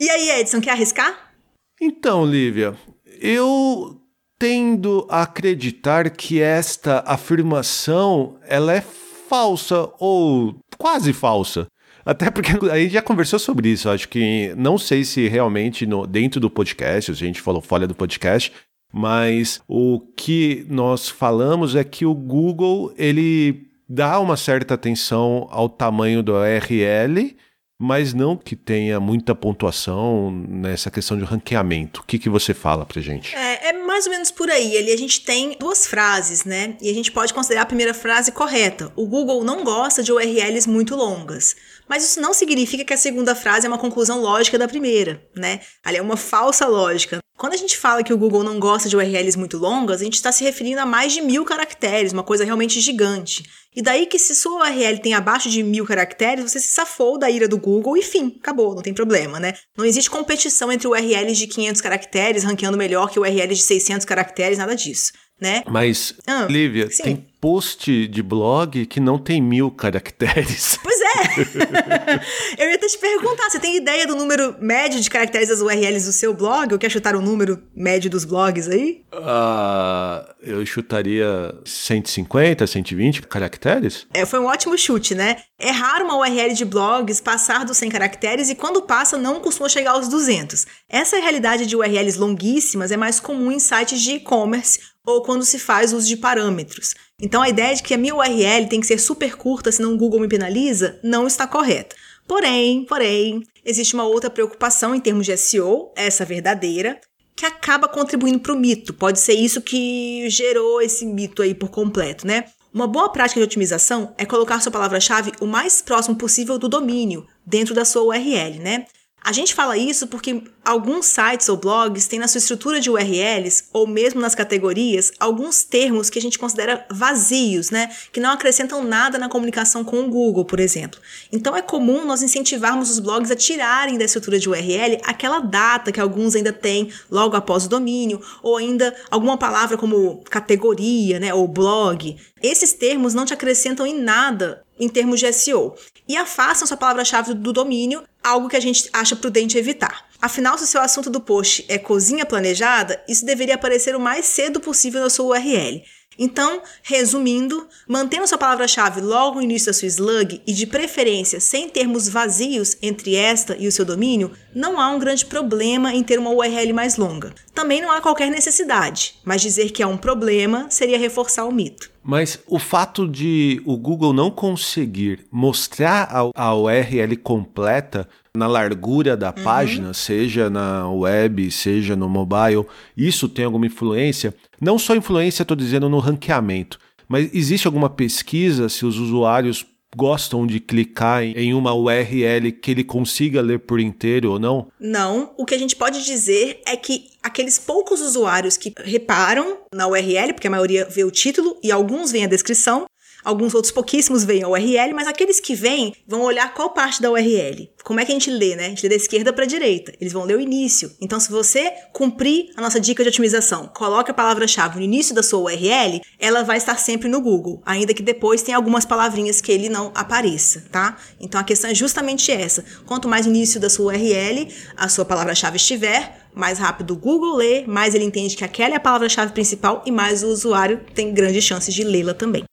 E 0.00 0.08
aí, 0.08 0.40
Edson, 0.40 0.62
quer 0.62 0.70
arriscar? 0.70 1.34
Então, 1.78 2.24
Lívia, 2.24 2.74
eu 3.20 4.00
tendo 4.38 5.06
a 5.08 5.22
acreditar 5.22 6.10
que 6.10 6.40
esta 6.40 7.02
afirmação 7.06 8.36
ela 8.46 8.72
é 8.72 8.80
falsa 8.80 9.90
ou 9.98 10.56
quase 10.76 11.12
falsa. 11.12 11.66
Até 12.04 12.30
porque 12.30 12.52
a 12.70 12.78
gente 12.78 12.92
já 12.92 13.02
conversou 13.02 13.38
sobre 13.38 13.68
isso. 13.68 13.88
Acho 13.88 14.08
que 14.08 14.54
não 14.56 14.78
sei 14.78 15.04
se 15.04 15.26
realmente 15.28 15.86
no, 15.86 16.06
dentro 16.06 16.40
do 16.40 16.50
podcast, 16.50 17.10
a 17.10 17.14
gente 17.14 17.40
falou 17.40 17.60
fora 17.60 17.86
do 17.86 17.94
podcast, 17.94 18.52
mas 18.92 19.60
o 19.66 20.00
que 20.16 20.64
nós 20.68 21.08
falamos 21.08 21.74
é 21.74 21.82
que 21.82 22.06
o 22.06 22.14
Google 22.14 22.92
ele 22.96 23.66
dá 23.88 24.18
uma 24.20 24.36
certa 24.36 24.74
atenção 24.74 25.46
ao 25.50 25.68
tamanho 25.68 26.22
do 26.22 26.32
URL 26.32 27.36
mas 27.78 28.14
não 28.14 28.36
que 28.36 28.56
tenha 28.56 28.98
muita 28.98 29.34
pontuação 29.34 30.30
nessa 30.30 30.90
questão 30.90 31.16
de 31.16 31.24
ranqueamento. 31.24 32.00
O 32.00 32.04
que, 32.04 32.18
que 32.18 32.28
você 32.28 32.54
fala 32.54 32.86
pra 32.86 33.02
gente? 33.02 33.34
É, 33.36 33.68
é 33.68 33.72
mais 33.72 34.06
ou 34.06 34.12
menos 34.12 34.30
por 34.30 34.50
aí. 34.50 34.76
Ali 34.78 34.92
a 34.92 34.96
gente 34.96 35.22
tem 35.22 35.56
duas 35.58 35.86
frases, 35.86 36.44
né? 36.44 36.76
E 36.80 36.90
a 36.90 36.94
gente 36.94 37.12
pode 37.12 37.34
considerar 37.34 37.62
a 37.62 37.66
primeira 37.66 37.92
frase 37.92 38.32
correta. 38.32 38.92
O 38.96 39.06
Google 39.06 39.44
não 39.44 39.62
gosta 39.62 40.02
de 40.02 40.12
URLs 40.12 40.68
muito 40.68 40.96
longas. 40.96 41.54
Mas 41.88 42.04
isso 42.04 42.20
não 42.20 42.32
significa 42.32 42.84
que 42.84 42.94
a 42.94 42.98
segunda 42.98 43.34
frase 43.34 43.66
é 43.66 43.68
uma 43.68 43.78
conclusão 43.78 44.20
lógica 44.20 44.58
da 44.58 44.66
primeira, 44.66 45.22
né? 45.36 45.60
Ali 45.84 45.98
é 45.98 46.02
uma 46.02 46.16
falsa 46.16 46.66
lógica. 46.66 47.18
Quando 47.36 47.52
a 47.52 47.56
gente 47.56 47.76
fala 47.76 48.02
que 48.02 48.14
o 48.14 48.18
Google 48.18 48.42
não 48.42 48.58
gosta 48.58 48.88
de 48.88 48.96
URLs 48.96 49.36
muito 49.36 49.58
longas, 49.58 50.00
a 50.00 50.04
gente 50.04 50.14
está 50.14 50.32
se 50.32 50.42
referindo 50.42 50.80
a 50.80 50.86
mais 50.86 51.12
de 51.12 51.20
mil 51.20 51.44
caracteres, 51.44 52.12
uma 52.12 52.22
coisa 52.22 52.44
realmente 52.44 52.80
gigante. 52.80 53.44
E 53.74 53.82
daí 53.82 54.06
que 54.06 54.18
se 54.18 54.34
sua 54.34 54.62
URL 54.62 54.98
tem 55.00 55.12
abaixo 55.12 55.50
de 55.50 55.62
mil 55.62 55.84
caracteres, 55.84 56.50
você 56.50 56.58
se 56.58 56.68
safou 56.68 57.18
da 57.18 57.30
ira 57.30 57.46
do 57.46 57.58
Google 57.58 57.94
e 57.96 58.02
fim, 58.02 58.34
acabou, 58.40 58.74
não 58.74 58.82
tem 58.82 58.94
problema, 58.94 59.38
né? 59.38 59.52
Não 59.76 59.84
existe 59.84 60.08
competição 60.08 60.72
entre 60.72 60.88
URLs 60.88 61.38
de 61.38 61.46
500 61.46 61.82
caracteres 61.82 62.42
ranqueando 62.42 62.78
melhor 62.78 63.10
que 63.10 63.20
URLs 63.20 63.54
de 63.54 63.62
600 63.62 64.06
caracteres, 64.06 64.56
nada 64.56 64.74
disso, 64.74 65.12
né? 65.38 65.62
Mas, 65.68 66.14
ah, 66.26 66.46
Lívia, 66.48 66.90
sim. 66.90 67.02
tem 67.02 67.26
post 67.46 68.08
de 68.08 68.22
blog 68.24 68.86
que 68.86 68.98
não 68.98 69.20
tem 69.20 69.40
mil 69.40 69.70
caracteres. 69.70 70.80
Pois 70.86 71.00
é! 71.00 72.56
eu 72.58 72.70
ia 72.70 72.76
até 72.76 72.86
te 72.86 72.98
perguntar, 72.98 73.50
você 73.50 73.58
tem 73.58 73.76
ideia 73.76 74.06
do 74.06 74.16
número 74.16 74.56
médio 74.60 75.00
de 75.00 75.10
caracteres 75.10 75.48
das 75.48 75.60
URLs 75.60 76.06
do 76.06 76.12
seu 76.12 76.32
blog? 76.32 76.72
Ou 76.72 76.78
quer 76.78 76.90
chutar 76.90 77.14
o 77.14 77.20
número 77.20 77.62
médio 77.74 78.08
dos 78.08 78.24
blogs 78.24 78.68
aí? 78.68 79.04
Uh, 79.12 80.32
eu 80.40 80.64
chutaria 80.64 81.54
150, 81.64 82.66
120 82.66 83.22
caracteres. 83.22 84.06
É, 84.14 84.24
foi 84.24 84.38
um 84.38 84.46
ótimo 84.46 84.76
chute, 84.78 85.14
né? 85.14 85.36
É 85.58 85.70
raro 85.70 86.06
uma 86.06 86.18
URL 86.18 86.54
de 86.54 86.64
blogs 86.64 87.20
passar 87.20 87.64
dos 87.64 87.76
100 87.76 87.90
caracteres 87.90 88.48
e 88.48 88.54
quando 88.54 88.82
passa 88.82 89.18
não 89.18 89.40
costuma 89.40 89.68
chegar 89.68 89.92
aos 89.92 90.08
200. 90.08 90.66
Essa 90.88 91.18
realidade 91.18 91.66
de 91.66 91.76
URLs 91.76 92.18
longuíssimas 92.18 92.90
é 92.90 92.96
mais 92.96 93.20
comum 93.20 93.52
em 93.52 93.58
sites 93.58 94.00
de 94.00 94.12
e-commerce 94.12 94.80
ou 95.06 95.22
quando 95.22 95.44
se 95.44 95.58
faz 95.58 95.92
uso 95.92 96.08
de 96.08 96.16
parâmetros. 96.16 96.94
Então 97.20 97.40
a 97.40 97.48
ideia 97.48 97.74
de 97.74 97.82
que 97.82 97.94
a 97.94 97.98
minha 97.98 98.14
URL 98.14 98.68
tem 98.68 98.80
que 98.80 98.86
ser 98.86 98.98
super 98.98 99.36
curta, 99.36 99.72
senão 99.72 99.94
o 99.94 99.96
Google 99.96 100.20
me 100.20 100.28
penaliza, 100.28 101.00
não 101.02 101.26
está 101.26 101.46
correta. 101.46 101.96
Porém, 102.28 102.84
porém, 102.84 103.42
existe 103.64 103.94
uma 103.94 104.04
outra 104.04 104.28
preocupação 104.28 104.94
em 104.94 105.00
termos 105.00 105.24
de 105.24 105.36
SEO, 105.36 105.92
essa 105.96 106.24
verdadeira, 106.26 107.00
que 107.34 107.46
acaba 107.46 107.88
contribuindo 107.88 108.40
para 108.40 108.52
o 108.52 108.58
mito. 108.58 108.92
Pode 108.92 109.18
ser 109.20 109.34
isso 109.34 109.62
que 109.62 110.28
gerou 110.28 110.82
esse 110.82 111.06
mito 111.06 111.40
aí 111.40 111.54
por 111.54 111.70
completo, 111.70 112.26
né? 112.26 112.44
Uma 112.72 112.86
boa 112.86 113.08
prática 113.10 113.40
de 113.40 113.44
otimização 113.44 114.14
é 114.18 114.26
colocar 114.26 114.60
sua 114.60 114.72
palavra-chave 114.72 115.32
o 115.40 115.46
mais 115.46 115.80
próximo 115.80 116.16
possível 116.16 116.58
do 116.58 116.68
domínio 116.68 117.26
dentro 117.46 117.74
da 117.74 117.86
sua 117.86 118.02
URL, 118.02 118.58
né? 118.58 118.86
A 119.26 119.32
gente 119.32 119.56
fala 119.56 119.76
isso 119.76 120.06
porque 120.06 120.40
alguns 120.64 121.06
sites 121.06 121.48
ou 121.48 121.56
blogs 121.56 122.06
têm 122.06 122.20
na 122.20 122.28
sua 122.28 122.38
estrutura 122.38 122.78
de 122.78 122.88
URLs, 122.88 123.64
ou 123.72 123.84
mesmo 123.84 124.20
nas 124.20 124.36
categorias, 124.36 125.10
alguns 125.18 125.64
termos 125.64 126.08
que 126.08 126.20
a 126.20 126.22
gente 126.22 126.38
considera 126.38 126.86
vazios, 126.92 127.70
né? 127.70 127.90
Que 128.12 128.20
não 128.20 128.30
acrescentam 128.30 128.84
nada 128.84 129.18
na 129.18 129.28
comunicação 129.28 129.82
com 129.82 129.98
o 129.98 130.08
Google, 130.08 130.44
por 130.44 130.60
exemplo. 130.60 131.00
Então 131.32 131.56
é 131.56 131.60
comum 131.60 132.04
nós 132.04 132.22
incentivarmos 132.22 132.88
os 132.88 133.00
blogs 133.00 133.28
a 133.32 133.34
tirarem 133.34 133.98
da 133.98 134.04
estrutura 134.04 134.38
de 134.38 134.48
URL 134.48 135.00
aquela 135.02 135.40
data 135.40 135.90
que 135.90 135.98
alguns 135.98 136.36
ainda 136.36 136.52
têm 136.52 136.92
logo 137.10 137.34
após 137.34 137.66
o 137.66 137.68
domínio, 137.68 138.20
ou 138.44 138.56
ainda 138.56 138.94
alguma 139.10 139.36
palavra 139.36 139.76
como 139.76 140.22
categoria, 140.30 141.18
né? 141.18 141.34
Ou 141.34 141.48
blog. 141.48 142.16
Esses 142.40 142.72
termos 142.74 143.12
não 143.12 143.24
te 143.24 143.34
acrescentam 143.34 143.84
em 143.84 143.98
nada 144.00 144.62
em 144.78 144.88
termos 144.88 145.18
de 145.18 145.32
SEO 145.32 145.74
e 146.08 146.16
afastam 146.16 146.66
sua 146.66 146.76
palavra-chave 146.76 147.34
do 147.34 147.52
domínio, 147.52 148.02
algo 148.26 148.48
que 148.48 148.56
a 148.56 148.60
gente 148.60 148.88
acha 148.92 149.16
prudente 149.16 149.56
evitar. 149.56 150.06
Afinal, 150.20 150.58
se 150.58 150.64
o 150.64 150.66
seu 150.66 150.80
assunto 150.80 151.10
do 151.10 151.20
post 151.20 151.64
é 151.68 151.78
cozinha 151.78 152.26
planejada, 152.26 153.02
isso 153.08 153.24
deveria 153.24 153.54
aparecer 153.54 153.94
o 153.94 154.00
mais 154.00 154.26
cedo 154.26 154.60
possível 154.60 155.00
na 155.00 155.10
sua 155.10 155.38
URL. 155.38 155.82
Então, 156.18 156.62
resumindo, 156.82 157.66
mantendo 157.86 158.26
sua 158.26 158.38
palavra-chave 158.38 159.00
logo 159.00 159.36
no 159.36 159.42
início 159.42 159.66
da 159.66 159.72
sua 159.72 159.88
slug 159.88 160.40
e 160.46 160.52
de 160.52 160.66
preferência 160.66 161.40
sem 161.40 161.68
termos 161.68 162.08
vazios 162.08 162.76
entre 162.80 163.14
esta 163.14 163.56
e 163.58 163.68
o 163.68 163.72
seu 163.72 163.84
domínio, 163.84 164.30
não 164.54 164.80
há 164.80 164.88
um 164.88 164.98
grande 164.98 165.26
problema 165.26 165.92
em 165.92 166.02
ter 166.02 166.18
uma 166.18 166.30
URL 166.30 166.72
mais 166.72 166.96
longa. 166.96 167.34
Também 167.54 167.80
não 167.80 167.90
há 167.90 168.00
qualquer 168.00 168.30
necessidade, 168.30 169.14
mas 169.24 169.42
dizer 169.42 169.70
que 169.70 169.82
é 169.82 169.86
um 169.86 169.96
problema 169.96 170.66
seria 170.70 170.98
reforçar 170.98 171.44
o 171.44 171.52
mito. 171.52 171.90
Mas 172.08 172.38
o 172.46 172.58
fato 172.58 173.08
de 173.08 173.60
o 173.66 173.76
Google 173.76 174.12
não 174.12 174.30
conseguir 174.30 175.26
mostrar 175.30 176.08
a, 176.34 176.54
URL 176.54 177.16
completa 177.16 178.08
na 178.32 178.46
largura 178.46 179.16
da 179.16 179.34
uhum. 179.36 179.42
página, 179.42 179.92
seja 179.92 180.48
na 180.48 180.88
web, 180.88 181.50
seja 181.50 181.96
no 181.96 182.08
mobile, 182.08 182.64
isso 182.96 183.28
tem 183.28 183.44
alguma 183.44 183.66
influência? 183.66 184.32
Não 184.60 184.78
só 184.78 184.94
influência, 184.94 185.42
estou 185.42 185.56
dizendo, 185.56 185.88
no 185.88 185.98
ranqueamento, 185.98 186.78
mas 187.08 187.28
existe 187.32 187.66
alguma 187.66 187.90
pesquisa 187.90 188.68
se 188.68 188.84
os 188.84 188.98
usuários 188.98 189.64
gostam 189.96 190.46
de 190.46 190.60
clicar 190.60 191.22
em 191.22 191.54
uma 191.54 191.72
URL 191.72 192.52
que 192.52 192.70
ele 192.70 192.84
consiga 192.84 193.40
ler 193.40 193.60
por 193.60 193.80
inteiro 193.80 194.32
ou 194.32 194.38
não? 194.38 194.68
Não. 194.78 195.32
O 195.38 195.46
que 195.46 195.54
a 195.54 195.58
gente 195.58 195.74
pode 195.74 196.04
dizer 196.04 196.60
é 196.66 196.76
que 196.76 197.06
aqueles 197.22 197.58
poucos 197.58 198.00
usuários 198.00 198.58
que 198.58 198.72
reparam 198.84 199.58
na 199.72 199.86
URL, 199.88 200.34
porque 200.34 200.48
a 200.48 200.50
maioria 200.50 200.84
vê 200.84 201.02
o 201.02 201.10
título 201.10 201.58
e 201.62 201.72
alguns 201.72 202.12
veem 202.12 202.24
a 202.24 202.28
descrição, 202.28 202.84
Alguns 203.26 203.54
outros 203.54 203.72
pouquíssimos 203.72 204.22
veem 204.22 204.44
a 204.44 204.48
URL, 204.48 204.94
mas 204.94 205.08
aqueles 205.08 205.40
que 205.40 205.52
vêm 205.52 205.92
vão 206.06 206.22
olhar 206.22 206.54
qual 206.54 206.70
parte 206.70 207.02
da 207.02 207.10
URL. 207.10 207.68
Como 207.82 207.98
é 207.98 208.04
que 208.04 208.12
a 208.12 208.14
gente 208.14 208.30
lê, 208.30 208.54
né? 208.54 208.66
A 208.66 208.68
gente 208.68 208.84
lê 208.84 208.90
da 208.90 208.94
esquerda 208.94 209.32
para 209.32 209.42
a 209.42 209.46
direita. 209.48 209.92
Eles 210.00 210.12
vão 210.12 210.22
ler 210.22 210.36
o 210.36 210.40
início. 210.40 210.92
Então, 211.00 211.18
se 211.18 211.28
você 211.28 211.72
cumprir 211.92 212.50
a 212.56 212.60
nossa 212.60 212.78
dica 212.78 213.02
de 213.02 213.08
otimização, 213.08 213.66
coloque 213.74 214.12
a 214.12 214.14
palavra-chave 214.14 214.76
no 214.76 214.84
início 214.84 215.12
da 215.12 215.24
sua 215.24 215.40
URL, 215.40 216.00
ela 216.20 216.44
vai 216.44 216.56
estar 216.56 216.78
sempre 216.78 217.08
no 217.08 217.20
Google, 217.20 217.60
ainda 217.66 217.92
que 217.92 218.00
depois 218.00 218.42
tenha 218.42 218.56
algumas 218.56 218.84
palavrinhas 218.84 219.40
que 219.40 219.50
ele 219.50 219.68
não 219.68 219.90
apareça, 219.92 220.64
tá? 220.70 220.96
Então, 221.18 221.40
a 221.40 221.44
questão 221.44 221.68
é 221.68 221.74
justamente 221.74 222.30
essa. 222.30 222.64
Quanto 222.86 223.08
mais 223.08 223.26
no 223.26 223.34
início 223.34 223.58
da 223.58 223.68
sua 223.68 223.86
URL 223.86 224.46
a 224.76 224.88
sua 224.88 225.04
palavra-chave 225.04 225.56
estiver, 225.56 226.28
mais 226.32 226.60
rápido 226.60 226.92
o 226.92 226.96
Google 226.96 227.34
lê, 227.34 227.66
mais 227.66 227.92
ele 227.92 228.04
entende 228.04 228.36
que 228.36 228.44
aquela 228.44 228.74
é 228.74 228.76
a 228.76 228.80
palavra-chave 228.80 229.32
principal 229.32 229.82
e 229.84 229.90
mais 229.90 230.22
o 230.22 230.28
usuário 230.28 230.80
tem 230.94 231.12
grandes 231.12 231.42
chances 231.42 231.74
de 231.74 231.82
lê-la 231.82 232.14
também. 232.14 232.44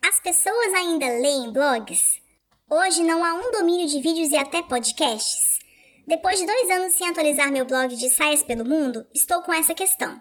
As 0.05 0.19
pessoas 0.19 0.75
ainda 0.75 1.07
leem 1.07 1.53
blogs? 1.53 2.21
Hoje 2.69 3.05
não 3.05 3.25
há 3.25 3.35
um 3.35 3.53
domínio 3.53 3.87
de 3.87 4.01
vídeos 4.01 4.33
e 4.33 4.37
até 4.37 4.63
podcasts. 4.63 5.61
Depois 6.09 6.41
de 6.41 6.47
dois 6.47 6.69
anos 6.71 6.95
sem 6.95 7.09
atualizar 7.09 7.53
meu 7.53 7.65
blog 7.65 7.95
de 7.95 8.11
saias 8.11 8.43
pelo 8.43 8.65
mundo, 8.65 9.07
estou 9.15 9.43
com 9.43 9.53
essa 9.53 9.77
questão. 9.77 10.21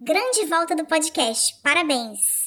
Grande 0.00 0.46
volta 0.46 0.74
do 0.74 0.84
podcast, 0.84 1.54
parabéns! 1.62 2.39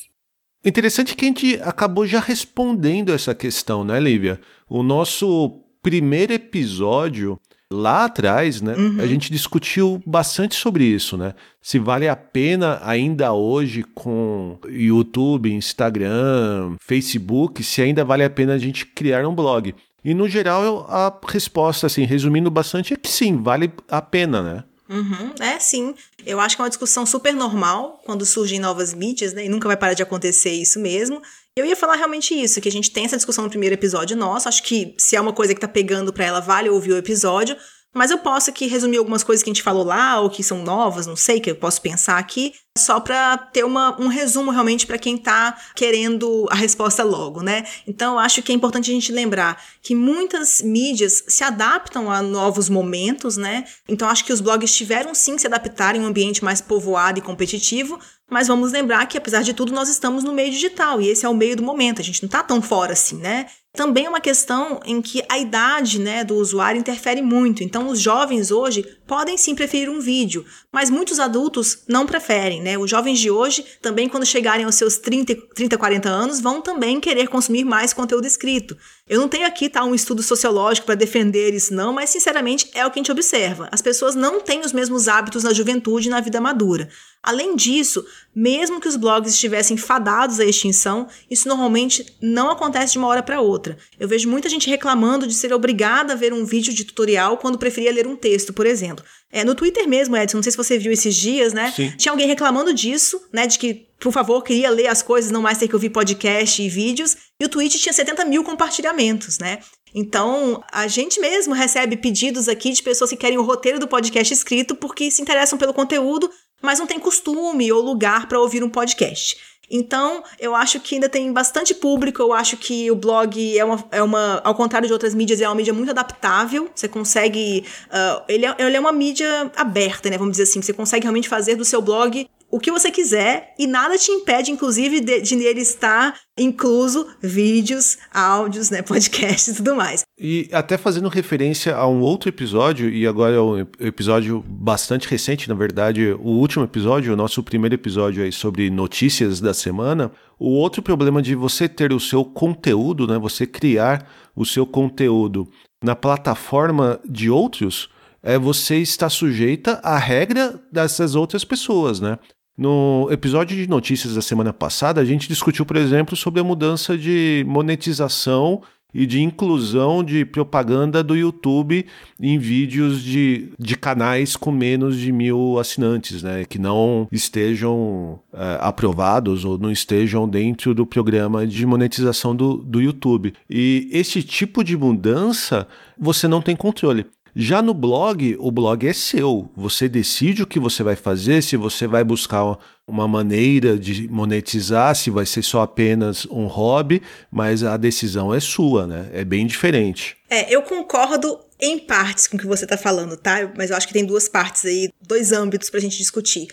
Interessante 0.66 1.16
que 1.16 1.26
a 1.26 1.28
gente 1.28 1.60
acabou 1.62 2.08
já 2.08 2.20
respondendo 2.20 3.12
essa 3.12 3.36
questão, 3.36 3.84
né, 3.84 4.00
Lívia? 4.00 4.40
O 4.70 4.82
nosso 4.82 5.62
primeiro 5.82 6.32
episódio 6.32 7.38
lá 7.70 8.06
atrás, 8.06 8.62
né, 8.62 8.76
uhum. 8.76 9.02
a 9.02 9.08
gente 9.08 9.32
discutiu 9.32 10.02
bastante 10.06 10.56
sobre 10.56 10.86
isso, 10.86 11.18
né? 11.18 11.34
Se 11.62 11.80
vale 11.80 12.08
a 12.08 12.16
pena 12.16 12.80
ainda 12.84 13.34
hoje 13.34 13.84
com 13.96 14.60
YouTube, 14.70 15.52
Instagram, 15.52 16.78
Facebook, 16.80 17.64
se 17.64 17.82
ainda 17.82 18.06
vale 18.06 18.24
a 18.24 18.30
pena 18.30 18.54
a 18.54 18.58
gente 18.58 18.86
criar 18.86 19.28
um 19.28 19.34
blog. 19.34 19.74
E 20.06 20.14
no 20.14 20.30
geral, 20.30 20.86
a 20.90 21.20
resposta, 21.28 21.88
assim, 21.88 22.04
resumindo 22.04 22.52
bastante, 22.52 22.94
é 22.94 22.98
que 22.98 23.10
sim, 23.10 23.42
vale 23.42 23.72
a 23.90 24.02
pena, 24.02 24.42
né? 24.42 24.64
Uhum, 24.94 25.34
é 25.40 25.58
sim. 25.60 25.96
Eu 26.24 26.40
acho 26.40 26.56
que 26.56 26.62
é 26.62 26.64
uma 26.64 26.70
discussão 26.70 27.04
super 27.04 27.34
normal 27.34 28.00
quando 28.06 28.24
surgem 28.26 28.60
novas 28.60 28.94
mídias, 28.94 29.34
né? 29.34 29.46
E 29.46 29.50
nunca 29.50 29.68
vai 29.68 29.76
parar 29.76 29.96
de 29.96 30.04
acontecer 30.04 30.52
isso 30.52 30.80
mesmo. 30.80 31.20
Eu 31.56 31.66
ia 31.66 31.76
falar 31.76 31.96
realmente 31.96 32.34
isso, 32.34 32.62
que 32.62 32.70
a 32.70 32.72
gente 32.72 32.92
tem 32.92 33.06
essa 33.06 33.18
discussão 33.18 33.44
no 33.44 33.50
primeiro 33.50 33.74
episódio 33.74 34.16
nosso. 34.16 34.48
Acho 34.48 34.62
que 34.62 34.94
se 34.98 35.16
é 35.16 35.22
uma 35.22 35.34
coisa 35.34 35.54
que 35.56 35.60
tá 35.60 35.68
pegando 35.68 36.14
pra 36.14 36.26
ela, 36.26 36.40
vale 36.40 36.70
ouvir 36.70 36.92
o 36.92 36.98
episódio. 36.98 37.58
Mas 37.94 38.10
eu 38.10 38.18
posso 38.18 38.50
aqui 38.50 38.66
resumir 38.66 38.98
algumas 38.98 39.24
coisas 39.24 39.44
que 39.44 39.50
a 39.50 39.54
gente 39.54 39.62
falou 39.62 39.84
lá, 39.84 40.20
ou 40.20 40.30
que 40.30 40.44
são 40.44 40.64
novas, 40.64 41.06
não 41.06 41.16
sei, 41.16 41.40
que 41.40 41.52
eu 41.52 41.56
posso 41.56 41.80
pensar 41.80 42.18
aqui, 42.18 42.54
só 42.76 43.00
para 43.00 43.38
ter 43.38 43.64
uma, 43.64 44.02
um 44.02 44.08
resumo 44.08 44.50
realmente 44.50 44.88
para 44.88 44.98
quem 44.98 45.16
está 45.16 45.56
querendo 45.76 46.48
a 46.50 46.56
resposta 46.56 47.04
logo, 47.04 47.44
né? 47.44 47.64
Então, 47.88 48.14
eu 48.14 48.20
acho 48.20 48.42
que 48.42 48.52
é 48.52 48.56
importante 48.56 48.90
a 48.90 48.94
gente 48.94 49.12
lembrar 49.12 49.62
que 49.82 49.94
muitas 49.94 50.62
mídias 50.62 51.24
se 51.28 51.44
adaptam 51.44 52.10
a 52.10 52.22
novos 52.24 52.70
momentos, 52.70 53.38
né? 53.38 53.66
Então, 53.88 54.10
acho 54.10 54.26
que 54.26 54.34
os 54.34 54.42
blogs 54.42 54.76
tiveram 54.76 55.14
sim 55.14 55.38
se 55.38 55.46
adaptar 55.46 55.96
em 55.96 56.00
um 56.00 56.08
ambiente 56.08 56.44
mais 56.44 56.62
povoado 56.62 57.20
e 57.20 57.22
competitivo, 57.22 58.00
mas 58.28 58.48
vamos 58.48 58.72
lembrar 58.72 59.06
que, 59.06 59.20
apesar 59.20 59.44
de 59.44 59.54
tudo, 59.54 59.72
nós 59.72 59.88
estamos 59.88 60.24
no 60.24 60.34
meio 60.34 60.52
digital 60.52 61.00
e 61.00 61.10
esse 61.10 61.26
é 61.26 61.30
o 61.30 61.36
meio 61.36 61.56
do 61.56 61.62
momento, 61.62 62.02
a 62.02 62.04
gente 62.04 62.24
não 62.24 62.28
está 62.28 62.42
tão 62.42 62.60
fora 62.60 62.94
assim, 62.94 63.18
né? 63.18 63.46
Também 63.76 64.06
é 64.06 64.10
uma 64.10 64.22
questão 64.22 64.80
em 64.86 65.02
que 65.02 65.24
a 65.28 65.40
idade 65.40 66.00
né, 66.00 66.24
do 66.24 66.36
usuário 66.36 66.80
interfere 66.80 67.24
muito. 67.24 67.64
Então, 67.64 67.88
os 67.88 68.00
jovens 68.00 68.52
hoje 68.52 68.86
podem 69.06 69.38
sim 69.38 69.54
preferir 69.56 69.90
um 69.90 70.00
vídeo, 70.00 70.46
mas 70.72 70.90
muitos 70.90 71.20
adultos 71.20 71.80
não 71.88 72.06
preferem. 72.06 72.62
Né? 72.62 72.78
Os 72.78 72.90
jovens 72.90 73.20
de 73.20 73.30
hoje, 73.30 73.66
também 73.82 74.08
quando 74.10 74.26
chegarem 74.26 74.66
aos 74.66 74.76
seus 74.76 74.98
30, 74.98 75.36
30 75.54 75.78
40 75.78 76.10
anos, 76.10 76.40
vão 76.40 76.62
também 76.62 77.00
querer 77.00 77.28
consumir 77.28 77.64
mais 77.64 77.94
conteúdo 77.94 78.26
escrito. 78.26 78.78
Eu 79.08 79.20
não 79.20 79.28
tenho 79.28 79.46
aqui 79.46 79.68
tá, 79.68 79.84
um 79.84 79.94
estudo 79.94 80.24
sociológico 80.24 80.86
para 80.86 80.96
defender 80.96 81.54
isso, 81.54 81.74
não, 81.74 81.92
mas 81.92 82.10
sinceramente 82.10 82.70
é 82.74 82.86
o 82.86 82.92
que 82.92 83.00
a 83.00 83.02
gente 83.02 83.12
observa. 83.12 83.68
As 83.72 83.82
pessoas 83.82 84.16
não 84.16 84.40
têm 84.40 84.62
os 84.62 84.72
mesmos 84.72 85.08
hábitos 85.08 85.44
na 85.44 85.54
juventude 85.54 86.08
e 86.08 86.12
na 86.12 86.22
vida 86.22 86.40
madura. 86.40 86.90
Além 87.24 87.56
disso, 87.56 88.06
mesmo 88.36 88.82
que 88.82 88.88
os 88.88 88.98
blogs 88.98 89.32
estivessem 89.34 89.78
fadados 89.78 90.42
à 90.42 90.46
extinção, 90.46 91.08
isso 91.32 91.48
normalmente 91.48 92.06
não 92.22 92.52
acontece 92.52 92.92
de 92.92 92.98
uma 92.98 93.08
hora 93.08 93.24
para 93.24 93.40
outra. 93.40 93.78
Eu 93.98 94.10
vejo 94.10 94.30
muita 94.30 94.50
gente 94.50 94.70
reclamando 94.70 95.26
de 95.26 95.34
ser 95.34 95.54
obrigada 95.54 96.12
a 96.12 96.18
ver 96.18 96.34
um 96.34 96.44
vídeo 96.44 96.74
de 96.74 96.84
tutorial 96.84 97.38
quando 97.38 97.58
preferia 97.58 97.94
ler 97.94 98.06
um 98.06 98.18
texto, 98.18 98.52
por 98.52 98.66
exemplo. 98.66 98.93
É, 99.32 99.44
no 99.44 99.56
Twitter 99.56 99.88
mesmo, 99.88 100.16
Edson, 100.16 100.38
não 100.38 100.44
sei 100.44 100.52
se 100.52 100.58
você 100.58 100.78
viu 100.78 100.92
esses 100.92 101.16
dias, 101.16 101.54
né? 101.54 101.72
Sim. 101.76 101.92
Tinha 101.98 102.12
alguém 102.12 102.28
reclamando 102.28 102.74
disso, 102.74 103.20
né? 103.32 103.48
De 103.48 103.58
que, 103.58 103.88
por 104.00 104.12
favor, 104.12 104.44
queria 104.44 104.70
ler 104.70 104.88
as 104.88 105.02
coisas, 105.02 105.32
não 105.32 105.42
mais 105.42 105.58
ter 105.58 105.68
que 105.68 105.76
ouvir 105.76 105.90
podcast 105.90 106.62
e 106.62 106.70
vídeos. 106.70 107.16
E 107.40 107.46
o 107.46 107.50
tweet 107.50 107.80
tinha 107.80 107.94
70 107.94 108.26
mil 108.26 108.44
compartilhamentos, 108.44 109.40
né? 109.40 109.60
Então, 109.96 110.64
a 110.72 110.88
gente 110.88 111.20
mesmo 111.20 111.54
recebe 111.54 111.98
pedidos 111.98 112.48
aqui 112.48 112.72
de 112.72 112.82
pessoas 112.82 113.10
que 113.10 113.18
querem 113.18 113.38
o 113.38 113.44
roteiro 113.44 113.80
do 113.80 113.88
podcast 113.88 114.34
escrito 114.34 114.76
porque 114.76 115.12
se 115.12 115.22
interessam 115.22 115.58
pelo 115.58 115.74
conteúdo, 115.74 116.30
mas 116.62 116.80
não 116.80 116.88
tem 116.88 117.00
costume 117.00 117.72
ou 117.72 117.82
lugar 117.82 118.28
para 118.28 118.40
ouvir 118.40 118.64
um 118.64 118.70
podcast. 118.70 119.38
Então, 119.70 120.24
eu 120.40 120.56
acho 120.56 120.80
que 120.80 120.96
ainda 120.96 121.10
tem 121.10 121.32
bastante 121.32 121.74
público. 121.74 122.22
Eu 122.22 122.34
acho 122.34 122.58
que 122.58 122.92
o 122.92 122.96
blog 122.96 123.58
é 123.58 123.64
uma, 123.66 123.84
é 123.92 124.04
uma 124.04 124.42
ao 124.44 124.54
contrário 124.56 124.88
de 124.88 124.94
outras 124.94 125.16
mídias, 125.16 125.42
é 125.42 125.48
uma 125.48 125.56
mídia 125.56 125.74
muito 125.74 125.90
adaptável. 125.90 126.70
Você 126.74 126.88
consegue. 126.88 127.66
Uh, 127.88 128.24
ele, 128.28 128.46
é, 128.46 128.56
ele 128.60 128.78
é 128.78 128.80
uma 128.80 128.92
mídia 128.92 129.52
aberta, 129.56 130.10
né? 130.10 130.18
Vamos 130.18 130.34
dizer 130.34 130.44
assim. 130.44 130.62
Você 130.62 130.74
consegue 130.74 131.04
realmente 131.04 131.30
fazer 131.30 131.56
do 131.56 131.66
seu 131.66 131.82
blog 131.82 132.28
o 132.54 132.60
que 132.60 132.70
você 132.70 132.92
quiser 132.92 133.56
e 133.58 133.66
nada 133.66 133.98
te 133.98 134.12
impede, 134.12 134.52
inclusive, 134.52 135.00
de, 135.00 135.22
de 135.22 135.36
nele 135.36 135.62
estar 135.62 136.20
incluso 136.38 137.08
vídeos, 137.20 137.98
áudios, 138.14 138.70
né, 138.70 138.82
podcasts 138.86 139.48
e 139.48 139.56
tudo 139.56 139.76
mais. 139.76 140.03
E 140.26 140.48
até 140.54 140.78
fazendo 140.78 141.10
referência 141.10 141.76
a 141.76 141.86
um 141.86 142.00
outro 142.00 142.30
episódio, 142.30 142.90
e 142.90 143.06
agora 143.06 143.36
é 143.36 143.42
um 143.42 143.60
episódio 143.60 144.42
bastante 144.48 145.06
recente, 145.06 145.50
na 145.50 145.54
verdade, 145.54 146.14
o 146.14 146.30
último 146.30 146.64
episódio, 146.64 147.12
o 147.12 147.18
nosso 147.18 147.44
primeiro 147.44 147.76
episódio 147.76 148.24
aí 148.24 148.32
sobre 148.32 148.70
notícias 148.70 149.42
da 149.42 149.54
semana. 149.54 150.14
O 150.40 150.52
outro 150.52 150.82
problema 150.82 151.22
de 151.22 151.36
você 151.36 151.68
ter 151.68 151.92
o 151.92 152.00
seu 152.00 152.24
conteúdo, 152.24 153.06
né, 153.06 153.20
você 153.20 153.46
criar 153.46 154.10
o 154.34 154.46
seu 154.46 154.66
conteúdo 154.66 155.46
na 155.84 155.94
plataforma 155.94 157.02
de 157.04 157.30
outros, 157.30 157.90
é 158.24 158.40
você 158.40 158.78
estar 158.78 159.10
sujeita 159.10 159.82
à 159.84 159.98
regra 159.98 160.58
dessas 160.72 161.16
outras 161.16 161.44
pessoas, 161.44 162.00
né? 162.00 162.18
No 162.58 163.10
episódio 163.12 163.58
de 163.58 163.68
notícias 163.68 164.16
da 164.16 164.22
semana 164.22 164.54
passada, 164.54 165.02
a 165.02 165.06
gente 165.06 165.28
discutiu, 165.28 165.66
por 165.66 165.76
exemplo, 165.76 166.16
sobre 166.16 166.40
a 166.40 166.46
mudança 166.46 166.98
de 166.98 167.44
monetização 167.46 168.62
e 168.94 169.06
de 169.06 169.22
inclusão 169.22 170.04
de 170.04 170.24
propaganda 170.26 171.04
do 171.04 171.16
YouTube 171.16 171.86
em 172.20 172.38
vídeos 172.38 173.02
de, 173.02 173.50
de 173.58 173.76
canais 173.76 174.36
com 174.36 174.52
menos 174.52 174.98
de 174.98 175.12
mil 175.12 175.58
assinantes, 175.60 176.22
né? 176.22 176.46
Que 176.46 176.60
não 176.60 177.08
estejam 177.12 178.20
é, 178.34 178.58
aprovados 178.62 179.44
ou 179.46 179.58
não 179.58 179.72
estejam 179.72 180.28
dentro 180.28 180.74
do 180.74 180.86
programa 180.86 181.48
de 181.48 181.66
monetização 181.66 182.36
do, 182.36 182.58
do 182.58 182.82
YouTube. 182.82 183.34
E 183.50 183.90
esse 183.92 184.22
tipo 184.22 184.64
de 184.64 184.78
mudança 184.78 185.68
você 185.98 186.28
não 186.28 186.42
tem 186.42 186.56
controle. 186.56 187.06
Já 187.36 187.62
no 187.62 187.74
blog, 187.74 188.36
o 188.40 188.52
blog 188.52 188.88
é 188.88 188.94
seu. 188.94 189.50
Você 189.56 189.90
decide 189.90 190.44
o 190.44 190.48
que 190.48 190.60
você 190.60 190.84
vai 190.84 190.96
fazer, 190.96 191.42
se 191.42 191.58
você 191.58 191.88
vai 191.88 192.04
buscar 192.04 192.58
uma 192.88 193.08
maneira 193.08 193.78
de 193.78 194.08
monetizar, 194.08 194.96
se 194.96 195.10
vai 195.10 195.26
ser 195.26 195.42
só 195.42 195.62
apenas 195.62 196.26
um 196.28 196.46
hobby, 196.46 197.02
mas 197.32 197.64
a 197.64 197.76
decisão 197.76 198.34
é 198.34 198.40
sua, 198.40 198.86
né? 198.86 199.10
É 199.14 199.26
bem 199.26 199.48
diferente. 199.48 200.16
É, 200.30 200.54
eu 200.54 200.62
concordo 200.62 201.40
em 201.60 201.80
partes 201.80 202.28
com 202.28 202.38
o 202.38 202.40
que 202.40 202.46
você 202.46 202.66
está 202.66 202.78
falando, 202.78 203.18
tá? 203.18 203.52
Mas 203.58 203.72
eu 203.72 203.78
acho 203.78 203.88
que 203.88 203.94
tem 203.94 204.06
duas 204.06 204.28
partes 204.28 204.66
aí, 204.66 204.90
dois 205.02 205.32
âmbitos 205.32 205.70
para 205.70 205.80
a 205.80 205.82
gente 205.82 205.98
discutir. 205.98 206.48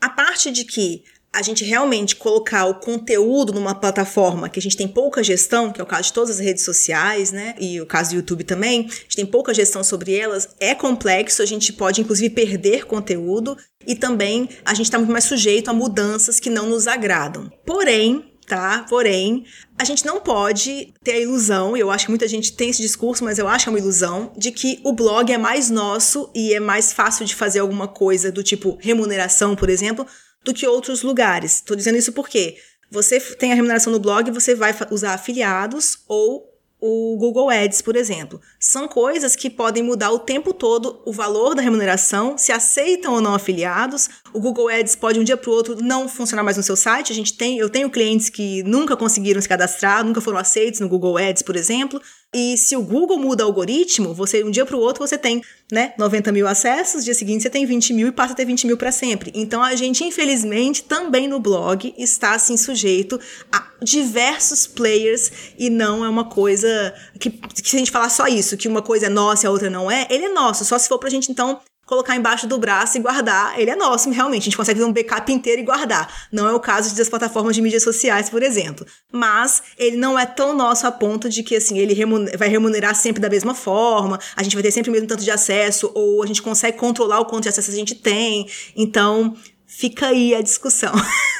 A 0.00 0.10
parte 0.10 0.50
de 0.50 0.64
que 0.64 1.02
a 1.32 1.42
gente 1.42 1.64
realmente 1.64 2.16
colocar 2.16 2.64
o 2.64 2.76
conteúdo 2.76 3.52
numa 3.52 3.74
plataforma 3.74 4.48
que 4.48 4.58
a 4.58 4.62
gente 4.62 4.76
tem 4.76 4.88
pouca 4.88 5.22
gestão, 5.22 5.70
que 5.70 5.80
é 5.80 5.84
o 5.84 5.86
caso 5.86 6.04
de 6.04 6.12
todas 6.12 6.30
as 6.30 6.38
redes 6.38 6.64
sociais, 6.64 7.30
né? 7.30 7.54
E 7.60 7.80
o 7.80 7.86
caso 7.86 8.10
do 8.10 8.16
YouTube 8.16 8.44
também, 8.44 8.86
a 8.88 8.88
gente 8.88 9.16
tem 9.16 9.26
pouca 9.26 9.52
gestão 9.52 9.84
sobre 9.84 10.14
elas, 10.14 10.48
é 10.58 10.74
complexo, 10.74 11.42
a 11.42 11.46
gente 11.46 11.72
pode 11.72 12.00
inclusive 12.00 12.34
perder 12.34 12.86
conteúdo 12.86 13.56
e 13.86 13.94
também 13.94 14.48
a 14.64 14.72
gente 14.72 14.86
está 14.86 14.98
muito 14.98 15.12
mais 15.12 15.24
sujeito 15.24 15.68
a 15.68 15.74
mudanças 15.74 16.40
que 16.40 16.48
não 16.48 16.68
nos 16.68 16.86
agradam. 16.86 17.50
Porém, 17.64 18.32
tá? 18.46 18.86
Porém, 18.88 19.44
a 19.78 19.84
gente 19.84 20.06
não 20.06 20.20
pode 20.20 20.94
ter 21.02 21.12
a 21.12 21.20
ilusão, 21.20 21.76
eu 21.76 21.90
acho 21.90 22.06
que 22.06 22.10
muita 22.10 22.28
gente 22.28 22.52
tem 22.52 22.70
esse 22.70 22.80
discurso, 22.80 23.24
mas 23.24 23.38
eu 23.38 23.48
acho 23.48 23.64
que 23.64 23.68
é 23.68 23.72
uma 23.72 23.78
ilusão, 23.78 24.32
de 24.36 24.50
que 24.50 24.80
o 24.84 24.92
blog 24.92 25.30
é 25.30 25.36
mais 25.36 25.68
nosso 25.68 26.30
e 26.34 26.54
é 26.54 26.60
mais 26.60 26.92
fácil 26.92 27.26
de 27.26 27.34
fazer 27.34 27.58
alguma 27.58 27.88
coisa 27.88 28.32
do 28.32 28.42
tipo 28.42 28.78
remuneração, 28.80 29.54
por 29.54 29.68
exemplo, 29.68 30.06
do 30.46 30.54
que 30.54 30.66
outros 30.66 31.02
lugares. 31.02 31.56
Estou 31.56 31.76
dizendo 31.76 31.98
isso 31.98 32.12
porque 32.12 32.56
você 32.90 33.18
tem 33.18 33.52
a 33.52 33.54
remuneração 33.54 33.92
no 33.92 33.98
blog, 33.98 34.30
você 34.30 34.54
vai 34.54 34.74
usar 34.90 35.12
afiliados 35.12 35.98
ou 36.08 36.56
o 36.78 37.16
Google 37.18 37.50
Ads, 37.50 37.82
por 37.82 37.96
exemplo. 37.96 38.40
São 38.60 38.86
coisas 38.86 39.34
que 39.34 39.50
podem 39.50 39.82
mudar 39.82 40.12
o 40.12 40.20
tempo 40.20 40.52
todo 40.52 41.02
o 41.04 41.12
valor 41.12 41.54
da 41.54 41.62
remuneração, 41.62 42.38
se 42.38 42.52
aceitam 42.52 43.14
ou 43.14 43.20
não 43.20 43.34
afiliados. 43.34 44.08
O 44.32 44.40
Google 44.40 44.68
Ads 44.68 44.94
pode 44.94 45.18
um 45.18 45.24
dia 45.24 45.36
para 45.36 45.50
o 45.50 45.52
outro 45.52 45.82
não 45.82 46.08
funcionar 46.08 46.44
mais 46.44 46.56
no 46.56 46.62
seu 46.62 46.76
site. 46.76 47.12
A 47.12 47.16
gente 47.16 47.36
tem, 47.36 47.58
eu 47.58 47.68
tenho 47.68 47.90
clientes 47.90 48.28
que 48.28 48.62
nunca 48.62 48.96
conseguiram 48.96 49.40
se 49.40 49.48
cadastrar, 49.48 50.04
nunca 50.04 50.20
foram 50.20 50.38
aceitos 50.38 50.78
no 50.78 50.88
Google 50.88 51.18
Ads, 51.18 51.42
por 51.42 51.56
exemplo. 51.56 52.00
E 52.38 52.58
se 52.58 52.76
o 52.76 52.82
Google 52.82 53.18
muda 53.18 53.44
o 53.44 53.46
algoritmo, 53.46 54.12
você 54.12 54.44
um 54.44 54.50
dia 54.50 54.66
para 54.66 54.76
o 54.76 54.78
outro 54.78 55.02
você 55.02 55.16
tem 55.16 55.42
né, 55.72 55.94
90 55.96 56.30
mil 56.32 56.46
acessos, 56.46 57.02
dia 57.02 57.14
seguinte 57.14 57.42
você 57.42 57.48
tem 57.48 57.64
20 57.64 57.94
mil 57.94 58.08
e 58.08 58.12
passa 58.12 58.34
a 58.34 58.36
ter 58.36 58.44
20 58.44 58.66
mil 58.66 58.76
para 58.76 58.92
sempre. 58.92 59.32
Então 59.34 59.62
a 59.62 59.74
gente, 59.74 60.04
infelizmente, 60.04 60.84
também 60.84 61.26
no 61.26 61.40
blog 61.40 61.94
está 61.96 62.34
assim 62.34 62.58
sujeito 62.58 63.18
a 63.50 63.66
diversos 63.82 64.66
players 64.66 65.32
e 65.58 65.70
não 65.70 66.04
é 66.04 66.08
uma 66.10 66.26
coisa 66.26 66.92
que, 67.18 67.30
que 67.30 67.70
se 67.70 67.76
a 67.76 67.78
gente 67.78 67.90
falar 67.90 68.10
só 68.10 68.26
isso, 68.26 68.54
que 68.58 68.68
uma 68.68 68.82
coisa 68.82 69.06
é 69.06 69.08
nossa 69.08 69.46
e 69.46 69.48
a 69.48 69.50
outra 69.50 69.70
não 69.70 69.90
é, 69.90 70.06
ele 70.10 70.26
é 70.26 70.28
nosso. 70.28 70.62
Só 70.62 70.78
se 70.78 70.88
for 70.88 70.98
pra 70.98 71.08
gente 71.08 71.32
então 71.32 71.58
colocar 71.86 72.16
embaixo 72.16 72.46
do 72.48 72.58
braço 72.58 72.98
e 72.98 73.00
guardar, 73.00 73.58
ele 73.58 73.70
é 73.70 73.76
nosso, 73.76 74.10
realmente. 74.10 74.42
A 74.42 74.44
gente 74.46 74.56
consegue 74.56 74.80
fazer 74.80 74.90
um 74.90 74.92
backup 74.92 75.32
inteiro 75.32 75.62
e 75.62 75.64
guardar. 75.64 76.28
Não 76.32 76.48
é 76.48 76.52
o 76.52 76.58
caso 76.58 76.94
das 76.96 77.08
plataformas 77.08 77.54
de 77.54 77.62
mídias 77.62 77.84
sociais, 77.84 78.28
por 78.28 78.42
exemplo. 78.42 78.84
Mas 79.12 79.62
ele 79.78 79.96
não 79.96 80.18
é 80.18 80.26
tão 80.26 80.54
nosso 80.54 80.86
a 80.86 80.92
ponto 80.92 81.28
de 81.28 81.44
que, 81.44 81.54
assim, 81.54 81.78
ele 81.78 81.94
vai 82.36 82.48
remunerar 82.48 82.94
sempre 82.94 83.22
da 83.22 83.30
mesma 83.30 83.54
forma, 83.54 84.18
a 84.34 84.42
gente 84.42 84.54
vai 84.54 84.62
ter 84.62 84.72
sempre 84.72 84.90
o 84.90 84.92
mesmo 84.92 85.06
tanto 85.06 85.22
de 85.22 85.30
acesso, 85.30 85.90
ou 85.94 86.22
a 86.22 86.26
gente 86.26 86.42
consegue 86.42 86.76
controlar 86.76 87.20
o 87.20 87.24
quanto 87.24 87.44
de 87.44 87.50
acesso 87.50 87.70
a 87.70 87.74
gente 87.74 87.94
tem. 87.94 88.48
Então, 88.74 89.36
fica 89.66 90.08
aí 90.08 90.34
a 90.34 90.42
discussão 90.42 90.92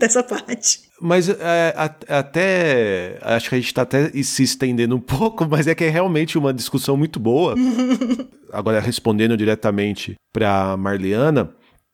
dessa 0.02 0.22
parte. 0.22 0.80
Mas 1.00 1.28
é, 1.28 1.74
até. 2.08 3.18
Acho 3.20 3.50
que 3.50 3.54
a 3.54 3.58
gente 3.58 3.68
está 3.68 3.82
até 3.82 4.10
se 4.22 4.42
estendendo 4.42 4.96
um 4.96 5.00
pouco, 5.00 5.46
mas 5.48 5.66
é 5.66 5.74
que 5.74 5.84
é 5.84 5.90
realmente 5.90 6.38
uma 6.38 6.52
discussão 6.52 6.96
muito 6.96 7.20
boa. 7.20 7.54
Agora, 8.52 8.80
respondendo 8.80 9.36
diretamente 9.36 10.14
para 10.32 10.76
Marliana, 10.76 11.50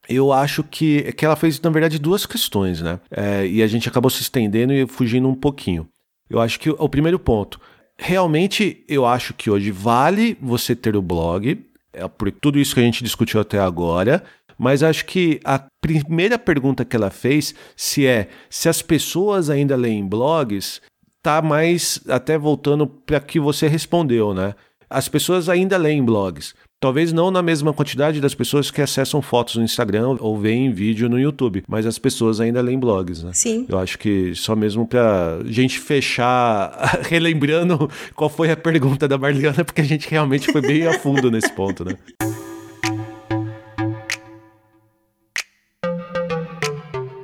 eu 0.09 0.33
acho 0.33 0.63
que, 0.63 1.13
que 1.13 1.25
ela 1.25 1.37
fez, 1.37 1.61
na 1.61 1.71
verdade, 1.71 1.99
duas 1.99 2.25
questões, 2.25 2.81
né? 2.81 3.01
É, 3.11 3.47
e 3.47 3.63
a 3.63 3.67
gente 3.67 3.89
acabou 3.89 4.11
se 4.11 4.23
estendendo 4.23 4.73
e 4.73 4.87
fugindo 4.87 5.29
um 5.29 5.35
pouquinho. 5.35 5.87
Eu 6.31 6.41
acho 6.41 6.59
que 6.59 6.71
o 6.71 6.89
primeiro 6.89 7.19
ponto. 7.19 7.61
Realmente, 7.99 8.85
eu 8.89 9.07
acho 9.07 9.33
que 9.35 9.51
hoje 9.51 9.71
vale 9.71 10.37
você 10.41 10.77
ter 10.77 10.97
o 10.97 11.03
blog, 11.03 11.65
é 11.93 12.07
por 12.07 12.31
tudo 12.31 12.59
isso 12.59 12.75
que 12.75 12.81
a 12.81 12.85
gente 12.85 13.03
discutiu 13.03 13.41
até 13.41 13.59
agora. 13.59 14.23
Mas 14.59 14.83
acho 14.83 15.05
que 15.05 15.41
a 15.45 15.65
primeira 15.81 16.39
pergunta 16.39 16.85
que 16.85 16.97
ela 16.97 17.11
fez, 17.11 17.55
se 17.77 18.07
é 18.07 18.29
se 18.49 18.69
as 18.69 18.81
pessoas 18.83 19.51
ainda 19.51 19.77
leem 19.77 20.07
blogs, 20.07 20.81
tá 21.23 21.43
mais 21.43 22.01
até 22.09 22.39
voltando 22.39 22.87
para 22.87 23.21
que 23.21 23.39
você 23.39 23.69
respondeu, 23.69 24.33
né? 24.33 24.55
As 24.89 25.09
pessoas 25.09 25.49
ainda 25.49 25.77
leem 25.77 26.05
blogs. 26.05 26.55
Talvez 26.79 27.13
não 27.13 27.31
na 27.31 27.43
mesma 27.43 27.73
quantidade 27.73 28.21
das 28.21 28.35
pessoas 28.35 28.71
que 28.71 28.83
acessam 28.83 29.23
fotos 29.23 29.57
no 29.57 29.65
Instagram 29.65 30.19
ou 30.21 30.39
veem 30.39 30.71
vídeo 30.71 31.09
no 31.09 31.19
YouTube, 31.19 31.65
mas 31.67 31.87
as 31.87 31.99
pessoas 31.99 32.39
ainda 32.39 32.61
leem 32.61 32.79
blogs, 32.79 33.23
né? 33.23 33.31
Sim. 33.33 33.67
Eu 33.69 33.79
acho 33.79 33.99
que 33.99 34.35
só 34.35 34.55
mesmo 34.55 34.87
pra 34.87 35.41
gente 35.47 35.81
fechar, 35.81 37.01
relembrando 37.09 37.91
qual 38.15 38.29
foi 38.29 38.51
a 38.51 38.57
pergunta 38.57 39.09
da 39.09 39.17
Marliana, 39.17 39.65
porque 39.65 39.81
a 39.81 39.85
gente 39.85 40.09
realmente 40.09 40.53
foi 40.53 40.61
bem 40.61 40.87
a 40.87 40.99
fundo 40.99 41.31
nesse 41.31 41.51
ponto, 41.53 41.85
né? 41.85 41.97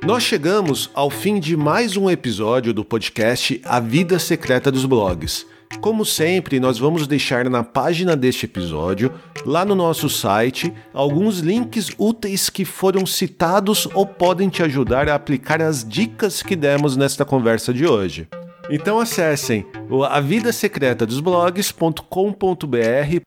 Nós 0.05 0.23
chegamos 0.23 0.89
ao 0.93 1.09
fim 1.09 1.39
de 1.39 1.55
mais 1.55 1.95
um 1.95 2.09
episódio 2.09 2.73
do 2.73 2.83
podcast 2.83 3.61
A 3.63 3.79
Vida 3.79 4.19
Secreta 4.19 4.69
dos 4.69 4.85
Blogs. 4.85 5.45
Como 5.79 6.03
sempre, 6.03 6.59
nós 6.59 6.77
vamos 6.77 7.07
deixar 7.07 7.49
na 7.49 7.63
página 7.63 8.13
deste 8.13 8.45
episódio, 8.45 9.13
lá 9.45 9.63
no 9.63 9.73
nosso 9.73 10.09
site, 10.09 10.73
alguns 10.93 11.39
links 11.39 11.89
úteis 11.97 12.49
que 12.49 12.65
foram 12.65 13.05
citados 13.05 13.87
ou 13.93 14.05
podem 14.05 14.49
te 14.49 14.61
ajudar 14.61 15.07
a 15.07 15.15
aplicar 15.15 15.61
as 15.61 15.87
dicas 15.87 16.43
que 16.43 16.57
demos 16.57 16.97
nesta 16.97 17.23
conversa 17.23 17.73
de 17.73 17.87
hoje. 17.87 18.27
Então 18.69 18.99
acessem 18.99 19.65
o 19.93 20.03
a 20.03 20.19
vida 20.19 20.51
secreta 20.51 21.05
dos 21.05 21.19
blogs.com.br 21.19 22.01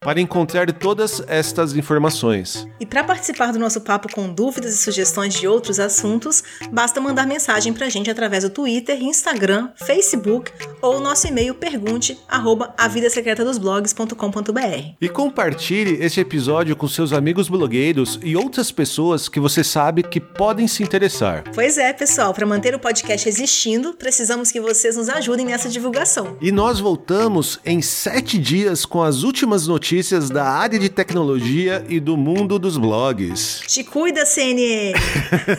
para 0.01 0.21
encontrar 0.21 0.73
todas 0.73 1.23
estas 1.29 1.77
informações. 1.77 2.67
E 2.81 2.87
para 2.87 3.05
participar 3.05 3.53
do 3.53 3.59
nosso 3.59 3.81
papo 3.81 4.13
com 4.13 4.33
dúvidas 4.33 4.75
e 4.75 4.79
sugestões 4.79 5.35
de 5.35 5.47
outros 5.47 5.79
assuntos, 5.79 6.43
basta 6.73 7.01
mandar 7.01 7.25
mensagem 7.27 7.73
para 7.73 7.87
a 7.87 7.89
gente 7.89 8.11
através 8.11 8.43
do 8.43 8.51
Twitter, 8.51 9.01
Instagram, 9.01 9.71
Facebook 9.77 10.51
ou 10.83 11.01
nosso 11.01 11.29
e-mail 11.29 11.55
pergunte 11.55 12.19
arroba 12.29 12.75
avidasecretadosblogs.com.br. 12.77 14.97
E 15.01 15.09
compartilhe 15.09 16.05
este 16.05 16.21
episódio 16.21 16.75
com 16.75 16.89
seus 16.89 17.13
amigos 17.13 17.49
blogueiros 17.49 18.19
e 18.23 18.37
outras 18.37 18.73
pessoas 18.73 19.29
que 19.29 19.39
você 19.39 19.63
sabe 19.63 20.03
que 20.03 20.21
podem 20.21 20.67
se 20.67 20.83
interessar. 20.83 21.45
Pois 21.55 21.79
é, 21.79 21.93
pessoal, 21.93 22.35
para 22.35 22.45
manter 22.45 22.75
o 22.75 22.79
podcast 22.79 23.29
existindo, 23.29 23.95
precisamos 23.95 24.51
que 24.51 24.61
vocês 24.61 24.97
nos 24.97 25.09
ajudem 25.09 25.47
nessa 25.47 25.69
divulgação. 25.69 26.37
E 26.41 26.56
nós 26.57 26.81
voltamos 26.81 27.61
em 27.67 27.83
sete 27.83 28.39
dias 28.39 28.87
com 28.87 29.03
as 29.03 29.23
últimas 29.25 29.67
notícias 29.67 30.31
da 30.31 30.49
área 30.49 30.79
de 30.79 30.89
tecnologia 30.89 31.85
e 31.87 32.01
do 32.01 32.17
mundo 32.17 32.59
dos 32.59 32.79
blogs. 32.79 33.61
Te 33.67 33.85
cuida, 33.85 34.25
CNN! 34.25 34.95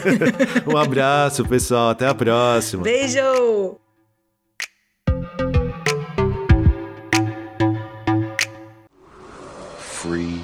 um 0.65 0.75
abraço, 0.75 1.45
pessoal. 1.45 1.89
Até 1.91 2.07
a 2.07 2.15
próxima. 2.15 2.81
Beijo! 2.81 3.77
Free. 9.77 10.36